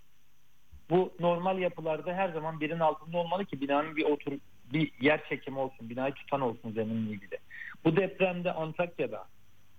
Bu 0.90 1.14
normal 1.20 1.60
yapılarda 1.60 2.14
her 2.14 2.30
zaman 2.30 2.60
birin 2.60 2.80
altında 2.80 3.18
olmalı 3.18 3.46
ki 3.46 3.62
binanın 3.62 3.96
bir 3.96 4.04
otur 4.04 4.34
bir 4.74 4.92
yer 5.02 5.30
çekimi 5.30 5.60
olsun, 5.60 5.90
binayı 5.90 6.14
tutan 6.14 6.42
olsun 6.42 6.72
zeminle 6.72 7.12
ilgili. 7.12 7.38
Bu 7.86 7.96
depremde 7.96 8.52
Antakya'da, 8.54 9.26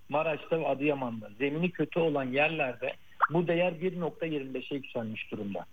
Maraş'ta 0.08 0.60
ve 0.60 0.66
Adıyaman'da 0.66 1.30
zemini 1.38 1.70
kötü 1.70 2.00
olan 2.00 2.24
yerlerde 2.24 2.92
bu 3.30 3.48
değer 3.48 3.72
1.25'e 3.72 4.76
yükselmiş 4.76 5.30
durumda. 5.30 5.66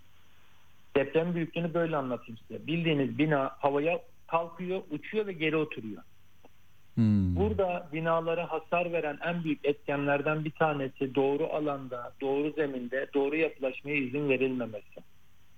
Deprem 0.95 1.35
büyüklüğünü 1.35 1.73
böyle 1.73 1.97
anlatayım 1.97 2.39
size. 2.47 2.67
Bildiğiniz 2.67 3.17
bina 3.17 3.51
havaya 3.59 3.99
kalkıyor, 4.27 4.81
uçuyor 4.91 5.27
ve 5.27 5.33
geri 5.33 5.55
oturuyor. 5.55 6.03
Hmm. 6.95 7.35
Burada 7.35 7.89
binalara 7.93 8.51
hasar 8.51 8.91
veren 8.91 9.17
en 9.25 9.43
büyük 9.43 9.65
etkenlerden 9.65 10.45
bir 10.45 10.51
tanesi 10.51 11.15
doğru 11.15 11.47
alanda, 11.47 12.11
doğru 12.21 12.51
zeminde, 12.51 13.07
doğru 13.13 13.35
yapılaşmaya 13.35 13.95
izin 13.95 14.29
verilmemesi. 14.29 15.01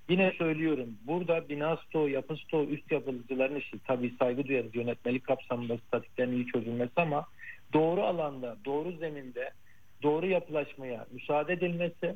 Yine 0.09 0.33
söylüyorum 0.37 0.97
burada 1.07 1.49
bina 1.49 1.77
stoğu, 1.77 2.09
yapı 2.09 2.35
stoğu, 2.35 2.63
üst 2.65 2.91
yapıcıların 2.91 3.55
işi 3.55 3.79
tabii 3.87 4.15
saygı 4.19 4.47
duyarız 4.47 4.75
yönetmelik 4.75 5.23
kapsamında 5.23 5.77
statiklerin 5.77 6.31
iyi 6.31 6.47
çözülmesi 6.47 6.91
ama 6.95 7.25
doğru 7.73 8.03
alanda, 8.03 8.57
doğru 8.65 8.91
zeminde, 8.91 9.51
doğru 10.03 10.25
yapılaşmaya 10.25 11.05
müsaade 11.11 11.53
edilmesi 11.53 12.15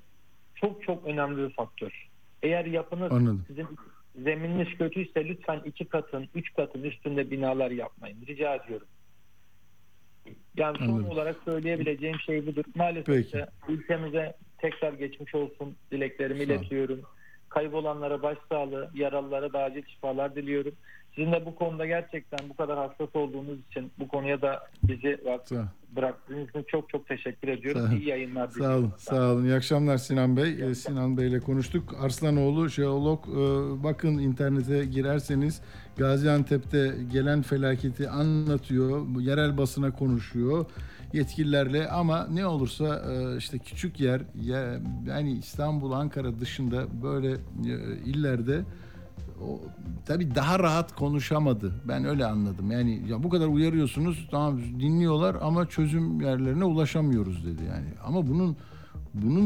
çok 0.56 0.84
çok 0.84 1.06
önemli 1.06 1.50
bir 1.50 1.54
faktör. 1.54 2.08
Eğer 2.44 2.66
yapınız 2.66 3.12
Anladım. 3.12 3.46
sizin 3.48 3.68
zemininiz 4.16 4.78
kötüyse 4.78 5.26
lütfen 5.28 5.62
iki 5.66 5.86
katın, 5.86 6.28
üç 6.36 6.54
katın 6.54 6.84
üstünde 6.84 7.32
binalar 7.32 7.72
yapmayın. 7.72 8.26
Rica 8.28 8.56
ediyorum. 8.56 8.88
Yani 10.58 10.78
son 10.78 10.86
Anladım. 10.86 11.10
olarak 11.10 11.36
söyleyebileceğim 11.46 12.20
şey 12.20 12.48
budur. 12.48 12.64
Maalesef 12.76 13.06
Peki. 13.06 13.46
ülkemize 13.70 14.34
tekrar 14.58 14.94
geçmiş 14.94 15.36
olsun 15.36 15.76
dileklerimi 15.92 16.44
iletiyorum. 16.44 17.02
Kaybolanlara 17.50 18.22
başsağlığı, 18.22 18.92
yaralılara 18.94 19.54
da 19.54 19.64
acil 19.64 19.84
şifalar 19.86 20.36
diliyorum. 20.36 20.74
Sizin 21.18 21.32
de 21.32 21.46
bu 21.46 21.56
konuda 21.56 21.86
gerçekten 21.86 22.50
bu 22.50 22.56
kadar 22.56 22.78
hassas 22.78 23.16
olduğunuz 23.16 23.60
için 23.72 23.92
bu 24.00 24.08
konuya 24.08 24.42
da 24.42 24.60
bizi 24.84 25.18
bıraktığınız 25.96 26.50
için 26.50 26.64
çok 26.68 26.90
çok 26.90 27.08
teşekkür 27.08 27.48
ediyorum. 27.48 27.82
Sağ- 27.88 27.94
İyi 27.96 28.08
yayınlar 28.08 28.48
sağ 28.48 28.78
olun, 28.78 28.94
sağ 28.98 29.32
olun. 29.32 29.44
İyi 29.46 29.54
akşamlar 29.54 29.98
Sinan 29.98 30.38
Bey. 30.38 30.62
Ee, 30.64 30.76
Sinan 30.76 31.18
Bey 31.18 31.28
ile 31.28 31.40
konuştuk. 31.40 31.96
Arslanoğlu 32.02 32.70
jeolog. 32.70 33.26
Ee, 33.28 33.34
bakın 33.84 34.18
internete 34.18 34.86
girerseniz 34.86 35.62
Gaziantep'te 35.98 36.92
gelen 37.12 37.42
felaketi 37.42 38.10
anlatıyor. 38.10 39.06
Yerel 39.20 39.58
basına 39.58 39.92
konuşuyor 39.92 40.66
yetkililerle 41.14 41.88
ama 41.88 42.28
ne 42.32 42.46
olursa 42.46 43.02
e, 43.12 43.38
işte 43.38 43.58
küçük 43.60 44.00
yer 44.00 44.22
ya, 44.42 44.80
yani 45.08 45.32
İstanbul, 45.32 45.92
Ankara 45.92 46.40
dışında 46.40 46.86
böyle 47.04 47.32
e, 47.32 47.98
illerde 48.06 48.62
o 49.42 49.62
tabii 50.06 50.36
daha 50.36 50.60
rahat 50.60 50.96
konuşamadı. 50.96 51.74
Ben 51.88 52.06
öyle 52.06 52.26
anladım. 52.26 52.72
Yani 52.72 53.10
ya 53.10 53.24
bu 53.24 53.30
kadar 53.30 53.48
uyarıyorsunuz 53.48 54.28
tamam 54.32 54.60
dinliyorlar 54.60 55.38
ama 55.42 55.66
çözüm 55.66 56.22
yerlerine 56.22 56.64
ulaşamıyoruz 56.64 57.46
dedi 57.46 57.64
yani. 57.64 57.88
Ama 58.06 58.28
bunun 58.28 58.58
bunun 59.14 59.44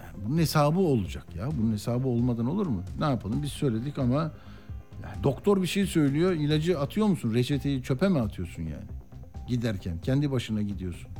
yani 0.00 0.26
bunun 0.26 0.38
hesabı 0.38 0.80
olacak 0.80 1.36
ya. 1.36 1.48
Bunun 1.58 1.72
hesabı 1.72 2.08
olmadan 2.08 2.46
olur 2.46 2.66
mu? 2.66 2.82
Ne 2.98 3.04
yapalım? 3.04 3.42
Biz 3.42 3.50
söyledik 3.50 3.98
ama 3.98 4.32
yani 5.02 5.22
doktor 5.22 5.62
bir 5.62 5.66
şey 5.66 5.86
söylüyor. 5.86 6.32
ilacı 6.32 6.80
atıyor 6.80 7.06
musun? 7.06 7.34
Reçeteyi 7.34 7.82
çöpe 7.82 8.08
mi 8.08 8.20
atıyorsun 8.20 8.62
yani? 8.62 8.86
Giderken 9.48 9.98
kendi 9.98 10.30
başına 10.30 10.62
gidiyorsun. 10.62 11.13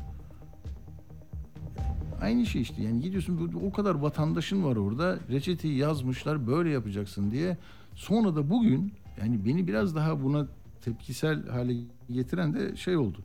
Aynı 2.24 2.46
şey 2.46 2.62
işte 2.62 2.82
yani 2.82 3.00
gidiyorsun 3.00 3.52
o 3.66 3.72
kadar 3.72 3.94
vatandaşın 3.94 4.64
var 4.64 4.76
orada 4.76 5.18
reçeteyi 5.30 5.76
yazmışlar 5.76 6.46
böyle 6.46 6.70
yapacaksın 6.70 7.30
diye. 7.30 7.56
Sonra 7.94 8.36
da 8.36 8.50
bugün 8.50 8.92
yani 9.20 9.44
beni 9.44 9.66
biraz 9.66 9.94
daha 9.94 10.22
buna 10.22 10.46
tepkisel 10.84 11.48
hale 11.48 11.74
getiren 12.10 12.54
de 12.54 12.76
şey 12.76 12.96
oldu. 12.96 13.18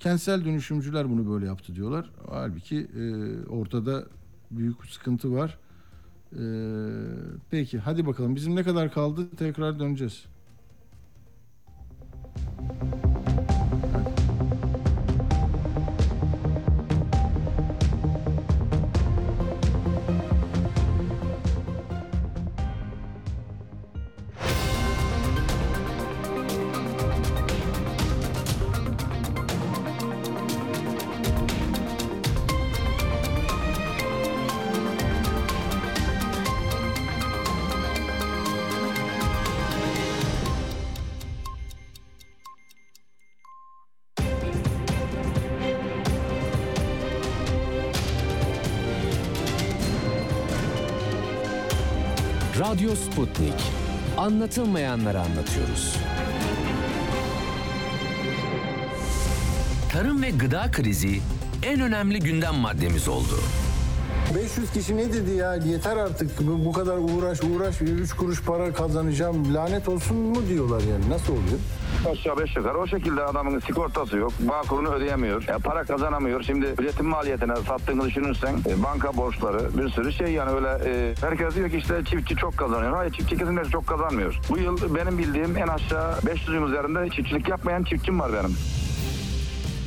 Kentsel 0.00 0.44
dönüşümcüler 0.44 1.10
bunu 1.10 1.30
böyle 1.30 1.46
yaptı 1.46 1.74
diyorlar. 1.74 2.10
Halbuki 2.30 2.78
e, 2.78 3.04
ortada 3.46 4.06
büyük 4.50 4.86
sıkıntı 4.86 5.32
var. 5.32 5.58
E, 6.32 6.42
peki 7.50 7.78
hadi 7.78 8.06
bakalım 8.06 8.36
bizim 8.36 8.56
ne 8.56 8.62
kadar 8.62 8.92
kaldı 8.92 9.30
tekrar 9.36 9.78
döneceğiz. 9.78 10.24
Radyo 52.60 52.90
Sputnik. 52.94 53.54
Anlatılmayanları 54.16 55.20
anlatıyoruz. 55.20 55.96
Tarım 59.92 60.22
ve 60.22 60.30
gıda 60.30 60.70
krizi 60.72 61.20
en 61.62 61.80
önemli 61.80 62.20
gündem 62.20 62.54
maddemiz 62.54 63.08
oldu. 63.08 63.40
500 64.34 64.72
kişi 64.72 64.96
ne 64.96 65.12
dedi 65.12 65.30
ya 65.30 65.54
yeter 65.54 65.96
artık 65.96 66.30
bu, 66.40 66.72
kadar 66.72 66.96
uğraş 66.96 67.42
uğraş 67.42 67.82
3 67.82 68.12
kuruş 68.12 68.42
para 68.42 68.72
kazanacağım 68.72 69.54
lanet 69.54 69.88
olsun 69.88 70.16
mu 70.16 70.48
diyorlar 70.48 70.82
yani 70.92 71.10
nasıl 71.10 71.32
oluyor? 71.32 71.58
Aşağı 72.08 72.38
beş 72.38 72.56
yukarı 72.56 72.78
o 72.78 72.86
şekilde 72.86 73.24
adamın 73.24 73.58
sigortası 73.58 74.16
yok. 74.16 74.32
Bağkurunu 74.40 74.88
ödeyemiyor. 74.88 75.48
E, 75.48 75.58
para 75.58 75.84
kazanamıyor. 75.84 76.42
Şimdi 76.42 76.66
üretim 76.78 77.06
maliyetine 77.06 77.56
sattığını 77.56 78.04
düşünürsen 78.04 78.54
e, 78.68 78.82
banka 78.82 79.16
borçları 79.16 79.78
bir 79.78 79.88
sürü 79.88 80.12
şey 80.12 80.32
yani 80.32 80.50
öyle 80.50 80.90
e, 80.90 81.14
herkes 81.20 81.54
diyor 81.54 81.70
ki 81.70 81.76
işte 81.76 82.04
çiftçi 82.04 82.36
çok 82.36 82.56
kazanıyor. 82.56 82.92
Hayır 82.92 83.12
çiftçi 83.12 83.36
kesinlikle 83.36 83.70
çok 83.70 83.86
kazanmıyor. 83.86 84.38
Bu 84.50 84.58
yıl 84.58 84.94
benim 84.94 85.18
bildiğim 85.18 85.56
en 85.56 85.68
aşağı 85.68 86.12
500'ün 86.12 86.66
üzerinde 86.66 87.10
çiftçilik 87.10 87.48
yapmayan 87.48 87.82
çiftçim 87.82 88.20
var 88.20 88.32
benim. 88.32 88.56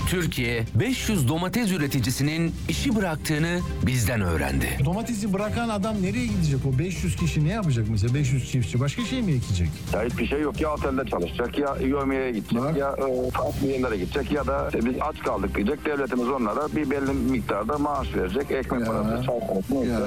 Türkiye 0.08 0.64
500 0.76 1.28
domates 1.28 1.72
üreticisinin 1.72 2.56
işi 2.70 2.95
bıraktığını 2.95 3.60
bizden 3.86 4.22
öğrendi. 4.22 4.78
Domatesi 4.86 5.34
bırakan 5.34 5.70
adam 5.70 6.01
nereye 6.01 6.26
gidecek 6.26 6.60
o 6.66 6.80
500 6.80 7.16
kişi 7.16 7.45
ne 7.45 7.49
yapacak 7.49 7.86
mesela 7.89 8.14
500 8.14 8.51
çiftçi 8.51 8.80
başka 8.80 9.06
şey 9.06 9.22
mi 9.22 9.32
ekecek? 9.32 9.70
Ya 9.93 10.04
hiçbir 10.04 10.28
şey 10.28 10.41
yok. 10.41 10.62
Ya 10.62 10.74
otelde 10.74 11.10
çalışacak 11.10 11.58
ya 11.60 11.76
yövmeye 11.82 12.32
gidecek 12.32 12.78
ya 12.78 12.95
e, 12.97 13.32
farklı 13.32 13.68
yerlere 13.68 13.97
gidecek 13.97 14.32
ya 14.32 14.47
da 14.47 14.70
e, 14.74 14.86
biz 14.86 14.93
aç 15.01 15.20
kaldık 15.20 15.56
diyecek. 15.56 15.86
Devletimiz 15.86 16.28
onlara 16.30 16.76
bir 16.76 16.89
belli 16.89 17.12
miktarda 17.12 17.78
maaş 17.78 18.08
verecek. 18.16 18.51
Ekmek 18.51 18.86
parası, 18.86 19.26
çay 19.26 19.39
parası 19.39 19.76
neyse. 19.76 19.99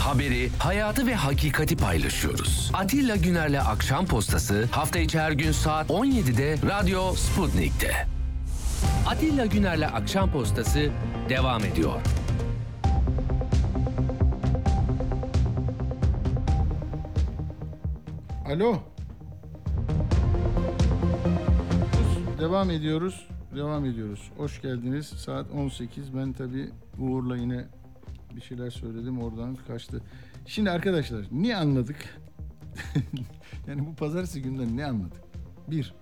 Haberi, 0.00 0.50
hayatı 0.58 1.06
ve 1.06 1.14
hakikati 1.14 1.76
paylaşıyoruz. 1.76 2.70
Atilla 2.74 3.16
Güner'le 3.16 3.60
Akşam 3.60 4.06
Postası 4.06 4.68
hafta 4.70 4.98
içi 4.98 5.20
her 5.20 5.32
gün 5.32 5.52
saat 5.52 5.90
17'de 5.90 6.56
Radyo 6.68 7.12
Sputnik'te. 7.14 8.06
Atilla 9.06 9.46
Güner'le 9.46 9.86
Akşam 9.94 10.32
Postası 10.32 10.90
devam 11.28 11.64
ediyor. 11.64 12.00
Alo. 18.46 18.76
Devam 22.40 22.70
ediyoruz. 22.70 23.28
Devam 23.56 23.84
ediyoruz. 23.84 24.30
Hoş 24.36 24.62
geldiniz. 24.62 25.06
Saat 25.06 25.50
18. 25.50 26.16
Ben 26.16 26.32
tabii 26.32 26.70
Uğur'la 26.98 27.36
yine 27.36 27.64
bir 28.36 28.40
şeyler 28.40 28.70
söyledim. 28.70 29.22
Oradan 29.22 29.56
kaçtı. 29.66 30.02
Şimdi 30.46 30.70
arkadaşlar 30.70 31.26
ne 31.30 31.56
anladık? 31.56 31.96
yani 33.66 33.86
bu 33.86 33.94
pazartesi 33.94 34.42
günden 34.42 34.76
ne 34.76 34.86
anladık? 34.86 35.20
Bir, 35.70 35.94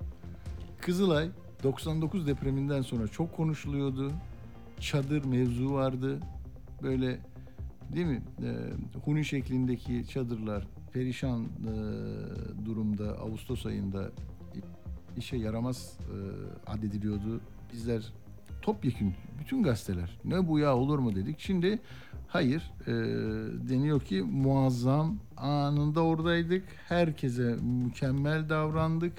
Kızılay 0.81 1.29
99 1.63 2.27
depreminden 2.27 2.83
sonra 2.83 3.09
çok 3.09 3.37
konuşuluyordu. 3.37 4.13
Çadır 4.81 5.25
mevzu 5.25 5.73
vardı. 5.73 6.21
Böyle 6.83 7.21
değil 7.95 8.07
mi? 8.07 8.23
Ee, 8.43 9.01
huni 9.05 9.25
şeklindeki 9.25 10.09
çadırlar 10.09 10.67
perişan 10.93 11.45
e, 11.45 11.47
durumda 12.67 13.19
Ağustos 13.19 13.67
ayında 13.67 14.11
işe 15.17 15.37
yaramaz 15.37 15.99
e, 16.01 16.17
addediliyordu. 16.71 17.41
Bizler 17.73 18.13
topyekun 18.63 19.15
bütün 19.41 19.63
gazeteler 19.63 20.19
ne 20.25 20.49
bu 20.49 20.59
ya 20.59 20.77
olur 20.77 20.99
mu 20.99 21.15
dedik. 21.15 21.41
Şimdi 21.41 21.79
hayır 22.29 22.73
e, 22.87 22.93
deniyor 23.69 24.01
ki 24.01 24.23
muazzam 24.23 25.19
anında 25.37 26.05
oradaydık. 26.05 26.65
Herkese 26.89 27.57
mükemmel 27.63 28.49
davrandık. 28.49 29.13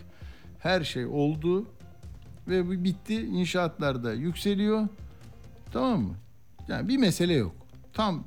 Her 0.59 0.83
şey 0.83 1.05
oldu 1.05 1.65
ve 2.49 2.67
bu 2.67 2.83
bitti. 2.83 3.21
İnşaatlarda 3.21 4.13
yükseliyor. 4.13 4.87
Tamam 5.73 6.01
mı? 6.01 6.15
Yani 6.67 6.87
bir 6.87 6.97
mesele 6.97 7.33
yok. 7.33 7.55
Tam 7.93 8.23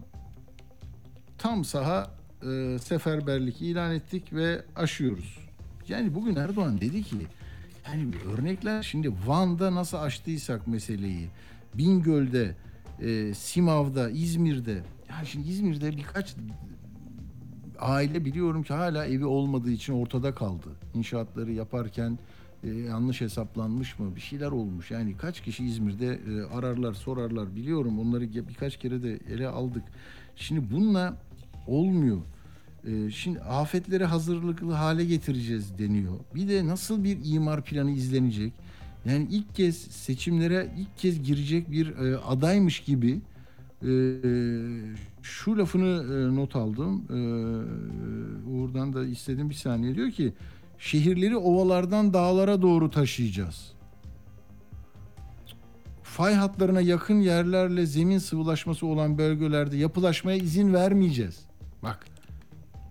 tam 1.38 1.64
saha 1.64 2.10
e, 2.42 2.78
seferberlik 2.78 3.62
ilan 3.62 3.94
ettik 3.94 4.32
ve 4.32 4.62
aşıyoruz. 4.76 5.38
Yani 5.88 6.14
bugün 6.14 6.36
Erdoğan 6.36 6.80
dedi 6.80 7.02
ki 7.02 7.16
yani 7.86 8.10
örnekler 8.34 8.82
şimdi 8.82 9.12
Van'da 9.26 9.74
nasıl 9.74 9.96
aştıysak 9.98 10.66
meseleyi, 10.66 11.28
Bingöl'de, 11.74 12.56
e, 13.00 13.34
Simav'da, 13.34 14.10
İzmir'de 14.10 14.82
yani 15.10 15.26
şimdi 15.26 15.48
İzmir'de 15.48 15.96
birkaç 15.96 16.34
aile 17.78 18.24
biliyorum 18.24 18.62
ki 18.62 18.74
hala 18.74 19.06
evi 19.06 19.24
olmadığı 19.24 19.70
için 19.70 19.92
ortada 19.92 20.34
kaldı. 20.34 20.68
İnşaatları 20.94 21.52
yaparken 21.52 22.18
e, 22.64 22.68
yanlış 22.68 23.20
hesaplanmış 23.20 23.98
mı 23.98 24.16
bir 24.16 24.20
şeyler 24.20 24.50
olmuş. 24.50 24.90
Yani 24.90 25.16
kaç 25.16 25.40
kişi 25.40 25.64
İzmir'de 25.64 26.06
e, 26.06 26.42
ararlar 26.56 26.92
sorarlar 26.94 27.56
biliyorum 27.56 27.98
onları 27.98 28.48
birkaç 28.48 28.76
kere 28.76 29.02
de 29.02 29.18
ele 29.34 29.48
aldık. 29.48 29.84
Şimdi 30.36 30.70
bununla 30.72 31.16
olmuyor. 31.66 32.18
E, 32.86 33.10
şimdi 33.10 33.40
afetlere 33.40 34.04
hazırlıklı 34.04 34.72
hale 34.72 35.04
getireceğiz 35.04 35.78
deniyor. 35.78 36.12
Bir 36.34 36.48
de 36.48 36.66
nasıl 36.66 37.04
bir 37.04 37.18
imar 37.24 37.64
planı 37.64 37.90
izlenecek? 37.90 38.52
Yani 39.04 39.28
ilk 39.30 39.54
kez 39.54 39.76
seçimlere 39.76 40.72
ilk 40.78 40.98
kez 40.98 41.22
girecek 41.22 41.70
bir 41.70 41.98
e, 41.98 42.18
adaymış 42.18 42.80
gibi 42.80 43.20
Ee, 43.82 44.14
şu 45.22 45.58
lafını 45.58 46.14
e, 46.14 46.36
not 46.36 46.56
aldım. 46.56 47.04
Ee, 47.10 48.50
Uğur'dan 48.50 48.92
da 48.92 49.04
istedim 49.04 49.50
bir 49.50 49.54
saniye. 49.54 49.94
Diyor 49.94 50.10
ki 50.10 50.32
şehirleri 50.82 51.36
ovalardan 51.36 52.14
dağlara 52.14 52.62
doğru 52.62 52.90
taşıyacağız. 52.90 53.72
Fay 56.02 56.34
hatlarına 56.34 56.80
yakın 56.80 57.20
yerlerle 57.20 57.86
zemin 57.86 58.18
sıvılaşması 58.18 58.86
olan 58.86 59.18
bölgelerde 59.18 59.76
yapılaşmaya 59.76 60.36
izin 60.36 60.74
vermeyeceğiz. 60.74 61.40
Bak 61.82 62.06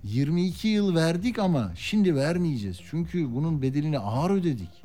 22 0.03 0.67
yıl 0.67 0.95
verdik 0.95 1.39
ama 1.39 1.71
şimdi 1.75 2.15
vermeyeceğiz. 2.15 2.79
Çünkü 2.89 3.35
bunun 3.35 3.61
bedelini 3.61 3.99
ağır 3.99 4.31
ödedik. 4.31 4.83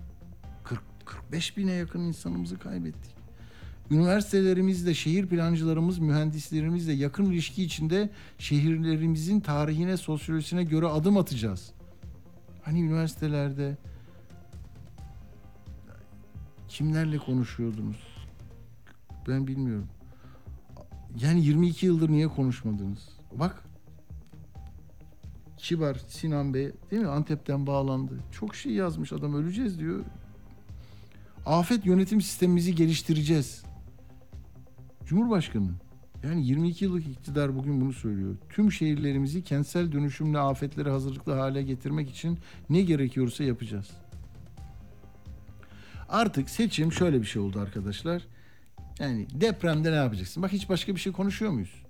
40, 0.64 0.80
45 1.04 1.56
bine 1.56 1.72
yakın 1.72 2.00
insanımızı 2.00 2.58
kaybettik. 2.58 3.16
Üniversitelerimizle, 3.90 4.94
şehir 4.94 5.26
plancılarımız, 5.26 5.98
mühendislerimizle 5.98 6.92
yakın 6.92 7.24
ilişki 7.24 7.62
içinde 7.64 8.10
şehirlerimizin 8.38 9.40
tarihine, 9.40 9.96
sosyolojisine 9.96 10.64
göre 10.64 10.86
adım 10.86 11.16
atacağız. 11.16 11.75
Hani 12.66 12.80
üniversitelerde 12.80 13.76
kimlerle 16.68 17.18
konuşuyordunuz? 17.18 18.26
Ben 19.28 19.46
bilmiyorum. 19.46 19.88
Yani 21.20 21.44
22 21.44 21.86
yıldır 21.86 22.10
niye 22.10 22.28
konuşmadınız? 22.28 23.08
Bak 23.32 23.64
Kibar 25.56 25.94
Sinan 26.08 26.54
Bey 26.54 26.72
değil 26.90 27.02
mi 27.02 27.08
Antep'ten 27.08 27.66
bağlandı. 27.66 28.18
Çok 28.32 28.54
şey 28.54 28.72
yazmış 28.72 29.12
adam 29.12 29.34
öleceğiz 29.34 29.78
diyor. 29.78 30.04
Afet 31.46 31.86
yönetim 31.86 32.20
sistemimizi 32.20 32.74
geliştireceğiz. 32.74 33.62
Cumhurbaşkanı 35.04 35.70
yani 36.26 36.46
22 36.46 36.84
yıllık 36.84 37.06
iktidar 37.06 37.56
bugün 37.56 37.80
bunu 37.80 37.92
söylüyor. 37.92 38.36
Tüm 38.50 38.72
şehirlerimizi 38.72 39.42
kentsel 39.42 39.92
dönüşümle 39.92 40.38
afetlere 40.38 40.90
hazırlıklı 40.90 41.32
hale 41.32 41.62
getirmek 41.62 42.10
için 42.10 42.38
ne 42.70 42.82
gerekiyorsa 42.82 43.44
yapacağız. 43.44 43.90
Artık 46.08 46.50
seçim 46.50 46.92
şöyle 46.92 47.20
bir 47.20 47.26
şey 47.26 47.42
oldu 47.42 47.60
arkadaşlar. 47.60 48.22
Yani 48.98 49.26
depremde 49.34 49.92
ne 49.92 49.96
yapacaksın? 49.96 50.42
Bak 50.42 50.52
hiç 50.52 50.68
başka 50.68 50.94
bir 50.94 51.00
şey 51.00 51.12
konuşuyor 51.12 51.52
muyuz? 51.52 51.82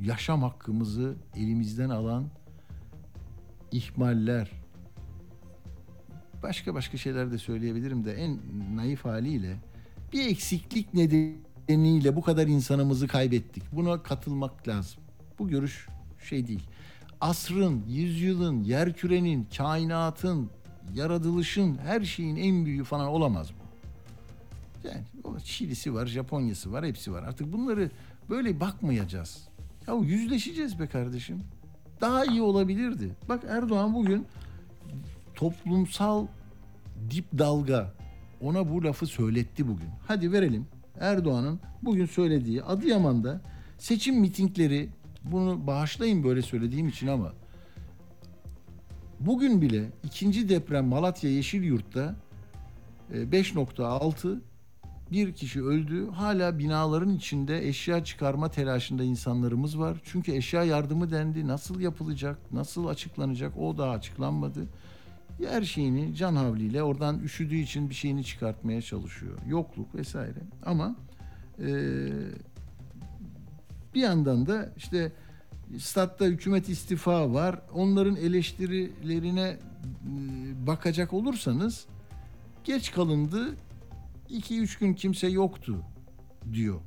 Yaşam 0.00 0.42
hakkımızı 0.42 1.14
elimizden 1.36 1.90
alan 1.90 2.24
ihmaller, 3.72 4.50
başka 6.42 6.74
başka 6.74 6.96
şeyler 6.96 7.32
de 7.32 7.38
söyleyebilirim 7.38 8.04
de 8.04 8.12
en 8.12 8.38
naif 8.74 9.04
haliyle 9.04 9.56
bir 10.12 10.26
eksiklik 10.26 10.94
nedeniyle 11.68 12.16
bu 12.16 12.22
kadar 12.22 12.46
insanımızı 12.46 13.08
kaybettik. 13.08 13.62
Buna 13.72 14.02
katılmak 14.02 14.68
lazım. 14.68 15.02
Bu 15.38 15.48
görüş 15.48 15.88
şey 16.28 16.46
değil. 16.46 16.62
Asrın, 17.20 17.84
yüzyılın, 17.88 18.64
yerkürenin, 18.64 19.48
kainatın, 19.56 20.50
yaratılışın 20.94 21.78
her 21.78 22.00
şeyin 22.00 22.36
en 22.36 22.66
büyüğü 22.66 22.84
falan 22.84 23.06
olamaz 23.06 23.50
bu. 23.50 23.66
Yani 24.88 25.02
o 25.24 25.38
Çilisi 25.38 25.94
var, 25.94 26.06
Japonya'sı 26.06 26.72
var, 26.72 26.86
hepsi 26.86 27.12
var. 27.12 27.22
Artık 27.22 27.52
bunları 27.52 27.90
böyle 28.30 28.60
bakmayacağız. 28.60 29.48
Ya 29.86 29.94
yüzleşeceğiz 29.94 30.78
be 30.78 30.86
kardeşim. 30.86 31.42
Daha 32.00 32.24
iyi 32.24 32.42
olabilirdi. 32.42 33.10
Bak 33.28 33.44
Erdoğan 33.48 33.94
bugün 33.94 34.26
toplumsal 35.34 36.26
dip 37.10 37.38
dalga 37.38 37.94
ona 38.40 38.70
bu 38.70 38.84
lafı 38.84 39.06
söyletti 39.06 39.68
bugün. 39.68 39.88
Hadi 40.08 40.32
verelim. 40.32 40.66
Erdoğan'ın 41.00 41.60
bugün 41.82 42.06
söylediği 42.06 42.62
Adıyaman'da 42.62 43.40
seçim 43.78 44.20
mitingleri 44.20 44.88
bunu 45.24 45.66
bağışlayın 45.66 46.24
böyle 46.24 46.42
söylediğim 46.42 46.88
için 46.88 47.06
ama 47.06 47.32
bugün 49.20 49.62
bile 49.62 49.90
ikinci 50.04 50.48
deprem 50.48 50.86
Malatya 50.86 51.30
Yeşilyurt'ta 51.30 52.16
e, 53.12 53.16
5.6 53.16 54.40
bir 55.12 55.34
kişi 55.34 55.64
öldü. 55.64 56.10
Hala 56.10 56.58
binaların 56.58 57.14
içinde 57.14 57.68
eşya 57.68 58.04
çıkarma 58.04 58.50
telaşında 58.50 59.04
insanlarımız 59.04 59.78
var. 59.78 59.96
Çünkü 60.04 60.32
eşya 60.32 60.64
yardımı 60.64 61.10
dendi. 61.10 61.46
Nasıl 61.46 61.80
yapılacak? 61.80 62.38
Nasıl 62.52 62.86
açıklanacak? 62.86 63.58
O 63.58 63.78
daha 63.78 63.90
açıklanmadı. 63.90 64.66
Her 65.44 65.62
şeyini 65.62 66.14
can 66.14 66.36
havliyle 66.36 66.82
oradan 66.82 67.20
üşüdüğü 67.20 67.56
için 67.56 67.90
bir 67.90 67.94
şeyini 67.94 68.24
çıkartmaya 68.24 68.82
çalışıyor. 68.82 69.38
Yokluk 69.48 69.94
vesaire. 69.94 70.38
Ama 70.66 70.96
e, 71.58 71.68
bir 73.94 74.00
yandan 74.00 74.46
da 74.46 74.72
işte 74.76 75.12
statta 75.78 76.24
hükümet 76.24 76.68
istifa 76.68 77.32
var. 77.32 77.60
Onların 77.74 78.16
eleştirilerine 78.16 79.48
e, 79.48 79.56
bakacak 80.66 81.12
olursanız 81.12 81.86
geç 82.64 82.92
kalındı 82.92 83.56
2-3 84.30 84.80
gün 84.80 84.94
kimse 84.94 85.28
yoktu 85.28 85.82
diyor. 86.52 86.80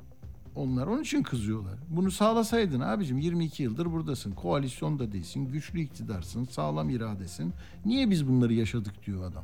Onlar 0.55 0.87
onun 0.87 1.01
için 1.01 1.23
kızıyorlar. 1.23 1.79
Bunu 1.89 2.11
sağlasaydın 2.11 2.79
abicim 2.79 3.17
22 3.17 3.63
yıldır 3.63 3.91
buradasın. 3.91 4.31
Koalisyonda 4.31 5.11
değilsin, 5.11 5.51
güçlü 5.51 5.81
iktidarsın, 5.81 6.45
sağlam 6.45 6.89
iradesin. 6.89 7.53
Niye 7.85 8.09
biz 8.09 8.27
bunları 8.27 8.53
yaşadık 8.53 9.05
diyor 9.05 9.23
adam. 9.31 9.43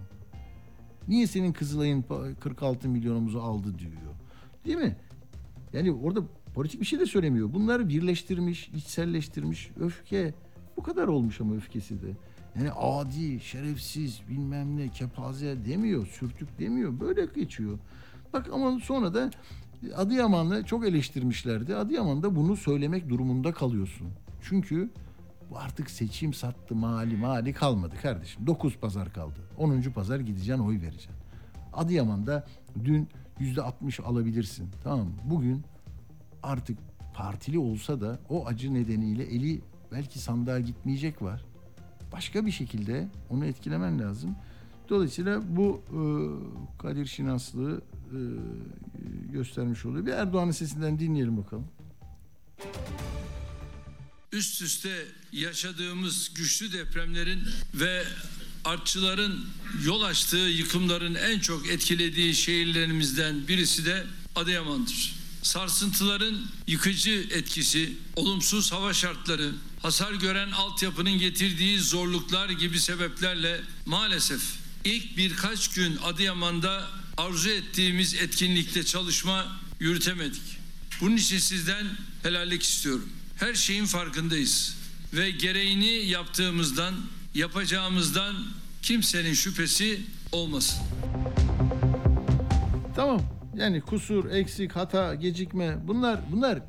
Niye 1.07 1.27
senin 1.27 1.53
Kızılay'ın 1.53 2.05
46 2.39 2.89
milyonumuzu 2.89 3.39
aldı 3.39 3.79
diyor. 3.79 3.91
Değil 4.65 4.77
mi? 4.77 4.95
Yani 5.73 5.91
orada 5.91 6.21
politik 6.53 6.81
bir 6.81 6.85
şey 6.85 6.99
de 6.99 7.05
söylemiyor. 7.05 7.53
Bunları 7.53 7.89
birleştirmiş, 7.89 8.69
içselleştirmiş. 8.69 9.71
Öfke 9.79 10.33
bu 10.77 10.83
kadar 10.83 11.07
olmuş 11.07 11.41
ama 11.41 11.55
öfkesi 11.55 12.01
de. 12.01 12.07
Yani 12.57 12.71
adi, 12.71 13.39
şerefsiz, 13.39 14.21
bilmem 14.29 14.77
ne, 14.77 14.89
kepaze 14.89 15.65
demiyor, 15.65 16.07
sürtük 16.07 16.59
demiyor. 16.59 16.99
Böyle 16.99 17.25
geçiyor. 17.25 17.79
Bak 18.33 18.49
ama 18.53 18.79
sonra 18.79 19.13
da 19.13 19.31
Adıyaman'ı 19.95 20.63
çok 20.63 20.87
eleştirmişlerdi. 20.87 21.75
Adıyaman'da 21.75 22.35
bunu 22.35 22.55
söylemek 22.55 23.09
durumunda 23.09 23.53
kalıyorsun. 23.53 24.07
Çünkü 24.41 24.89
bu 25.49 25.57
artık 25.57 25.89
seçim 25.89 26.33
sattı 26.33 26.75
mali 26.75 27.17
mali 27.17 27.53
kalmadı 27.53 27.95
kardeşim. 28.01 28.47
9 28.47 28.77
pazar 28.77 29.13
kaldı. 29.13 29.39
10. 29.57 29.81
pazar 29.81 30.19
gideceksin 30.19 30.63
oy 30.63 30.81
vereceksin. 30.81 31.11
Adıyaman'da 31.73 32.47
dün 32.83 33.07
yüzde 33.39 33.61
60 33.61 33.99
alabilirsin. 33.99 34.69
Tamam 34.83 34.99
mı? 34.99 35.13
Bugün 35.23 35.63
artık 36.43 36.77
partili 37.13 37.59
olsa 37.59 38.01
da 38.01 38.19
o 38.29 38.45
acı 38.45 38.73
nedeniyle 38.73 39.23
eli 39.23 39.61
belki 39.91 40.19
sandığa 40.19 40.59
gitmeyecek 40.59 41.21
var 41.21 41.45
başka 42.15 42.45
bir 42.45 42.51
şekilde 42.51 43.07
onu 43.29 43.45
etkilemen 43.45 43.99
lazım. 43.99 44.35
Dolayısıyla 44.89 45.41
bu 45.49 45.81
e, 45.89 45.99
Kadir 46.77 47.05
Şinaslığı 47.05 47.77
e, 47.77 47.94
göstermiş 49.31 49.85
oluyor. 49.85 50.05
Bir 50.05 50.11
Erdoğan'ın 50.11 50.51
sesinden 50.51 50.99
dinleyelim 50.99 51.37
bakalım. 51.37 51.67
Üst 54.31 54.61
üste 54.61 55.05
yaşadığımız 55.31 56.33
güçlü 56.35 56.73
depremlerin 56.73 57.41
ve 57.73 58.03
artçıların 58.65 59.45
yol 59.85 60.01
açtığı 60.01 60.37
yıkımların 60.37 61.15
en 61.15 61.39
çok 61.39 61.67
etkilediği 61.67 62.35
şehirlerimizden 62.35 63.47
birisi 63.47 63.85
de 63.85 64.03
Adıyaman'dır. 64.35 65.15
Sarsıntıların 65.41 66.45
yıkıcı 66.67 67.27
etkisi, 67.31 67.93
olumsuz 68.15 68.71
hava 68.71 68.93
şartları, 68.93 69.51
hasar 69.81 70.13
gören 70.13 70.51
altyapının 70.51 71.17
getirdiği 71.17 71.79
zorluklar 71.79 72.49
gibi 72.49 72.79
sebeplerle 72.79 73.61
maalesef 73.85 74.41
ilk 74.85 75.17
birkaç 75.17 75.67
gün 75.67 75.97
Adıyaman'da 76.03 76.87
arzu 77.17 77.49
ettiğimiz 77.49 78.13
etkinlikte 78.13 78.83
çalışma 78.83 79.45
yürütemedik. 79.79 80.57
Bunun 81.01 81.17
için 81.17 81.37
sizden 81.37 81.85
helallik 82.23 82.63
istiyorum. 82.63 83.09
Her 83.35 83.53
şeyin 83.53 83.85
farkındayız 83.85 84.77
ve 85.13 85.31
gereğini 85.31 86.09
yaptığımızdan, 86.09 86.93
yapacağımızdan 87.33 88.35
kimsenin 88.81 89.33
şüphesi 89.33 90.01
olmasın. 90.31 90.81
Tamam. 92.95 93.21
Yani 93.55 93.81
kusur, 93.81 94.29
eksik, 94.31 94.75
hata, 94.75 95.15
gecikme 95.15 95.77
bunlar 95.87 96.19
bunlar 96.31 96.59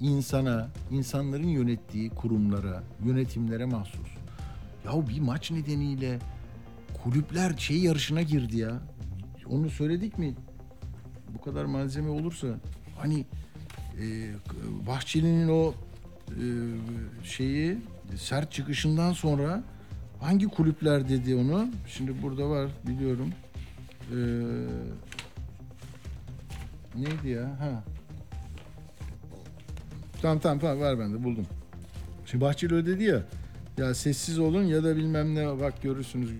insana, 0.00 0.68
insanların 0.90 1.48
yönettiği 1.48 2.10
kurumlara, 2.10 2.82
yönetimlere 3.04 3.64
mahsus. 3.64 4.08
Ya 4.84 5.08
bir 5.08 5.20
maç 5.20 5.50
nedeniyle 5.50 6.18
kulüpler 7.02 7.56
şey 7.58 7.78
yarışına 7.78 8.22
girdi 8.22 8.58
ya. 8.58 8.82
Onu 9.50 9.70
söyledik 9.70 10.18
mi? 10.18 10.34
Bu 11.34 11.40
kadar 11.40 11.64
malzeme 11.64 12.08
olursa 12.08 12.46
hani 12.98 13.24
e, 14.00 14.30
Bahçeli'nin 14.86 15.48
o 15.48 15.74
e, 16.30 16.44
şeyi 17.24 17.78
sert 18.16 18.52
çıkışından 18.52 19.12
sonra 19.12 19.64
hangi 20.20 20.46
kulüpler 20.48 21.08
dedi 21.08 21.34
onu? 21.34 21.68
Şimdi 21.86 22.22
burada 22.22 22.50
var 22.50 22.70
biliyorum. 22.86 23.28
E, 24.10 24.16
neydi 26.96 27.28
ya? 27.28 27.60
Ha 27.60 27.84
Tamam 30.22 30.38
tamam 30.38 30.58
tamam 30.58 30.80
ver 30.80 30.98
ben 30.98 31.12
de 31.14 31.24
buldum. 31.24 31.46
Şimdi 32.26 32.44
Bahçeli 32.44 32.74
öyle 32.74 32.86
dedi 32.86 33.04
ya. 33.04 33.22
Ya 33.78 33.94
sessiz 33.94 34.38
olun 34.38 34.62
ya 34.62 34.84
da 34.84 34.96
bilmem 34.96 35.34
ne 35.34 35.60
bak 35.60 35.82
görürsünüz 35.82 36.30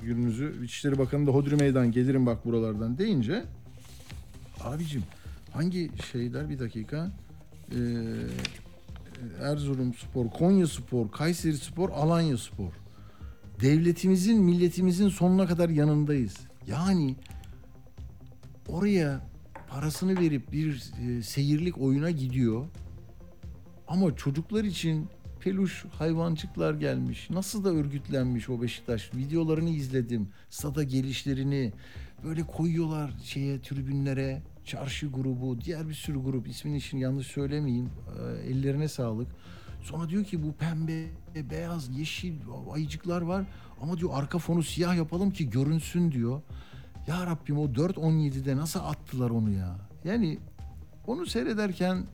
gününüzü. 0.00 0.64
İçişleri 0.64 0.98
Bakanı 0.98 1.26
da 1.26 1.30
Hodri 1.30 1.56
Meydan 1.56 1.92
gelirim 1.92 2.26
bak 2.26 2.44
buralardan 2.44 2.98
deyince 2.98 3.44
abicim 4.60 5.02
hangi 5.52 5.90
şeyler 6.12 6.50
bir 6.50 6.58
dakika 6.58 7.10
ee, 7.72 7.78
Erzurum 9.42 9.94
Spor, 9.94 10.30
Konya 10.30 10.66
Spor, 10.66 11.10
Kayseri 11.10 11.56
Spor, 11.56 11.90
Alanya 11.90 12.38
Spor. 12.38 12.72
Devletimizin, 13.60 14.42
milletimizin 14.42 15.08
sonuna 15.08 15.46
kadar 15.46 15.68
yanındayız. 15.68 16.36
Yani 16.66 17.16
oraya 18.68 19.20
parasını 19.68 20.20
verip 20.20 20.52
bir 20.52 20.92
e, 21.02 21.22
seyirlik 21.22 21.78
oyuna 21.78 22.10
gidiyor. 22.10 22.66
Ama 23.88 24.16
çocuklar 24.16 24.64
için 24.64 25.08
peluş 25.40 25.84
hayvancıklar 25.98 26.74
gelmiş. 26.74 27.30
Nasıl 27.30 27.64
da 27.64 27.70
örgütlenmiş 27.70 28.48
o 28.48 28.62
Beşiktaş. 28.62 29.14
Videolarını 29.14 29.70
izledim. 29.70 30.28
Stada 30.50 30.82
gelişlerini 30.82 31.72
böyle 32.24 32.42
koyuyorlar 32.42 33.10
şeye 33.24 33.60
tribünlere. 33.60 34.42
Çarşı 34.64 35.06
grubu, 35.06 35.60
diğer 35.60 35.88
bir 35.88 35.94
sürü 35.94 36.22
grup. 36.22 36.48
ismini 36.48 36.80
şimdi 36.80 37.02
yanlış 37.02 37.26
söylemeyeyim. 37.26 37.90
Ee, 38.18 38.50
ellerine 38.50 38.88
sağlık. 38.88 39.28
Sonra 39.82 40.08
diyor 40.08 40.24
ki 40.24 40.42
bu 40.42 40.52
pembe, 40.52 41.04
beyaz, 41.50 41.98
yeşil 41.98 42.34
ayıcıklar 42.72 43.22
var. 43.22 43.44
Ama 43.80 43.98
diyor 43.98 44.10
arka 44.12 44.38
fonu 44.38 44.62
siyah 44.62 44.96
yapalım 44.96 45.30
ki 45.30 45.50
görünsün 45.50 46.12
diyor. 46.12 46.40
Ya 47.06 47.26
Rabbim 47.26 47.58
o 47.58 47.64
4.17'de 47.64 48.56
nasıl 48.56 48.80
attılar 48.80 49.30
onu 49.30 49.50
ya? 49.50 49.78
Yani 50.04 50.38
onu 51.06 51.26
seyrederken 51.26 52.06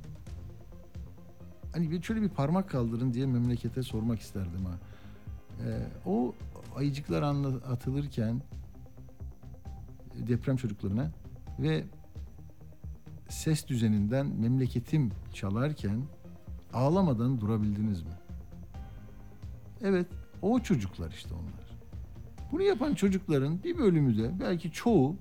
hani 1.74 1.90
bir 1.90 2.02
şöyle 2.02 2.22
bir 2.22 2.28
parmak 2.28 2.70
kaldırın 2.70 3.12
diye 3.12 3.26
memlekete 3.26 3.82
sormak 3.82 4.20
isterdim 4.20 4.64
ha. 4.64 4.78
Ee, 5.64 5.86
o 6.06 6.34
ayıcıklar 6.76 7.22
atılırken 7.70 8.42
deprem 10.14 10.56
çocuklarına 10.56 11.10
ve 11.58 11.84
ses 13.28 13.66
düzeninden 13.66 14.26
memleketim 14.26 15.10
çalarken 15.32 16.02
ağlamadan 16.72 17.40
durabildiniz 17.40 18.02
mi? 18.02 18.12
Evet, 19.82 20.06
o 20.42 20.60
çocuklar 20.60 21.10
işte 21.10 21.34
onlar. 21.34 21.78
Bunu 22.52 22.62
yapan 22.62 22.94
çocukların 22.94 23.62
bir 23.64 23.78
bölümü 23.78 24.18
de 24.18 24.40
belki 24.40 24.70
çoğu 24.70 25.16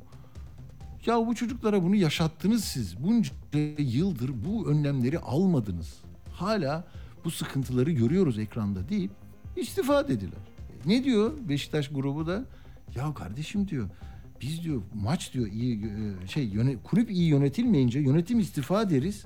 ya 1.06 1.28
bu 1.28 1.36
çocuklara 1.36 1.84
bunu 1.84 1.96
yaşattınız 1.96 2.64
siz. 2.64 3.04
Bunca 3.04 3.32
yıldır 3.78 4.32
bu 4.46 4.68
önlemleri 4.70 5.20
almadınız. 5.20 6.03
Hala 6.34 6.88
bu 7.26 7.32
sıkıntıları 7.32 7.92
görüyoruz 7.92 8.40
ekranda 8.40 8.90
deyip 8.90 9.12
istifa 9.56 10.08
dediler. 10.08 10.40
Ne 10.86 11.04
diyor 11.04 11.34
Beşiktaş 11.50 11.90
grubu 11.90 12.28
da? 12.28 12.46
Ya 12.96 13.14
kardeşim 13.14 13.68
diyor 13.68 13.90
biz 14.44 14.64
diyor 14.64 14.82
maç 14.94 15.34
diyor 15.34 15.48
iyi 15.48 15.86
e, 15.86 16.28
şey 16.28 16.44
yöne, 16.46 16.78
kulüp 16.84 17.12
iyi 17.12 17.28
yönetilmeyince 17.28 18.00
yönetim 18.00 18.40
istifa 18.40 18.90
deriz. 18.90 19.26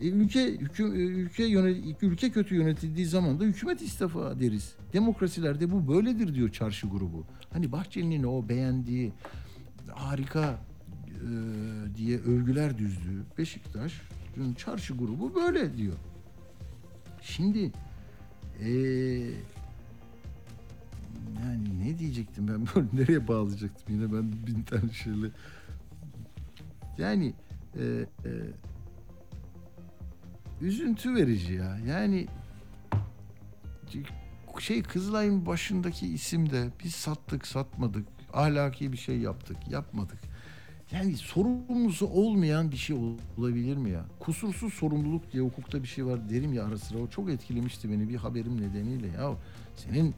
E, 0.00 0.08
ülke 0.08 0.46
hükü, 0.46 0.82
e, 0.84 0.86
ülke 0.86 1.44
yönet, 1.44 2.02
ülke 2.02 2.30
kötü 2.30 2.54
yönetildiği 2.54 3.06
zaman 3.06 3.40
da 3.40 3.44
hükümet 3.44 3.82
istifa 3.82 4.40
deriz. 4.40 4.74
Demokrasilerde 4.92 5.72
bu 5.72 5.88
böyledir 5.88 6.34
diyor 6.34 6.48
çarşı 6.48 6.86
grubu. 6.86 7.24
Hani 7.52 7.72
Bahçeli'nin 7.72 8.22
o 8.22 8.48
beğendiği 8.48 9.12
harika 9.88 10.58
e, 11.08 11.28
diye 11.96 12.18
övgüler 12.18 12.78
düzdüğü 12.78 13.24
Beşiktaş'ın 13.38 14.54
çarşı 14.54 14.94
grubu 14.94 15.34
böyle 15.34 15.76
diyor. 15.76 15.94
Şimdi 17.22 17.72
e, 18.60 18.70
yani 21.40 21.80
ne 21.84 21.98
diyecektim 21.98 22.48
ben? 22.48 22.66
Böyle 22.76 22.88
nereye 22.92 23.28
bağlayacaktım? 23.28 23.94
Yine 23.94 24.12
ben 24.12 24.32
bin 24.46 24.62
tane 24.62 24.92
şeyle. 24.92 25.30
Yani 26.98 27.34
e, 27.76 28.06
e, 28.24 28.30
üzüntü 30.60 31.14
verici 31.14 31.52
ya. 31.52 31.78
Yani 31.86 32.26
şey 34.58 34.82
Kızılay'ın 34.82 35.46
başındaki 35.46 36.06
isim 36.06 36.50
de 36.50 36.70
biz 36.84 36.94
sattık 36.94 37.46
satmadık 37.46 38.06
ahlaki 38.32 38.92
bir 38.92 38.96
şey 38.96 39.18
yaptık 39.18 39.56
yapmadık 39.70 40.18
yani 40.92 41.16
sorumlusu 41.16 42.06
olmayan 42.06 42.70
bir 42.70 42.76
şey 42.76 42.96
olabilir 43.38 43.76
mi 43.76 43.90
ya? 43.90 44.04
Kusursuz 44.20 44.74
sorumluluk 44.74 45.32
diye 45.32 45.42
hukukta 45.42 45.82
bir 45.82 45.88
şey 45.88 46.06
var 46.06 46.30
derim 46.30 46.52
ya 46.52 46.64
ara 46.64 46.78
sıra. 46.78 46.98
O 46.98 47.08
çok 47.08 47.30
etkilemişti 47.30 47.90
beni 47.90 48.08
bir 48.08 48.16
haberim 48.16 48.60
nedeniyle. 48.60 49.06
Ya 49.06 49.34
senin 49.76 50.14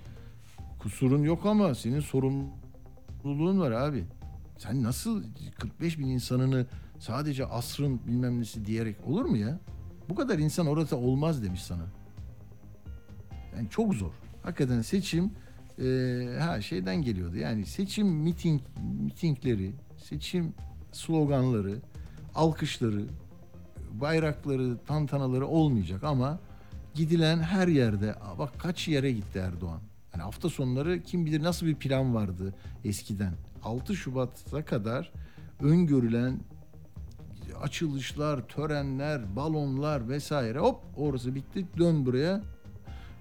kusurun 0.79 1.23
yok 1.23 1.47
ama 1.47 1.75
senin 1.75 2.01
sorumluluğun 2.01 3.61
var 3.61 3.71
abi. 3.71 4.05
Sen 4.59 4.83
nasıl 4.83 5.25
45 5.59 5.99
bin 5.99 6.09
insanını 6.09 6.67
sadece 6.99 7.47
asrın 7.47 8.01
bilmem 8.07 8.41
nesi 8.41 8.67
diyerek 8.67 8.97
olur 9.07 9.25
mu 9.25 9.37
ya? 9.37 9.59
Bu 10.09 10.15
kadar 10.15 10.39
insan 10.39 10.67
orada 10.67 10.97
olmaz 10.97 11.43
demiş 11.43 11.63
sana. 11.63 11.87
Yani 13.57 13.69
çok 13.71 13.95
zor. 13.95 14.13
Hakikaten 14.43 14.83
seçim 14.83 15.33
e, 15.79 16.39
ha 16.41 16.61
şeyden 16.61 17.03
geliyordu. 17.03 17.37
Yani 17.37 17.67
seçim 17.67 18.07
miting 18.07 18.61
mitingleri, 19.01 19.73
seçim 20.05 20.55
sloganları, 20.93 21.77
alkışları, 22.35 23.05
bayrakları, 23.93 24.79
tantanaları 24.87 25.47
olmayacak 25.47 26.05
ama 26.05 26.39
gidilen 26.95 27.39
her 27.39 27.69
yerde 27.69 28.15
bak 28.39 28.61
kaç 28.61 28.89
yere 28.89 29.13
gitti 29.13 29.39
Erdoğan. 29.39 29.81
Yani 30.15 30.23
hafta 30.23 30.49
sonları 30.49 31.03
kim 31.03 31.27
bilir 31.27 31.43
nasıl 31.43 31.67
bir 31.67 31.75
plan 31.75 32.15
vardı 32.15 32.55
eskiden. 32.85 33.35
6 33.65 33.97
Şubat'a 33.97 34.65
kadar 34.65 35.13
öngörülen 35.61 36.41
açılışlar, 37.63 38.49
törenler, 38.49 39.37
balonlar 39.37 40.09
vesaire 40.09 40.59
hop 40.59 40.81
orası 40.97 41.35
bitti 41.35 41.67
dön 41.79 42.07
buraya 42.07 42.43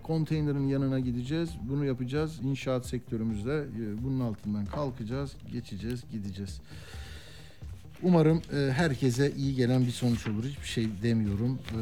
konteynerin 0.04 0.68
yanına 0.68 1.00
gideceğiz. 1.00 1.50
Bunu 1.70 1.86
yapacağız. 1.86 2.40
İnşaat 2.44 2.86
sektörümüzde 2.86 3.66
e, 3.82 4.04
bunun 4.04 4.20
altından 4.20 4.66
kalkacağız, 4.66 5.32
geçeceğiz, 5.52 6.04
gideceğiz. 6.12 6.62
Umarım 8.04 8.42
e, 8.54 8.72
herkese 8.72 9.32
iyi 9.32 9.56
gelen 9.56 9.82
bir 9.86 9.92
sonuç 9.92 10.28
olur. 10.28 10.44
Hiçbir 10.44 10.68
şey 10.68 10.88
demiyorum. 11.04 11.60
E, 11.72 11.78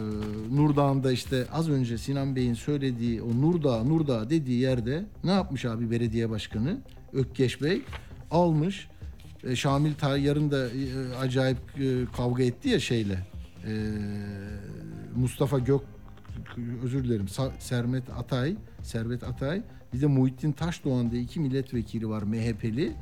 Nurdağ'ında 0.55 1.11
işte 1.11 1.45
az 1.51 1.69
önce 1.69 1.97
Sinan 1.97 2.36
Bey'in 2.36 2.53
söylediği 2.53 3.22
o 3.22 3.41
Nurdağ, 3.41 3.84
Nurdağ 3.84 4.30
dediği 4.30 4.59
yerde 4.59 5.05
ne 5.24 5.32
yapmış 5.32 5.65
abi 5.65 5.91
belediye 5.91 6.30
başkanı 6.30 6.78
Ökkeş 7.13 7.61
Bey? 7.61 7.82
Almış. 8.32 8.88
E, 9.43 9.55
Şamil 9.55 9.93
Tayyar'ın 9.93 10.52
da 10.52 10.68
acayip 11.19 11.57
kavga 12.18 12.43
etti 12.43 12.69
ya 12.69 12.80
şeyle. 12.80 13.27
Mustafa 15.15 15.60
Gök 15.60 15.81
özür 16.84 17.03
dilerim 17.03 17.28
Sermet 17.60 18.10
Atay, 18.10 18.56
Servet 18.84 19.23
Atay 19.23 19.61
bir 19.94 20.02
de 20.02 20.07
Muhittin 20.07 20.52
Taşdoğan 20.52 21.11
diye 21.11 21.22
iki 21.22 21.40
milletvekili 21.40 22.10
var 22.10 22.23
MHP'li. 22.23 22.94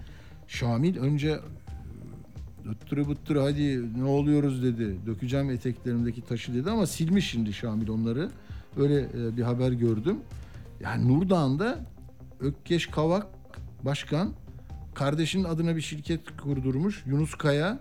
Şamil 0.47 0.97
önce 0.97 1.39
öttürü 2.69 3.07
bıttırı 3.07 3.39
hadi 3.39 3.99
ne 3.99 4.03
oluyoruz 4.03 4.63
dedi. 4.63 4.97
Dökeceğim 5.05 5.49
eteklerimdeki 5.49 6.21
taşı 6.21 6.53
dedi 6.53 6.71
ama 6.71 6.87
silmiş 6.87 7.29
şimdi 7.29 7.53
Şamil 7.53 7.89
onları. 7.89 8.29
Öyle 8.77 8.99
e, 8.99 9.37
bir 9.37 9.43
haber 9.43 9.71
gördüm. 9.71 10.17
Yani 10.79 11.07
Nurdağ'ında 11.07 11.85
Ökkeş 12.39 12.87
Kavak 12.87 13.27
başkan 13.83 14.33
kardeşinin 14.95 15.43
adına 15.43 15.75
bir 15.75 15.81
şirket 15.81 16.37
kurdurmuş. 16.37 17.03
Yunus 17.05 17.35
Kaya 17.35 17.79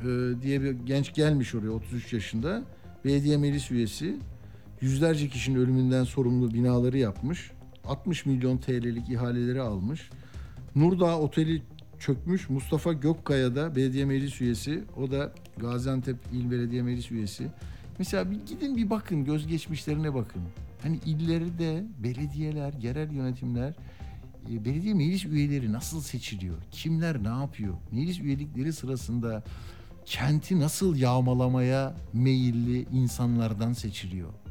e, 0.00 0.04
diye 0.42 0.62
bir 0.62 0.70
genç 0.70 1.14
gelmiş 1.14 1.54
oraya 1.54 1.70
33 1.70 2.12
yaşında. 2.12 2.62
Belediye 3.04 3.36
meclis 3.36 3.70
üyesi 3.70 4.16
yüzlerce 4.84 5.28
kişinin 5.28 5.58
ölümünden 5.58 6.04
sorumlu 6.04 6.54
binaları 6.54 6.98
yapmış. 6.98 7.50
60 7.84 8.26
milyon 8.26 8.58
TL'lik 8.58 9.08
ihaleleri 9.08 9.60
almış. 9.60 10.10
Nurdağ 10.76 11.18
Oteli 11.18 11.62
çökmüş. 11.98 12.50
Mustafa 12.50 12.92
Gökkaya 12.92 13.56
da 13.56 13.76
belediye 13.76 14.04
meclis 14.04 14.40
üyesi. 14.40 14.84
O 14.96 15.10
da 15.10 15.32
Gaziantep 15.56 16.16
İl 16.32 16.50
Belediye 16.50 16.82
Meclis 16.82 17.12
üyesi. 17.12 17.46
Mesela 17.98 18.30
bir 18.30 18.46
gidin 18.46 18.76
bir 18.76 18.90
bakın 18.90 19.24
göz 19.24 19.46
geçmişlerine 19.46 20.14
bakın. 20.14 20.42
Hani 20.82 20.96
illeri 21.06 21.58
de 21.58 21.84
belediyeler, 22.02 22.72
yerel 22.72 23.10
yönetimler 23.12 23.74
e, 24.52 24.64
belediye 24.64 24.94
meclis 24.94 25.24
üyeleri 25.24 25.72
nasıl 25.72 26.00
seçiliyor? 26.00 26.56
Kimler 26.70 27.24
ne 27.24 27.40
yapıyor? 27.40 27.74
Meclis 27.92 28.20
üyelikleri 28.20 28.72
sırasında 28.72 29.44
kenti 30.06 30.60
nasıl 30.60 30.96
yağmalamaya 30.96 31.94
meyilli 32.12 32.86
insanlardan 32.92 33.72
seçiliyor? 33.72 34.43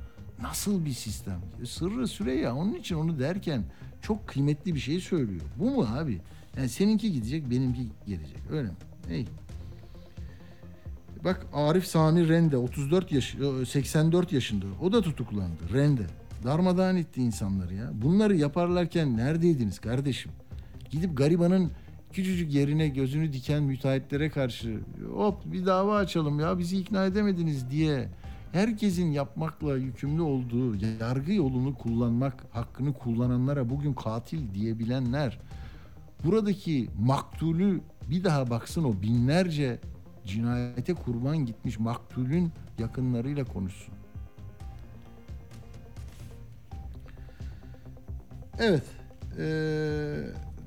Nasıl 0.43 0.85
bir 0.85 0.91
sistem? 0.91 1.39
Sırrı 1.65 2.07
Süreyya 2.07 2.55
onun 2.55 2.73
için 2.73 2.95
onu 2.95 3.19
derken 3.19 3.63
çok 4.01 4.27
kıymetli 4.27 4.75
bir 4.75 4.79
şey 4.79 4.99
söylüyor. 4.99 5.41
Bu 5.59 5.71
mu 5.71 5.87
abi? 5.97 6.21
Yani 6.57 6.69
seninki 6.69 7.13
gidecek, 7.13 7.49
benimki 7.49 7.87
gelecek. 8.07 8.37
Öyle 8.51 8.67
mi? 8.67 8.75
Hey. 9.07 9.25
bak 11.23 11.47
Arif 11.53 11.85
Sami 11.85 12.29
Rende 12.29 12.57
34 12.57 13.11
yaş 13.11 13.35
84 13.67 14.31
yaşında. 14.31 14.65
O 14.81 14.91
da 14.91 15.01
tutuklandı. 15.01 15.73
Rende. 15.73 16.03
Darmadağın 16.43 16.95
etti 16.95 17.21
insanları 17.21 17.73
ya. 17.73 17.89
Bunları 17.93 18.35
yaparlarken 18.35 19.17
neredeydiniz 19.17 19.79
kardeşim? 19.79 20.31
Gidip 20.91 21.17
garibanın 21.17 21.71
küçücük 22.13 22.53
yerine 22.53 22.87
gözünü 22.87 23.33
diken 23.33 23.63
müteahhitlere 23.63 24.29
karşı 24.29 24.79
hop 25.13 25.45
bir 25.45 25.65
dava 25.65 25.97
açalım 25.97 26.39
ya 26.39 26.59
bizi 26.59 26.77
ikna 26.77 27.05
edemediniz 27.05 27.71
diye 27.71 28.09
herkesin 28.53 29.11
yapmakla 29.11 29.77
yükümlü 29.77 30.21
olduğu 30.21 30.75
yargı 30.99 31.33
yolunu 31.33 31.75
kullanmak 31.75 32.43
hakkını 32.51 32.93
kullananlara 32.93 33.69
bugün 33.69 33.93
katil 33.93 34.53
diyebilenler 34.53 35.39
buradaki 36.23 36.89
maktulü 36.99 37.81
bir 38.09 38.23
daha 38.23 38.49
baksın 38.49 38.83
o 38.83 39.01
binlerce 39.01 39.79
cinayete 40.25 40.93
kurban 40.93 41.37
gitmiş 41.37 41.79
maktulün 41.79 42.51
yakınlarıyla 42.79 43.43
konuşsun. 43.43 43.93
Evet. 48.59 48.83
Ee, 49.37 49.43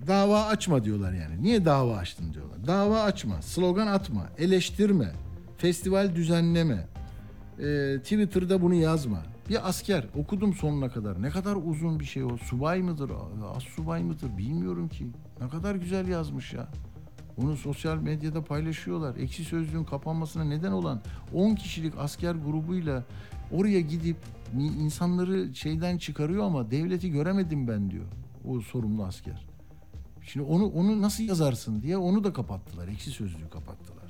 dava 0.07 0.45
açma 0.45 0.85
diyorlar 0.85 1.13
yani. 1.13 1.43
Niye 1.43 1.65
dava 1.65 1.97
açtın 1.97 2.35
diyorlar. 2.35 2.67
Dava 2.67 3.03
açma, 3.03 3.43
slogan 3.43 3.87
atma, 3.87 4.29
eleştirme, 4.39 5.13
festival 5.59 6.15
düzenleme, 6.15 6.87
e, 7.59 7.99
Twitter'da 8.03 8.63
bunu 8.63 8.75
yazma. 8.75 9.23
Bir 9.49 9.69
asker 9.69 10.05
okudum 10.17 10.55
sonuna 10.55 10.89
kadar. 10.89 11.23
Ne 11.23 11.31
kadar 11.31 11.57
uzun 11.65 12.01
bir 12.01 12.05
şey 12.05 12.25
o. 12.25 12.37
Subay 12.37 12.83
mıdır, 12.83 13.11
az 13.57 13.63
subay 13.63 14.03
mıdır 14.03 14.39
bilmiyorum 14.39 14.89
ki. 14.89 15.07
Ne 15.41 15.49
kadar 15.49 15.75
güzel 15.75 16.09
yazmış 16.09 16.53
ya. 16.53 16.69
Onu 17.37 17.57
sosyal 17.57 17.97
medyada 17.97 18.45
paylaşıyorlar. 18.45 19.17
Ekşi 19.17 19.45
Sözlüğün 19.45 19.85
kapanmasına 19.85 20.45
neden 20.45 20.73
olan 20.73 21.01
10 21.35 21.55
kişilik 21.55 21.99
asker 21.99 22.35
grubuyla 22.35 23.05
oraya 23.53 23.81
gidip 23.81 24.17
insanları 24.59 25.55
şeyden 25.55 25.99
çıkarıyor 25.99 26.45
ama 26.45 26.71
devleti 26.71 27.11
göremedim 27.11 27.69
ben 27.69 27.91
diyor. 27.91 28.05
O 28.45 28.61
sorumlu 28.61 29.05
asker. 29.05 29.47
Şimdi 30.23 30.47
onu 30.47 30.67
onu 30.67 31.03
nasıl 31.03 31.25
yazarsın 31.25 31.83
diye 31.83 31.97
onu 31.97 32.25
da 32.25 32.33
kapattılar. 32.33 32.89
Ekşi 32.89 33.11
Sözlüğü 33.11 33.49
kapattılar. 33.51 34.06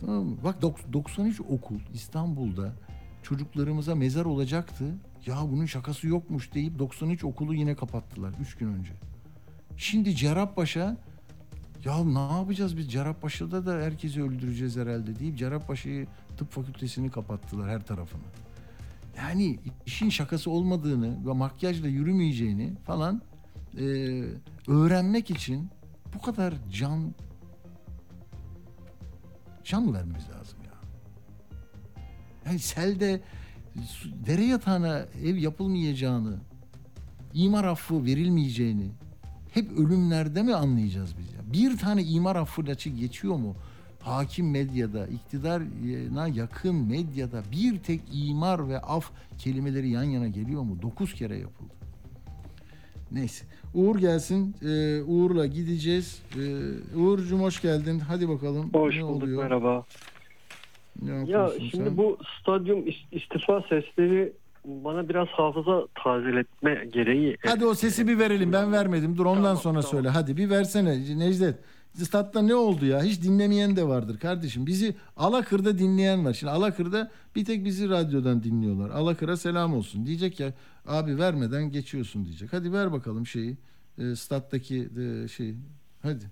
Tamam 0.00 0.24
mı? 0.24 0.36
Bak 0.44 0.62
93 0.62 1.40
okul 1.40 1.78
İstanbul'da 1.94 2.72
çocuklarımıza 3.22 3.94
mezar 3.94 4.24
olacaktı. 4.24 4.94
Ya 5.26 5.36
bunun 5.50 5.66
şakası 5.66 6.06
yokmuş 6.06 6.54
deyip 6.54 6.78
93 6.78 7.24
okulu 7.24 7.54
yine 7.54 7.74
kapattılar 7.74 8.34
3 8.40 8.56
gün 8.56 8.74
önce. 8.74 8.92
Şimdi 9.76 10.16
Cerrahpaşa 10.16 10.96
ya 11.84 12.04
ne 12.04 12.38
yapacağız 12.38 12.76
biz 12.76 12.92
Cerrahpaşa'da 12.92 13.66
da 13.66 13.72
herkesi 13.72 14.22
öldüreceğiz 14.22 14.76
herhalde 14.76 15.18
deyip 15.18 15.38
Cerrahpaşa'yı 15.38 16.06
tıp 16.36 16.50
fakültesini 16.50 17.10
kapattılar 17.10 17.70
her 17.70 17.86
tarafını. 17.86 18.22
Yani 19.16 19.58
işin 19.86 20.08
şakası 20.08 20.50
olmadığını 20.50 21.26
ve 21.26 21.32
makyajla 21.32 21.88
yürümeyeceğini 21.88 22.74
falan 22.86 23.22
e, 23.78 23.84
öğrenmek 24.68 25.30
için 25.30 25.70
bu 26.14 26.22
kadar 26.22 26.54
can 26.72 27.14
can 29.70 29.94
vermemiz 29.94 30.28
lazım 30.30 30.58
ya? 30.64 30.72
Yani 32.46 32.58
selde 32.58 33.20
dere 34.26 34.44
yatağına 34.44 34.98
ev 35.24 35.36
yapılmayacağını, 35.36 36.36
imar 37.34 37.64
affı 37.64 38.04
verilmeyeceğini 38.04 38.90
hep 39.54 39.72
ölümlerde 39.72 40.42
mi 40.42 40.54
anlayacağız 40.54 41.14
biz 41.18 41.32
ya? 41.32 41.52
Bir 41.52 41.78
tane 41.78 42.02
imar 42.02 42.36
affı 42.36 42.62
açı 42.62 42.90
geçiyor 42.90 43.36
mu? 43.36 43.56
Hakim 44.00 44.50
medyada, 44.50 45.06
iktidarına 45.06 46.28
yakın 46.28 46.74
medyada 46.74 47.42
bir 47.52 47.78
tek 47.78 48.00
imar 48.12 48.68
ve 48.68 48.80
af 48.80 49.10
kelimeleri 49.38 49.88
yan 49.88 50.02
yana 50.02 50.28
geliyor 50.28 50.62
mu? 50.62 50.82
Dokuz 50.82 51.14
kere 51.14 51.38
yapıldı. 51.38 51.74
Neyse. 53.12 53.44
Uğur 53.74 53.98
gelsin. 53.98 54.56
Ee, 54.62 55.02
Uğur'la 55.02 55.46
gideceğiz. 55.46 56.22
Ee, 56.36 56.98
Uğur'cum 56.98 57.40
hoş 57.42 57.62
geldin. 57.62 57.98
Hadi 57.98 58.28
bakalım. 58.28 58.70
Hoş 58.72 58.96
ne 58.96 59.02
bulduk 59.02 59.22
oluyor? 59.22 59.42
merhaba. 59.42 59.84
Ne 61.02 61.30
Ya 61.30 61.50
şimdi 61.70 61.76
sen? 61.88 61.96
bu 61.96 62.18
stadyum 62.42 62.78
is- 62.86 63.04
istifa 63.12 63.60
sesleri 63.62 64.32
bana 64.64 65.08
biraz 65.08 65.28
hafıza 65.28 65.86
tazeletme 66.04 66.84
gereği. 66.92 67.36
Hadi 67.46 67.66
o 67.66 67.74
sesi 67.74 68.08
bir 68.08 68.18
verelim. 68.18 68.52
Ben 68.52 68.72
vermedim. 68.72 69.16
Dur 69.16 69.26
ondan 69.26 69.54
sonra 69.54 69.82
söyle. 69.82 70.08
Hadi 70.08 70.36
bir 70.36 70.50
versene 70.50 71.18
Necdet. 71.18 71.54
Statta 71.94 72.42
ne 72.42 72.54
oldu 72.54 72.86
ya? 72.86 73.02
Hiç 73.02 73.22
dinlemeyen 73.22 73.76
de 73.76 73.88
vardır 73.88 74.18
kardeşim. 74.18 74.66
Bizi 74.66 74.94
Alakır'da 75.16 75.78
dinleyen 75.78 76.24
var. 76.24 76.34
Şimdi 76.34 76.52
Alakır'da 76.52 77.10
bir 77.36 77.44
tek 77.44 77.64
bizi 77.64 77.88
radyodan 77.88 78.42
dinliyorlar. 78.42 78.90
Alakır'a 78.90 79.36
selam 79.36 79.74
olsun. 79.74 80.06
Diyecek 80.06 80.40
ya 80.40 80.54
abi 80.86 81.18
vermeden 81.18 81.70
geçiyorsun 81.70 82.24
diyecek. 82.24 82.52
Hadi 82.52 82.72
ver 82.72 82.92
bakalım 82.92 83.26
şeyi. 83.26 83.56
E, 83.98 84.16
stat'taki 84.16 84.88
e, 85.00 85.28
şeyi. 85.28 85.56
Hadi. 86.02 86.24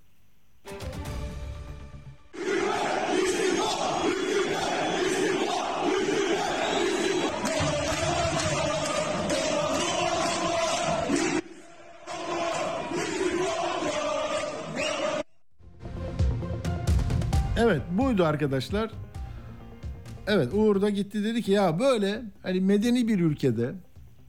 Evet 17.59 17.83
buydu 17.93 18.25
arkadaşlar. 18.25 18.91
Evet 20.27 20.55
Uğur 20.55 20.83
da 20.83 20.91
gitti 20.91 21.25
dedi 21.25 21.43
ki 21.43 21.53
ya 21.53 21.79
böyle 21.79 22.23
hani 22.43 22.61
medeni 22.61 23.09
bir 23.09 23.21
ülkede 23.21 23.73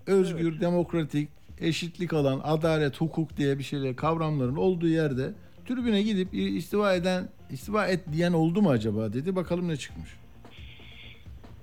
özgür, 0.08 0.60
demokratik, 0.60 1.30
eşitlik 1.60 2.14
alan, 2.14 2.42
adalet, 2.44 3.02
hukuk 3.02 3.38
diye 3.38 3.58
bir 3.58 3.64
şeyler 3.64 3.96
kavramların 3.96 4.56
olduğu 4.56 4.88
yerde 4.88 5.34
tribüne 5.68 6.02
gidip 6.02 6.34
istifa 6.34 6.94
eden, 6.94 7.30
istifa 7.52 7.88
et 7.88 8.00
diyen 8.14 8.34
oldu 8.34 8.62
mu 8.62 8.70
acaba 8.70 9.14
dedi. 9.14 9.36
Bakalım 9.36 9.68
ne 9.68 9.78
çıkmış. 9.78 10.10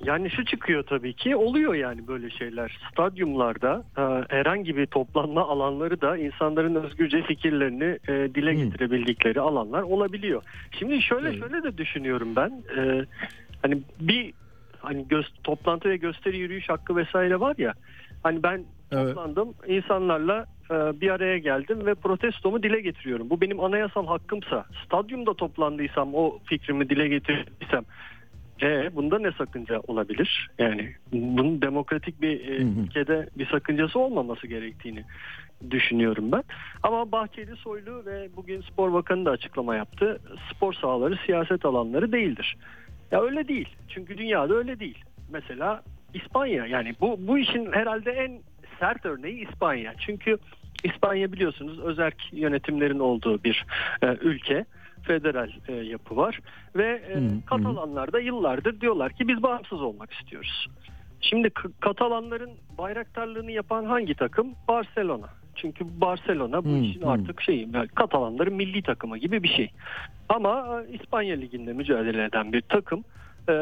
Yani 0.04 0.30
şu 0.30 0.44
çıkıyor 0.44 0.82
tabii 0.82 1.12
ki 1.12 1.36
oluyor 1.36 1.74
yani 1.74 2.06
böyle 2.06 2.30
şeyler. 2.30 2.78
Stadyumlarda 2.92 3.84
e, 3.98 4.02
herhangi 4.36 4.76
bir 4.76 4.86
toplanma 4.86 5.48
alanları 5.48 6.00
da 6.00 6.16
insanların 6.16 6.74
özgürce 6.74 7.22
fikirlerini 7.22 7.98
e, 8.08 8.34
dile 8.34 8.54
getirebildikleri 8.54 9.40
alanlar 9.40 9.82
olabiliyor. 9.82 10.42
Şimdi 10.78 11.02
şöyle 11.02 11.38
şöyle 11.38 11.62
de 11.62 11.78
düşünüyorum 11.78 12.36
ben. 12.36 12.62
E, 12.78 13.04
hani 13.62 13.82
bir 14.00 14.32
hani 14.78 15.02
gö- 15.02 15.42
toplantı 15.44 15.88
ve 15.88 15.96
gösteri 15.96 16.38
yürüyüş 16.38 16.68
hakkı 16.68 16.96
vesaire 16.96 17.40
var 17.40 17.54
ya. 17.58 17.74
Hani 18.22 18.42
ben 18.42 18.64
toplandım 18.90 19.54
insanlarla 19.66 20.46
bir 20.70 21.10
araya 21.10 21.38
geldim 21.38 21.86
ve 21.86 21.94
protestomu 21.94 22.62
dile 22.62 22.80
getiriyorum. 22.80 23.30
Bu 23.30 23.40
benim 23.40 23.60
anayasal 23.60 24.06
hakkımsa, 24.06 24.64
stadyumda 24.84 25.34
toplandıysam 25.34 26.14
o 26.14 26.38
fikrimi 26.44 26.88
dile 26.90 27.08
getirdiysem 27.08 27.84
e, 28.62 28.96
bunda 28.96 29.18
ne 29.18 29.32
sakınca 29.32 29.80
olabilir? 29.86 30.50
Yani 30.58 30.94
bunun 31.12 31.62
demokratik 31.62 32.22
bir 32.22 32.40
e, 32.40 32.56
ülkede 32.56 33.28
bir 33.38 33.46
sakıncası 33.46 33.98
olmaması 33.98 34.46
gerektiğini 34.46 35.04
düşünüyorum 35.70 36.32
ben. 36.32 36.42
Ama 36.82 37.12
Bahçeli 37.12 37.56
Soylu 37.56 38.06
ve 38.06 38.28
bugün 38.36 38.60
Spor 38.60 38.92
Bakanı 38.92 39.24
da 39.24 39.30
açıklama 39.30 39.76
yaptı. 39.76 40.20
Spor 40.52 40.72
sahaları 40.72 41.18
siyaset 41.26 41.64
alanları 41.64 42.12
değildir. 42.12 42.56
Ya 43.10 43.22
öyle 43.22 43.48
değil. 43.48 43.68
Çünkü 43.88 44.18
dünyada 44.18 44.54
öyle 44.54 44.80
değil. 44.80 45.04
Mesela 45.32 45.82
İspanya 46.14 46.66
yani 46.66 46.94
bu 47.00 47.16
bu 47.18 47.38
işin 47.38 47.72
herhalde 47.72 48.10
en 48.10 48.40
sert 48.80 49.06
örneği 49.06 49.48
İspanya. 49.48 49.94
Çünkü 49.98 50.38
İspanya 50.84 51.32
biliyorsunuz 51.32 51.78
özerk 51.78 52.32
yönetimlerin 52.32 52.98
olduğu 52.98 53.44
bir 53.44 53.66
e, 54.02 54.06
ülke 54.06 54.64
federal 55.06 55.50
e, 55.68 55.72
yapı 55.72 56.16
var 56.16 56.40
ve 56.76 56.86
e, 56.86 57.20
Katalanlar 57.46 58.12
da 58.12 58.20
yıllardır 58.20 58.80
diyorlar 58.80 59.12
ki 59.12 59.28
biz 59.28 59.42
bağımsız 59.42 59.82
olmak 59.82 60.12
istiyoruz. 60.12 60.66
Şimdi 61.20 61.50
Katalanların 61.80 62.50
bayraktarlığını 62.78 63.50
yapan 63.50 63.84
hangi 63.84 64.14
takım? 64.14 64.54
Barcelona. 64.68 65.28
Çünkü 65.54 65.84
Barcelona 66.00 66.64
bu 66.64 66.68
Hmm, 66.68 66.82
işin 66.82 67.00
hmm. 67.00 67.08
artık 67.08 67.42
şeyi 67.42 67.68
yani 67.74 67.88
Katalanların 67.88 68.54
milli 68.54 68.82
takımı 68.82 69.18
gibi 69.18 69.42
bir 69.42 69.48
şey. 69.48 69.70
Ama 70.28 70.82
e, 70.88 70.94
İspanya 70.94 71.36
liginde 71.36 71.72
mücadele 71.72 72.24
eden 72.24 72.52
bir 72.52 72.60
takım 72.60 73.04
e, 73.48 73.54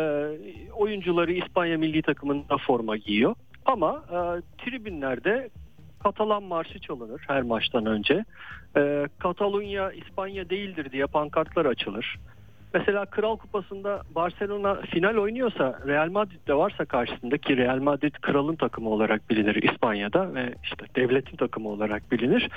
oyuncuları 0.76 1.32
İspanya 1.32 1.78
milli 1.78 2.02
takımında 2.02 2.56
forma 2.58 2.96
giyiyor. 2.96 3.34
Ama 3.66 4.04
e, 4.10 4.18
tribünlerde 4.64 5.50
Katalan 6.04 6.42
marşı 6.42 6.78
çalınır 6.78 7.22
her 7.26 7.42
maçtan 7.42 7.86
önce. 7.86 8.24
Ee, 8.76 9.08
Katalunya 9.18 9.92
İspanya 9.92 10.50
değildir 10.50 10.92
diye 10.92 11.06
pankartlar 11.06 11.66
açılır. 11.66 12.16
Mesela 12.74 13.06
Kral 13.06 13.36
Kupası'nda 13.36 14.02
Barcelona 14.14 14.74
final 14.74 15.16
oynuyorsa 15.16 15.78
Real 15.86 16.10
Madrid 16.10 16.48
de 16.48 16.54
varsa 16.54 16.84
karşısında 16.84 17.38
ki 17.38 17.56
Real 17.56 17.78
Madrid 17.78 18.14
kralın 18.14 18.56
takımı 18.56 18.88
olarak 18.88 19.30
bilinir 19.30 19.62
İspanya'da 19.72 20.34
ve 20.34 20.54
işte 20.64 20.86
devletin 20.96 21.36
takımı 21.36 21.68
olarak 21.68 22.12
bilinir. 22.12 22.48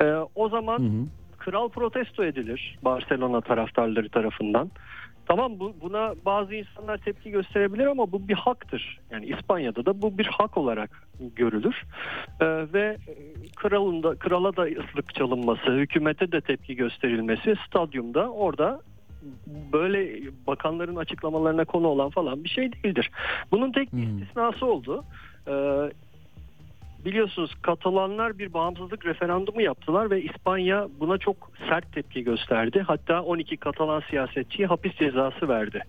Ee, 0.00 0.14
o 0.34 0.48
zaman 0.48 1.08
kral 1.38 1.68
protesto 1.68 2.24
edilir 2.24 2.78
Barcelona 2.82 3.40
taraftarları 3.40 4.08
tarafından. 4.08 4.70
Tamam 5.36 5.60
bu, 5.60 5.74
buna 5.82 6.14
bazı 6.24 6.54
insanlar 6.54 6.98
tepki 6.98 7.30
gösterebilir 7.30 7.86
ama 7.86 8.12
bu 8.12 8.28
bir 8.28 8.34
haktır. 8.34 9.00
Yani 9.10 9.26
İspanya'da 9.26 9.86
da 9.86 10.02
bu 10.02 10.18
bir 10.18 10.26
hak 10.26 10.56
olarak 10.56 11.08
görülür. 11.36 11.82
Ee, 12.40 12.46
ve 12.46 12.96
kralın 13.56 14.02
da, 14.02 14.14
krala 14.14 14.56
da 14.56 14.62
ıslık 14.62 15.14
çalınması, 15.14 15.70
hükümete 15.70 16.32
de 16.32 16.40
tepki 16.40 16.76
gösterilmesi 16.76 17.54
stadyumda 17.66 18.30
orada 18.30 18.80
böyle 19.72 20.20
bakanların 20.46 20.96
açıklamalarına 20.96 21.64
konu 21.64 21.86
olan 21.86 22.10
falan 22.10 22.44
bir 22.44 22.48
şey 22.48 22.72
değildir. 22.72 23.10
Bunun 23.50 23.72
tek 23.72 23.92
bir 23.92 24.02
istisnası 24.02 24.66
oldu. 24.66 25.04
Ee, 25.48 25.52
biliyorsunuz 27.04 27.54
Katalanlar 27.62 28.38
bir 28.38 28.52
bağımsızlık 28.52 29.06
referandumu 29.06 29.62
yaptılar 29.62 30.10
ve 30.10 30.22
İspanya 30.22 30.88
buna 31.00 31.18
çok 31.18 31.50
sert 31.68 31.92
tepki 31.92 32.24
gösterdi. 32.24 32.84
Hatta 32.86 33.22
12 33.22 33.56
Katalan 33.56 34.02
siyasetçiye 34.10 34.68
hapis 34.68 34.94
cezası 34.96 35.48
verdi. 35.48 35.82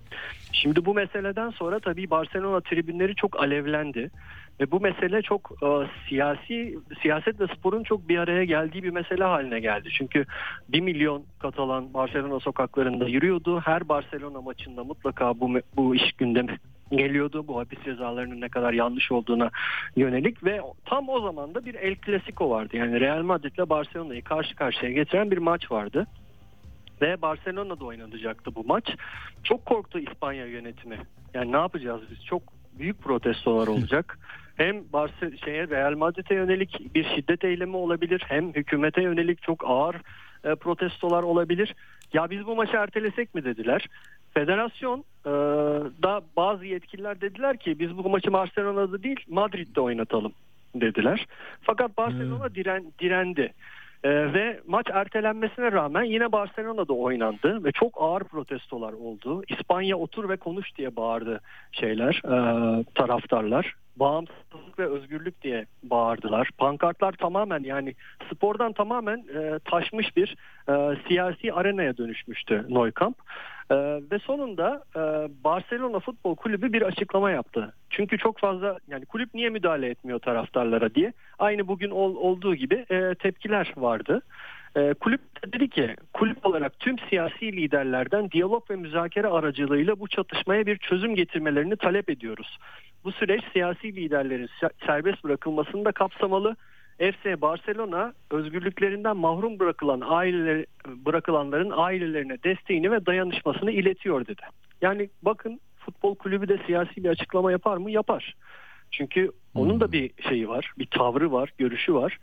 Şimdi 0.52 0.86
bu 0.86 0.94
meseleden 0.94 1.50
sonra 1.50 1.80
tabii 1.80 2.10
Barcelona 2.10 2.62
tribünleri 2.62 3.16
çok 3.16 3.40
alevlendi. 3.40 4.12
Ve 4.60 4.72
bu 4.72 4.80
mesele 4.80 5.22
çok 5.22 5.52
e, 5.64 5.68
siyasi 6.10 6.80
siyaset 7.02 7.40
ve 7.40 7.48
sporun 7.48 7.84
çok 7.84 8.10
bir 8.10 8.18
araya 8.18 8.44
geldiği 8.44 8.84
bir 8.84 8.90
mesele 8.90 9.24
haline 9.24 9.60
geldi. 9.60 9.90
Çünkü 9.98 10.26
1 10.70 10.82
milyon 10.82 11.24
Katalan 11.40 11.94
Barcelona 11.94 12.40
sokaklarında 12.40 13.08
yürüyordu. 13.08 13.60
Her 13.60 13.90
Barcelona 13.90 14.42
maçında 14.42 14.84
mutlaka 14.84 15.40
bu 15.40 15.60
bu 15.76 15.96
iş 15.96 16.12
gündeme 16.14 16.58
geliyordu. 16.92 17.48
Bu 17.48 17.60
hapis 17.60 17.84
cezalarının 17.84 18.42
ne 18.42 18.50
kadar 18.50 18.74
yanlış 18.74 19.12
olduğuna 19.12 19.52
yönelik 19.96 20.44
ve 20.44 20.62
tam 20.86 21.10
o 21.10 21.20
zaman 21.22 21.56
da 21.56 21.66
bir 21.66 21.76
El 21.76 21.96
Clasico 22.06 22.50
vardı. 22.50 22.78
Yani 22.78 23.00
Real 23.00 23.22
Madrid 23.22 23.56
ile 23.56 23.70
Barcelona'yı 23.70 24.24
karşı 24.24 24.56
karşıya 24.56 24.92
getiren 24.92 25.32
bir 25.32 25.38
maç 25.38 25.72
vardı. 25.72 26.08
Ve 27.02 27.22
Barcelona'da 27.22 27.86
oynanacaktı 27.86 28.56
bu 28.56 28.64
maç. 28.64 28.96
Çok 29.44 29.66
korktu 29.66 30.00
İspanya 30.00 30.46
yönetimi. 30.46 30.98
Yani 31.34 31.52
ne 31.52 31.58
yapacağız 31.58 32.02
biz? 32.12 32.26
Çok 32.26 32.42
büyük 32.80 33.02
protestolar 33.02 33.68
olacak. 33.68 34.20
hem 34.56 34.84
Barcelona 34.94 35.38
şeye 35.38 35.68
Real 35.68 35.98
Madrid'e 35.98 36.36
yönelik 36.36 36.96
bir 36.96 37.04
şiddet 37.16 37.44
eylemi 37.44 37.76
olabilir 37.76 38.24
hem 38.28 38.54
hükümete 38.54 39.02
yönelik 39.02 39.42
çok 39.42 39.64
ağır 39.68 39.96
e, 40.44 40.56
protestolar 40.56 41.24
olabilir. 41.24 41.76
Ya 42.14 42.30
biz 42.30 42.46
bu 42.46 42.56
maçı 42.56 42.78
ertelesek 42.78 43.36
mi 43.36 43.44
dediler. 43.44 43.88
Federasyon 44.34 45.04
e, 45.26 45.32
da 46.04 46.22
bazı 46.38 46.66
yetkililer 46.66 47.22
dediler 47.22 47.58
ki 47.58 47.80
biz 47.80 47.98
bu 47.98 48.10
maçı 48.10 48.34
Barcelona'da 48.34 49.04
değil 49.04 49.20
Madrid'de 49.28 49.82
oynatalım 49.82 50.34
dediler. 50.76 51.28
Fakat 51.62 51.98
Barcelona 51.98 52.56
diren, 52.56 52.86
direndi. 53.00 53.54
Ee, 54.04 54.34
ve 54.34 54.60
maç 54.68 54.88
ertelenmesine 54.94 55.72
rağmen 55.72 56.04
yine 56.04 56.32
Barcelona'da 56.32 56.94
oynandı 56.94 57.64
ve 57.64 57.72
çok 57.72 58.02
ağır 58.02 58.24
protestolar 58.24 58.94
oldu. 58.94 59.44
İspanya 59.48 59.98
otur 59.98 60.30
ve 60.30 60.38
konuş 60.38 60.76
diye 60.78 60.96
bağırdı 60.96 61.42
şeyler, 61.72 62.22
e, 62.26 62.36
taraftarlar. 62.96 63.76
Bağımsızlık 63.96 64.80
ve 64.80 64.86
özgürlük 64.86 65.42
diye 65.42 65.66
bağırdılar. 65.84 66.50
Pankartlar 66.58 67.12
tamamen 67.12 67.64
yani 67.64 67.96
spordan 68.34 68.74
tamamen 68.74 69.18
e, 69.18 69.60
taşmış 69.66 70.18
bir 70.18 70.36
e, 70.70 70.98
siyasi 71.08 71.54
arenaya 71.54 71.98
dönüşmüştü 71.98 72.66
Neukamp. 72.70 73.18
E, 73.72 73.76
ve 74.12 74.20
sonunda 74.20 74.84
e, 74.96 75.00
Barcelona 75.44 76.00
Futbol 76.00 76.36
Kulübü 76.36 76.74
bir 76.74 76.82
açıklama 76.82 77.32
yaptı. 77.32 77.74
Çünkü 77.90 78.18
çok 78.18 78.40
fazla 78.40 78.78
yani 78.88 79.06
kulüp 79.06 79.34
niye 79.34 79.50
müdahale 79.50 79.90
etmiyor 79.90 80.20
taraftarlara 80.20 80.96
diye 80.96 81.14
aynı 81.40 81.68
bugün 81.68 81.90
ol, 81.90 82.16
olduğu 82.16 82.56
gibi 82.56 82.86
e, 82.90 83.16
tepkiler 83.16 83.74
vardı. 83.78 84.22
E, 84.76 84.94
kulüp 84.94 85.22
de 85.22 85.54
dedi 85.54 85.70
ki 85.70 85.96
kulüp 86.14 86.46
olarak 86.46 86.80
tüm 86.80 87.00
siyasi 87.00 87.52
liderlerden 87.52 88.32
diyalog 88.32 88.72
ve 88.72 88.76
müzakere 88.76 89.28
aracılığıyla 89.28 90.00
bu 90.00 90.08
çatışmaya 90.08 90.66
bir 90.66 90.78
çözüm 90.78 91.16
getirmelerini 91.16 91.76
talep 91.76 92.10
ediyoruz. 92.10 92.58
Bu 93.04 93.12
süreç 93.12 93.44
siyasi 93.54 93.96
liderlerin 93.96 94.50
serbest 94.86 95.24
bırakılmasını 95.24 95.86
da 95.86 95.92
kapsamalı. 95.92 96.56
FC 96.98 97.42
Barcelona 97.42 98.14
özgürlüklerinden 98.32 99.18
mahrum 99.18 99.60
bırakılan 99.60 100.02
aileler 100.06 100.66
bırakılanların 100.88 101.72
ailelerine 101.76 102.44
desteğini 102.44 102.92
ve 102.92 103.06
dayanışmasını 103.06 103.72
iletiyor 103.72 104.26
dedi. 104.26 104.42
Yani 104.82 105.10
bakın 105.22 105.60
futbol 105.78 106.16
kulübü 106.16 106.48
de 106.48 106.58
siyasi 106.66 107.04
bir 107.04 107.10
açıklama 107.10 107.52
yapar 107.52 107.78
mı? 107.78 107.92
Yapar. 107.92 108.36
Çünkü 108.92 109.32
onun 109.56 109.80
da 109.80 109.92
bir 109.92 110.12
şeyi 110.30 110.50
var, 110.50 110.72
bir 110.78 110.86
tavrı 110.86 111.32
var, 111.32 111.54
görüşü 111.58 111.94
var 111.94 112.20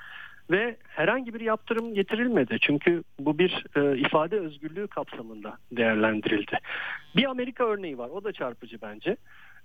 ve 0.51 0.77
herhangi 0.89 1.35
bir 1.35 1.41
yaptırım 1.41 1.95
getirilmedi. 1.95 2.59
Çünkü 2.61 3.03
bu 3.19 3.39
bir 3.39 3.65
e, 3.77 3.99
ifade 3.99 4.41
özgürlüğü 4.41 4.87
kapsamında 4.87 5.59
değerlendirildi. 5.73 6.59
Bir 7.17 7.25
Amerika 7.25 7.65
örneği 7.65 7.99
var. 7.99 8.09
O 8.09 8.25
da 8.25 8.33
çarpıcı 8.33 8.79
bence. 8.83 9.17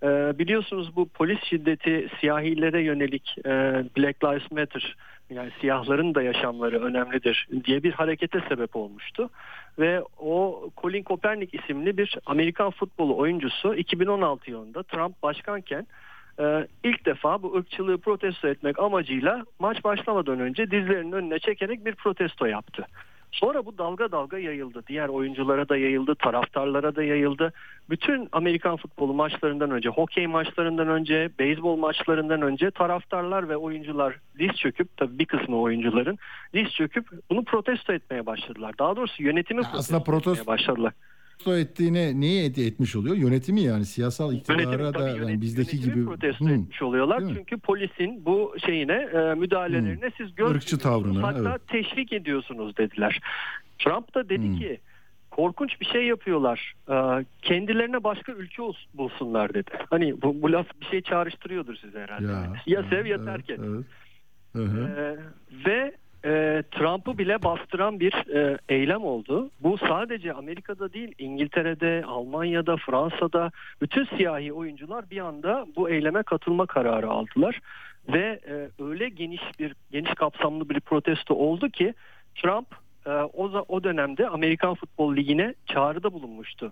E, 0.04 0.08
biliyorsunuz 0.40 0.96
bu 0.96 1.10
polis 1.10 1.44
şiddeti 1.44 2.08
siyahilere 2.20 2.82
yönelik 2.82 3.36
e, 3.46 3.52
Black 3.98 4.24
Lives 4.24 4.52
Matter 4.52 4.96
yani 5.30 5.50
siyahların 5.62 6.16
da 6.16 6.22
yaşamları 6.22 6.84
önemlidir 6.84 7.48
diye 7.66 7.84
bir 7.84 7.92
harekete 7.92 8.40
sebep 8.50 8.76
olmuştu. 8.76 9.30
Ve 9.80 10.02
o 10.20 10.70
Colin 10.78 11.04
Kaepernick 11.04 11.58
isimli 11.58 11.98
bir 11.98 12.18
Amerikan 12.26 12.72
futbolu 12.72 13.18
oyuncusu 13.18 13.76
2016 13.76 14.52
yılında 14.52 14.84
Trump 14.84 15.24
başkanken 15.24 15.88
e, 16.40 16.68
ilk 16.84 17.06
defa 17.06 17.42
bu 17.42 17.56
ırkçılığı 17.56 17.98
protesto 17.98 18.48
etmek 18.48 18.80
amacıyla 18.80 19.46
maç 19.60 19.84
başlamadan 19.84 20.40
önce 20.40 20.72
dizlerinin 20.72 21.12
önüne 21.12 21.40
çekerek 21.40 21.86
bir 21.86 21.96
protesto 21.96 22.46
yaptı. 22.46 22.86
Sonra 23.36 23.66
bu 23.66 23.78
dalga 23.78 24.12
dalga 24.12 24.38
yayıldı. 24.38 24.84
Diğer 24.88 25.08
oyunculara 25.08 25.70
da 25.70 25.78
yayıldı, 25.78 26.16
taraftarlara 26.16 26.96
da 26.96 27.04
yayıldı. 27.04 27.54
Bütün 27.90 28.30
Amerikan 28.32 28.78
futbolu 28.78 29.14
maçlarından 29.14 29.72
önce, 29.72 29.90
hokey 29.90 30.28
maçlarından 30.28 30.88
önce, 30.88 31.30
beyzbol 31.40 31.78
maçlarından 31.78 32.42
önce 32.42 32.72
taraftarlar 32.72 33.50
ve 33.50 33.58
oyuncular 33.58 34.16
diz 34.40 34.52
çöküp, 34.52 34.98
tabii 34.98 35.20
bir 35.20 35.26
kısmı 35.26 35.62
oyuncuların 35.62 36.18
diz 36.54 36.70
çöküp 36.70 37.08
bunu 37.30 37.44
protesto 37.44 37.94
etmeye 37.94 38.26
başladılar. 38.26 38.76
Daha 38.80 38.96
doğrusu 38.96 39.24
yönetimi 39.24 39.62
protesto, 39.62 39.78
aslında 39.78 40.04
protesto 40.04 40.32
etmeye 40.32 40.48
başladılar 40.48 40.94
protesto 41.36 41.58
ettiğine 41.58 42.22
neyi 42.22 42.50
et, 42.50 42.58
etmiş 42.58 42.96
oluyor? 42.96 43.16
Yönetimi 43.16 43.62
yani 43.62 43.86
siyasal 43.86 44.34
iktidara 44.34 44.62
Yönetimi, 44.62 44.84
da 44.84 44.92
tabii, 44.92 45.20
yani 45.20 45.42
bizdeki 45.42 45.80
gibi 45.80 46.06
protesto 46.06 46.46
Hı. 46.46 46.54
etmiş 46.54 46.82
oluyorlar. 46.82 47.24
Çünkü 47.36 47.58
polisin 47.58 48.26
bu 48.26 48.56
şeyine 48.66 48.94
e, 48.94 49.34
müdahalelerine 49.34 50.12
siz 50.18 50.36
göz 50.36 50.56
Irkçı 50.56 50.78
tavrını, 50.78 51.20
hatta 51.20 51.50
evet. 51.50 51.68
teşvik 51.68 52.14
ediyorsunuz 52.14 52.78
dediler. 52.78 53.20
Trump 53.80 54.16
da 54.16 54.30
dedi 54.30 54.60
ki 54.60 54.80
korkunç 55.32 55.82
bir 55.82 55.86
şey 55.86 56.06
yapıyorlar. 56.06 56.74
E, 56.90 57.26
kendilerine 57.42 58.04
başka 58.04 58.32
ülke 58.32 58.64
bulsunlar 58.94 59.54
dedi. 59.54 59.72
Hani 59.90 60.22
bu, 60.22 60.42
bu 60.42 60.52
laf 60.52 60.68
bir 60.82 60.86
şey 60.86 61.02
çağrıştırıyordur 61.02 61.76
size 61.76 62.00
herhalde. 62.00 62.26
Ya, 62.26 62.56
ya 62.66 62.84
sev 62.90 63.06
ya 63.06 63.16
evet, 63.16 63.26
terk 63.26 63.50
et. 63.50 63.60
evet. 63.64 63.86
Hı 64.54 64.64
hı. 64.64 64.90
Ee, 64.98 65.18
ve 65.66 65.96
e, 66.26 66.64
Trump'ı 66.72 67.18
bile 67.18 67.44
bastıran 67.44 68.00
bir 68.00 68.36
e, 68.36 68.58
eylem 68.70 69.04
oldu. 69.04 69.50
Bu 69.60 69.78
sadece 69.78 70.34
Amerika'da 70.34 70.94
değil, 70.94 71.16
İngiltere'de, 71.18 72.04
Almanya'da, 72.08 72.78
Fransa'da 72.78 73.52
bütün 73.82 74.06
siyahi 74.06 74.54
oyuncular 74.54 75.10
bir 75.10 75.20
anda 75.20 75.68
bu 75.76 75.90
eyleme 75.90 76.24
katılma 76.24 76.66
kararı 76.66 77.10
aldılar 77.10 77.60
ve 78.14 78.40
e, 78.48 78.84
öyle 78.84 79.10
geniş 79.10 79.42
bir 79.60 79.76
geniş 79.92 80.14
kapsamlı 80.14 80.70
bir 80.70 80.80
protesto 80.80 81.36
oldu 81.36 81.70
ki 81.70 81.94
Trump 82.36 82.68
e, 83.06 83.10
o 83.10 83.66
o 83.68 83.84
dönemde 83.84 84.30
Amerikan 84.30 84.76
Futbol 84.76 85.16
Ligi'ne 85.16 85.54
çağrıda 85.66 86.14
bulunmuştu. 86.14 86.72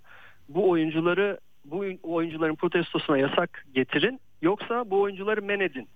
Bu 0.50 0.70
oyuncuları 0.70 1.40
bu 1.66 1.86
oyuncuların 2.04 2.56
protestosuna 2.56 3.18
yasak 3.18 3.66
getirin 3.74 4.20
yoksa 4.42 4.90
bu 4.90 5.02
oyuncuları 5.02 5.42
men 5.42 5.60
edin 5.60 5.88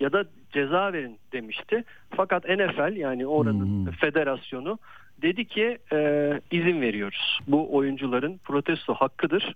ya 0.00 0.12
da 0.12 0.24
ceza 0.52 0.92
verin 0.92 1.18
demişti. 1.32 1.84
Fakat 2.10 2.44
NFL 2.44 2.96
yani 2.96 3.26
oranın 3.26 3.90
federasyonu 3.90 4.78
dedi 5.22 5.44
ki 5.44 5.78
e, 5.92 6.40
izin 6.50 6.80
veriyoruz. 6.80 7.38
Bu 7.46 7.76
oyuncuların 7.76 8.38
protesto 8.44 8.94
hakkıdır. 8.94 9.54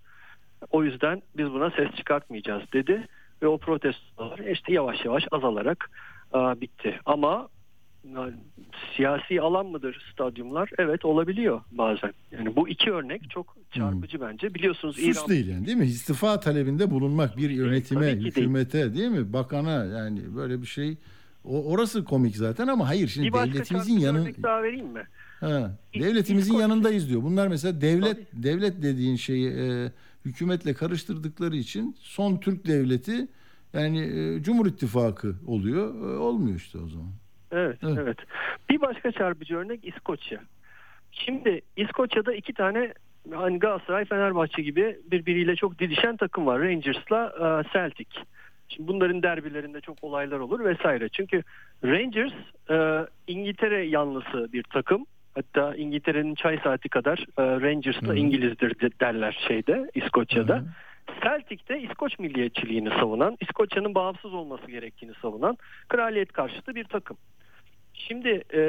O 0.70 0.84
yüzden 0.84 1.22
biz 1.36 1.52
buna 1.52 1.70
ses 1.70 1.90
çıkartmayacağız 1.96 2.72
dedi 2.72 3.06
ve 3.42 3.46
o 3.46 3.58
protestolar 3.58 4.38
işte 4.38 4.72
yavaş 4.72 5.04
yavaş 5.04 5.24
azalarak 5.30 5.90
e, 6.34 6.38
bitti. 6.38 7.00
Ama 7.06 7.48
yani, 8.12 8.34
siyasi 8.96 9.40
alan 9.40 9.66
mıdır 9.66 10.06
stadyumlar? 10.12 10.70
Evet 10.78 11.04
olabiliyor 11.04 11.60
bazen. 11.70 12.12
Yani 12.32 12.56
bu 12.56 12.68
iki 12.68 12.92
örnek 12.92 13.30
çok 13.30 13.56
çarpıcı 13.72 14.20
bence. 14.20 14.54
Biliyorsunuz 14.54 14.96
Suç 14.96 15.04
İran 15.04 15.28
değil 15.28 15.48
yani 15.48 15.66
değil 15.66 15.76
mi? 15.76 15.86
İstifa 15.86 16.40
talebinde 16.40 16.90
bulunmak 16.90 17.36
bir 17.36 17.50
yönetime, 17.50 18.00
tabii 18.00 18.18
ki 18.18 18.22
değil. 18.22 18.36
hükümete 18.36 18.94
değil. 18.94 19.10
mi? 19.10 19.32
Bakana 19.32 19.84
yani 19.84 20.36
böyle 20.36 20.62
bir 20.62 20.66
şey. 20.66 20.96
O, 21.44 21.64
orası 21.64 22.04
komik 22.04 22.36
zaten 22.36 22.66
ama 22.66 22.88
hayır 22.88 23.08
şimdi 23.08 23.28
bir 23.28 23.32
devletimizin 23.32 23.98
yanı 23.98 24.20
örnek 24.20 24.42
daha 24.42 24.62
vereyim 24.62 24.86
mi? 24.86 25.02
ha, 25.40 25.78
devletimizin 25.94 26.54
yanındayız 26.54 27.08
diyor. 27.08 27.22
Bunlar 27.22 27.48
mesela 27.48 27.80
devlet 27.80 28.18
devlet 28.32 28.82
dediğin 28.82 29.16
şeyi 29.16 29.50
e, 29.50 29.92
hükümetle 30.24 30.74
karıştırdıkları 30.74 31.56
için 31.56 31.96
son 31.98 32.36
Türk 32.36 32.66
devleti 32.66 33.28
yani 33.72 34.00
e, 34.00 34.42
Cumhur 34.42 34.66
İttifakı 34.66 35.34
oluyor. 35.46 35.94
E, 35.94 36.18
olmuyor 36.18 36.56
işte 36.56 36.78
o 36.78 36.88
zaman. 36.88 37.12
Evet, 37.54 37.78
Evet. 37.82 37.98
evet. 38.00 38.16
Bir 38.70 38.80
başka 38.80 39.12
çarpıcı 39.12 39.56
örnek 39.56 39.84
İskoçya. 39.84 40.40
Şimdi 41.12 41.60
İskoçya'da 41.76 42.34
iki 42.34 42.52
tane 42.52 42.92
hani 43.32 43.58
Galatasaray, 43.58 44.04
Fenerbahçe 44.04 44.62
gibi 44.62 44.98
birbiriyle 45.10 45.56
çok 45.56 45.78
didişen 45.78 46.16
takım 46.16 46.46
var. 46.46 46.60
Rangers'la 46.60 47.32
e, 47.38 47.72
Celtic. 47.72 48.10
Şimdi 48.68 48.88
bunların 48.88 49.22
derbilerinde 49.22 49.80
çok 49.80 50.04
olaylar 50.04 50.38
olur 50.38 50.64
vesaire. 50.64 51.08
Çünkü 51.08 51.42
Rangers 51.84 52.32
e, 52.70 53.06
İngiltere 53.26 53.86
yanlısı 53.86 54.52
bir 54.52 54.62
takım. 54.62 55.06
Hatta 55.34 55.74
İngiltere'nin 55.76 56.34
çay 56.34 56.58
saati 56.64 56.88
kadar 56.88 57.18
e, 57.38 57.42
Rangers'la 57.60 58.14
İngilizdir 58.14 58.80
de- 58.80 59.00
derler 59.00 59.44
şeyde 59.48 59.90
İskoçya'da. 59.94 60.64
Celtic 61.22 61.68
de 61.68 61.80
İskoç 61.80 62.18
milliyetçiliğini 62.18 62.88
savunan, 62.90 63.36
İskoçya'nın 63.40 63.94
bağımsız 63.94 64.34
olması 64.34 64.66
gerektiğini 64.70 65.12
savunan 65.22 65.56
kraliyet 65.88 66.32
karşıtı 66.32 66.74
bir 66.74 66.84
takım. 66.84 67.16
Şimdi 68.08 68.42
e, 68.54 68.60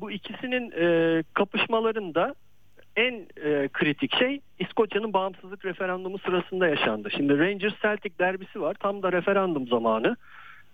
bu 0.00 0.10
ikisinin 0.10 0.70
e, 0.70 1.22
kapışmalarında 1.34 2.34
en 2.96 3.14
e, 3.44 3.68
kritik 3.72 4.18
şey 4.18 4.40
İskoçya'nın 4.58 5.12
bağımsızlık 5.12 5.64
referandumu 5.64 6.18
sırasında 6.18 6.68
yaşandı. 6.68 7.10
Şimdi 7.10 7.38
Rangers 7.38 7.74
Celtic 7.82 8.18
derbisi 8.18 8.60
var. 8.60 8.76
Tam 8.80 9.02
da 9.02 9.12
referandum 9.12 9.68
zamanı. 9.68 10.16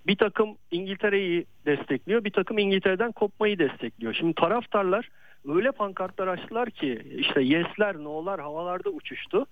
Bir 0.07 0.17
takım 0.17 0.57
İngiltere'yi 0.71 1.47
destekliyor, 1.67 2.25
bir 2.25 2.31
takım 2.31 2.59
İngiltere'den 2.59 3.13
kopmayı 3.13 3.59
destekliyor. 3.59 4.15
Şimdi 4.15 4.35
taraftarlar 4.35 5.09
öyle 5.49 5.73
pankartlar 5.73 6.29
açtılar 6.29 6.71
ki 6.71 7.03
işte 7.19 7.43
yesler, 7.43 7.97
no'lar 7.97 8.41
havalarda 8.41 8.91
uçuştu. 8.91 9.47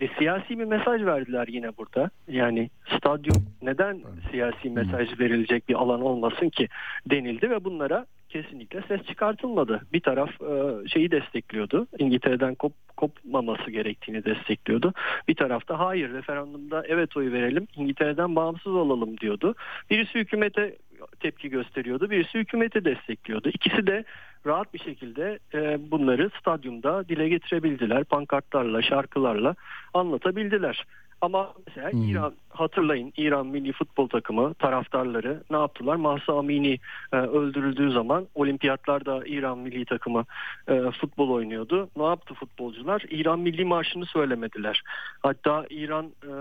E, 0.00 0.08
siyasi 0.18 0.58
bir 0.58 0.64
mesaj 0.64 1.04
verdiler 1.04 1.48
yine 1.48 1.76
burada. 1.76 2.10
Yani 2.28 2.70
stadyum 2.96 3.46
neden 3.62 4.00
siyasi 4.30 4.70
mesaj 4.70 5.20
verilecek 5.20 5.68
bir 5.68 5.74
alan 5.74 6.00
olmasın 6.00 6.48
ki 6.48 6.68
denildi 7.10 7.50
ve 7.50 7.64
bunlara 7.64 8.06
kesinlikle 8.28 8.82
ses 8.88 9.06
çıkartılmadı. 9.06 9.80
Bir 9.92 10.00
taraf 10.00 10.30
e, 10.40 10.88
şeyi 10.88 11.10
destekliyordu. 11.10 11.86
İngiltere'den 11.98 12.54
kop, 12.54 12.72
kopmaması 12.96 13.70
gerektiğini 13.70 14.24
destekliyordu. 14.24 14.92
Bir 15.28 15.34
tarafta 15.34 15.78
hayır 15.78 16.12
referandumda 16.12 16.82
evet 16.88 17.16
oyu 17.16 17.32
verelim 17.32 17.66
İngiltere'den 17.76 18.36
bağımsız 18.36 18.74
olalım 18.74 19.18
diyordu. 19.18 19.54
Birisi 19.90 20.18
hükümete 20.18 20.76
tepki 21.20 21.48
gösteriyordu. 21.48 22.10
Birisi 22.10 22.38
hükümeti 22.38 22.84
destekliyordu. 22.84 23.48
İkisi 23.48 23.86
de 23.86 24.04
rahat 24.46 24.74
bir 24.74 24.78
şekilde 24.78 25.38
e, 25.54 25.90
bunları 25.90 26.30
stadyumda 26.40 27.08
dile 27.08 27.28
getirebildiler. 27.28 28.04
Pankartlarla, 28.04 28.82
şarkılarla 28.82 29.54
anlatabildiler. 29.94 30.86
Ama 31.20 31.52
mesela 31.66 31.90
İran 31.90 32.34
hatırlayın 32.50 33.12
İran 33.16 33.46
milli 33.46 33.72
futbol 33.72 34.08
takımı 34.08 34.54
taraftarları 34.54 35.42
ne 35.50 35.56
yaptılar? 35.56 35.96
Mahsa 35.96 36.38
Amini 36.38 36.78
e, 37.12 37.16
öldürüldüğü 37.16 37.90
zaman 37.90 38.26
olimpiyatlarda 38.34 39.22
İran 39.26 39.58
milli 39.58 39.84
takımı 39.84 40.24
e, 40.68 40.90
futbol 41.00 41.30
oynuyordu. 41.30 41.88
Ne 41.96 42.04
yaptı 42.04 42.34
futbolcular? 42.34 43.04
İran 43.10 43.38
milli 43.38 43.64
marşını 43.64 44.06
söylemediler. 44.06 44.82
Hatta 45.22 45.66
İran 45.70 46.06
e, 46.06 46.32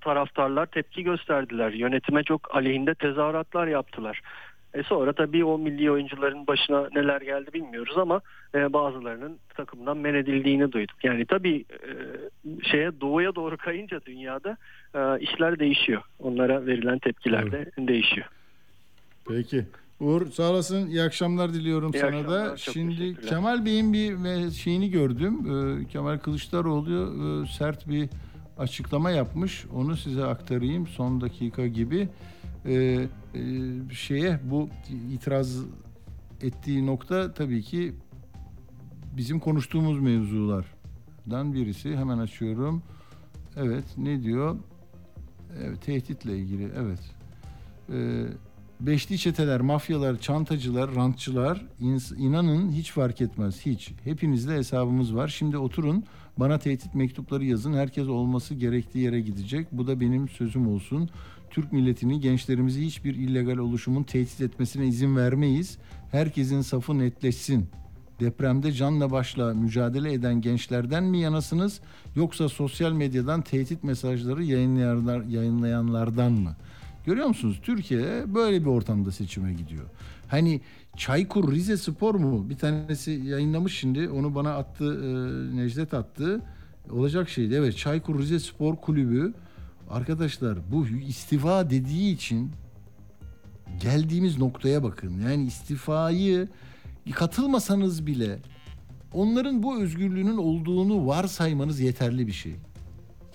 taraftarlar 0.00 0.66
tepki 0.66 1.02
gösterdiler. 1.02 1.72
Yönetime 1.72 2.22
çok 2.22 2.56
aleyhinde 2.56 2.94
tezahüratlar 2.94 3.66
yaptılar. 3.66 4.20
E 4.74 4.82
sonra 4.82 5.12
tabii 5.12 5.44
o 5.44 5.58
milli 5.58 5.90
oyuncuların 5.90 6.46
başına 6.46 6.88
neler 6.94 7.20
geldi 7.20 7.52
bilmiyoruz 7.52 7.98
ama 7.98 8.20
e, 8.54 8.72
bazılarının 8.72 9.38
takımdan 9.56 9.96
men 9.96 10.14
edildiğini 10.14 10.72
duyduk. 10.72 11.04
Yani 11.04 11.24
tabii 11.26 11.64
e, 11.70 11.90
şeye 12.70 13.00
doğuya 13.00 13.34
doğru 13.34 13.56
kayınca 13.56 14.00
dünyada 14.06 14.56
e, 14.94 15.20
işler 15.20 15.58
değişiyor. 15.58 16.02
Onlara 16.18 16.66
verilen 16.66 16.98
tepkiler 16.98 17.52
de 17.52 17.70
değişiyor. 17.78 18.26
Peki. 19.28 19.64
Uğur 20.00 20.30
sağ 20.30 20.50
olasın. 20.50 20.88
İyi 20.88 21.02
akşamlar 21.02 21.54
diliyorum 21.54 21.90
İyi 21.94 21.98
sana 21.98 22.16
akşamlar, 22.16 22.50
da. 22.50 22.56
Şimdi. 22.56 23.20
Kemal 23.20 23.64
Bey'in 23.64 23.92
bir 23.92 24.12
me- 24.12 24.50
şeyini 24.50 24.90
gördüm. 24.90 25.38
Ee, 25.46 25.84
Kemal 25.88 26.18
Kılıçdaroğlu 26.18 27.14
e, 27.44 27.46
sert 27.58 27.88
bir 27.88 28.08
açıklama 28.58 29.10
yapmış. 29.10 29.64
Onu 29.74 29.96
size 29.96 30.24
aktarayım 30.24 30.86
son 30.86 31.20
dakika 31.20 31.66
gibi. 31.66 32.08
Ee, 32.66 32.72
e, 32.72 33.40
şeye 33.92 34.40
bu 34.44 34.68
itiraz 35.12 35.56
ettiği 36.42 36.86
nokta 36.86 37.34
tabii 37.34 37.62
ki 37.62 37.94
bizim 39.16 39.40
konuştuğumuz 39.40 40.00
mevzulardan 40.00 41.54
birisi. 41.54 41.96
Hemen 41.96 42.18
açıyorum. 42.18 42.82
Evet 43.56 43.84
ne 43.96 44.22
diyor? 44.22 44.56
Evet, 45.58 45.82
tehditle 45.82 46.38
ilgili 46.38 46.70
evet. 46.76 47.00
Ee, 47.92 48.26
beşli 48.80 49.18
çeteler, 49.18 49.60
mafyalar, 49.60 50.18
çantacılar, 50.20 50.94
rantçılar 50.94 51.66
inanın 52.18 52.72
hiç 52.72 52.92
fark 52.92 53.20
etmez 53.20 53.66
hiç. 53.66 53.92
Hepinizle 54.04 54.56
hesabımız 54.56 55.14
var. 55.14 55.28
Şimdi 55.28 55.58
oturun 55.58 56.04
bana 56.36 56.58
tehdit 56.58 56.94
mektupları 56.94 57.44
yazın. 57.44 57.72
Herkes 57.72 58.08
olması 58.08 58.54
gerektiği 58.54 58.98
yere 58.98 59.20
gidecek. 59.20 59.66
Bu 59.72 59.86
da 59.86 60.00
benim 60.00 60.28
sözüm 60.28 60.68
olsun. 60.68 61.10
Türk 61.50 61.72
milletini, 61.72 62.20
gençlerimizi 62.20 62.86
hiçbir 62.86 63.14
illegal 63.14 63.56
oluşumun 63.56 64.02
tehdit 64.02 64.40
etmesine 64.40 64.86
izin 64.86 65.16
vermeyiz. 65.16 65.78
Herkesin 66.12 66.60
safı 66.60 66.98
netleşsin. 66.98 67.66
Depremde 68.20 68.72
canla 68.72 69.10
başla 69.10 69.54
mücadele 69.54 70.12
eden 70.12 70.40
gençlerden 70.40 71.04
mi 71.04 71.20
yanasınız 71.20 71.80
yoksa 72.16 72.48
sosyal 72.48 72.92
medyadan 72.92 73.42
tehdit 73.42 73.84
mesajları 73.84 74.44
yayınlayanlar, 74.44 75.22
yayınlayanlardan 75.24 76.32
mı? 76.32 76.56
Görüyor 77.06 77.26
musunuz? 77.26 77.60
Türkiye 77.62 78.34
böyle 78.34 78.60
bir 78.60 78.66
ortamda 78.66 79.12
seçime 79.12 79.52
gidiyor. 79.52 79.84
Hani 80.28 80.60
Çaykur 80.96 81.52
Rize 81.52 81.76
Spor 81.76 82.14
mu? 82.14 82.50
Bir 82.50 82.56
tanesi 82.56 83.10
yayınlamış 83.10 83.78
şimdi. 83.78 84.08
Onu 84.08 84.34
bana 84.34 84.54
attı, 84.54 84.84
e, 85.04 85.56
Necdet 85.56 85.94
attı. 85.94 86.40
Olacak 86.90 87.28
şeydi. 87.28 87.54
Evet 87.54 87.76
Çaykur 87.76 88.18
Rize 88.18 88.40
Spor 88.40 88.76
Kulübü 88.76 89.32
arkadaşlar 89.90 90.58
bu 90.72 90.86
istifa 90.86 91.70
dediği 91.70 92.14
için 92.14 92.52
geldiğimiz 93.80 94.38
noktaya 94.38 94.82
bakın. 94.82 95.20
Yani 95.20 95.46
istifayı 95.46 96.48
katılmasanız 97.12 98.06
bile 98.06 98.38
onların 99.12 99.62
bu 99.62 99.82
özgürlüğünün 99.82 100.36
olduğunu 100.36 101.06
varsaymanız 101.06 101.80
yeterli 101.80 102.26
bir 102.26 102.32
şey. 102.32 102.54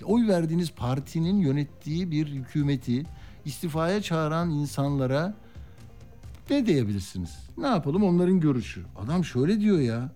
Oy 0.04 0.28
verdiğiniz 0.28 0.72
partinin 0.72 1.38
yönettiği 1.38 2.10
bir 2.10 2.26
hükümeti 2.26 3.02
istifaya 3.44 4.02
çağıran 4.02 4.50
insanlara 4.50 5.34
ne 6.50 6.66
diyebilirsiniz? 6.66 7.38
Ne 7.58 7.66
yapalım 7.66 8.04
onların 8.04 8.40
görüşü. 8.40 8.84
Adam 8.96 9.24
şöyle 9.24 9.60
diyor 9.60 9.78
ya. 9.78 10.12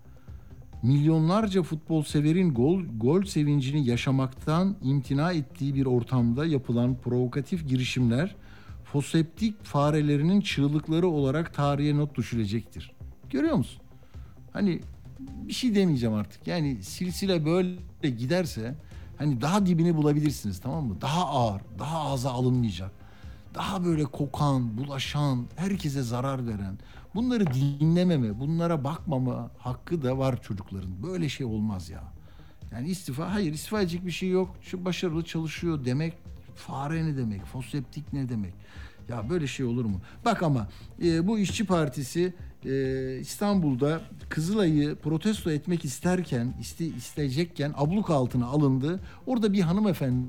Milyonlarca 0.82 1.62
futbol 1.62 2.02
severin 2.02 2.54
gol, 2.54 2.82
gol 2.96 3.22
sevincini 3.22 3.86
yaşamaktan 3.86 4.76
imtina 4.82 5.32
ettiği 5.32 5.74
bir 5.74 5.86
ortamda 5.86 6.46
yapılan 6.46 6.96
provokatif 6.96 7.68
girişimler 7.68 8.36
foseptik 8.84 9.64
farelerinin 9.64 10.40
çığlıkları 10.40 11.08
olarak 11.08 11.54
tarihe 11.54 11.96
not 11.96 12.16
düşülecektir. 12.16 12.92
Görüyor 13.30 13.56
musun? 13.56 13.82
Hani 14.52 14.80
bir 15.18 15.52
şey 15.52 15.74
demeyeceğim 15.74 16.14
artık. 16.14 16.46
Yani 16.46 16.82
silsile 16.82 17.44
böyle 17.44 18.10
giderse 18.10 18.74
hani 19.18 19.40
daha 19.40 19.66
dibini 19.66 19.96
bulabilirsiniz 19.96 20.60
tamam 20.60 20.84
mı? 20.84 21.00
Daha 21.00 21.26
ağır, 21.26 21.62
daha 21.78 22.00
ağza 22.00 22.30
alınmayacak. 22.30 22.99
Daha 23.54 23.84
böyle 23.84 24.04
kokan, 24.04 24.78
bulaşan, 24.78 25.46
herkese 25.56 26.02
zarar 26.02 26.46
veren. 26.46 26.78
Bunları 27.14 27.44
dinlememe, 27.46 28.40
bunlara 28.40 28.84
bakmama 28.84 29.50
hakkı 29.58 30.02
da 30.02 30.18
var 30.18 30.42
çocukların. 30.42 31.02
Böyle 31.02 31.28
şey 31.28 31.46
olmaz 31.46 31.90
ya. 31.90 32.02
Yani 32.72 32.88
istifa, 32.88 33.34
hayır 33.34 33.52
istifa 33.52 33.80
edecek 33.80 34.06
bir 34.06 34.10
şey 34.10 34.28
yok. 34.28 34.56
Şu 34.62 34.84
başarılı 34.84 35.24
çalışıyor 35.24 35.84
demek, 35.84 36.14
fare 36.54 37.04
ne 37.04 37.16
demek, 37.16 37.44
foseptik 37.44 38.12
ne 38.12 38.28
demek? 38.28 38.54
Ya 39.08 39.30
böyle 39.30 39.46
şey 39.46 39.66
olur 39.66 39.84
mu? 39.84 40.00
Bak 40.24 40.42
ama 40.42 40.68
e, 41.02 41.26
bu 41.26 41.38
işçi 41.38 41.66
partisi 41.66 42.34
e, 42.64 43.18
İstanbul'da 43.20 44.00
Kızılay'ı 44.28 44.96
protesto 44.96 45.50
etmek 45.50 45.84
isterken, 45.84 46.54
iste, 46.60 46.86
isteyecekken 46.86 47.74
abluk 47.76 48.10
altına 48.10 48.46
alındı. 48.46 49.00
Orada 49.26 49.52
bir 49.52 49.60
hanımefendi 49.60 50.26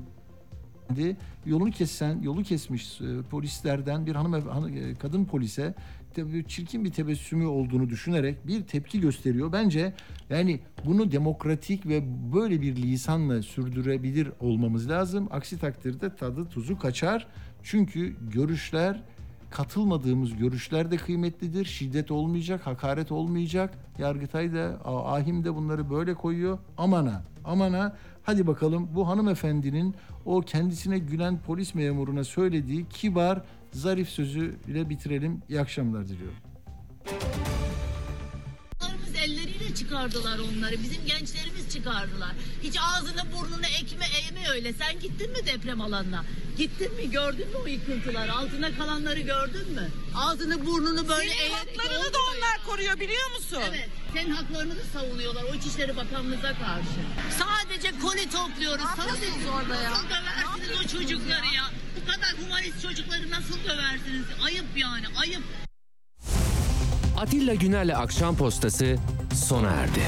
yolunu 1.46 1.70
kesen, 1.70 2.22
yolu 2.22 2.42
kesmiş 2.42 3.00
e, 3.00 3.22
polislerden 3.30 4.06
bir 4.06 4.14
hanım 4.14 4.32
hanı- 4.48 4.70
e, 4.78 4.94
kadın 4.94 5.24
polise 5.24 5.74
tabii 6.14 6.44
çirkin 6.48 6.84
bir 6.84 6.90
tebessümü 6.90 7.46
olduğunu 7.46 7.90
düşünerek 7.90 8.46
bir 8.46 8.62
tepki 8.62 9.00
gösteriyor. 9.00 9.52
Bence 9.52 9.92
yani 10.30 10.60
bunu 10.86 11.12
demokratik 11.12 11.86
ve 11.86 12.02
böyle 12.34 12.60
bir 12.60 12.76
lisanla 12.76 13.42
sürdürebilir 13.42 14.28
olmamız 14.40 14.90
lazım. 14.90 15.28
Aksi 15.30 15.58
takdirde 15.58 16.16
tadı 16.16 16.44
tuzu 16.48 16.78
kaçar. 16.78 17.26
Çünkü 17.62 18.16
görüşler 18.32 19.02
katılmadığımız 19.50 20.36
görüşler 20.36 20.90
de 20.90 20.96
kıymetlidir. 20.96 21.64
Şiddet 21.64 22.10
olmayacak, 22.10 22.66
hakaret 22.66 23.12
olmayacak. 23.12 23.74
Yargıtay 23.98 24.52
da, 24.54 24.80
Ahim 24.84 25.44
de 25.44 25.54
bunları 25.54 25.90
böyle 25.90 26.14
koyuyor. 26.14 26.58
Amana, 26.78 27.22
amana. 27.44 27.96
Hadi 28.22 28.46
bakalım 28.46 28.88
bu 28.94 29.08
hanımefendinin 29.08 29.94
o 30.24 30.40
kendisine 30.40 30.98
gülen 30.98 31.38
polis 31.38 31.74
memuruna 31.74 32.24
söylediği 32.24 32.86
kibar, 32.88 33.42
zarif 33.72 34.08
sözüyle 34.08 34.88
bitirelim. 34.90 35.42
İyi 35.48 35.60
akşamlar 35.60 36.08
diliyorum. 36.08 36.36
Çıkardılar 39.74 40.38
onları. 40.38 40.82
Bizim 40.82 41.06
gençlerimiz 41.06 41.72
çıkardılar. 41.72 42.30
Hiç 42.62 42.76
ağzını 42.80 43.32
burnunu 43.32 43.66
ekme 43.66 44.06
eğme 44.06 44.48
öyle. 44.50 44.72
Sen 44.72 45.00
gittin 45.00 45.30
mi 45.30 45.46
deprem 45.46 45.80
alanına? 45.80 46.24
Gittin 46.58 46.94
mi? 46.94 47.10
Gördün 47.10 47.48
mü 47.48 47.56
o 47.64 47.66
yıkıntılar? 47.66 48.28
Altına 48.28 48.76
kalanları 48.76 49.20
gördün 49.20 49.72
mü? 49.72 49.88
Ağzını 50.16 50.66
burnunu 50.66 51.08
böyle 51.08 51.28
Senin 51.30 51.40
eğerek 51.40 51.56
haklarını 51.80 51.94
olmuyor 51.96 52.12
da 52.12 52.18
onlar 52.36 52.56
ya. 52.58 52.64
koruyor 52.66 53.00
biliyor 53.00 53.30
musun? 53.30 53.62
Evet. 53.68 53.88
Senin 54.14 54.30
haklarını 54.30 54.76
da 54.76 54.82
savunuyorlar 54.92 55.42
o 55.42 55.54
İçişleri 55.54 55.96
Bakanlığı'na 55.96 56.40
karşı. 56.42 57.00
Sadece 57.38 57.98
koli 58.02 58.30
topluyoruz. 58.30 58.84
Sadece 58.96 59.50
orada 59.50 59.74
ya. 59.82 59.90
Nasıl 59.90 60.08
döversiniz 60.08 60.78
o 60.84 60.98
çocukları 60.98 61.46
ya? 61.54 61.64
Bu 61.96 62.10
kadar 62.12 62.30
humanist 62.44 62.82
çocukları 62.82 63.30
nasıl 63.30 63.64
döversiniz? 63.64 64.24
Ayıp 64.44 64.64
yani 64.76 65.06
ayıp. 65.16 65.42
Atilla 67.22 67.54
Güner'le 67.54 67.96
Akşam 67.96 68.36
Postası 68.36 68.96
sona 69.34 69.70
erdi. 69.70 70.00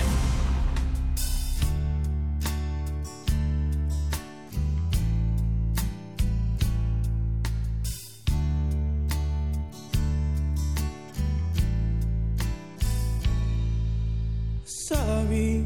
sorry 14.67 15.65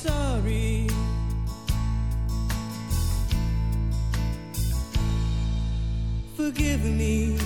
sorry. 0.00 0.88
Forgive 6.36 6.84
me 6.84 7.36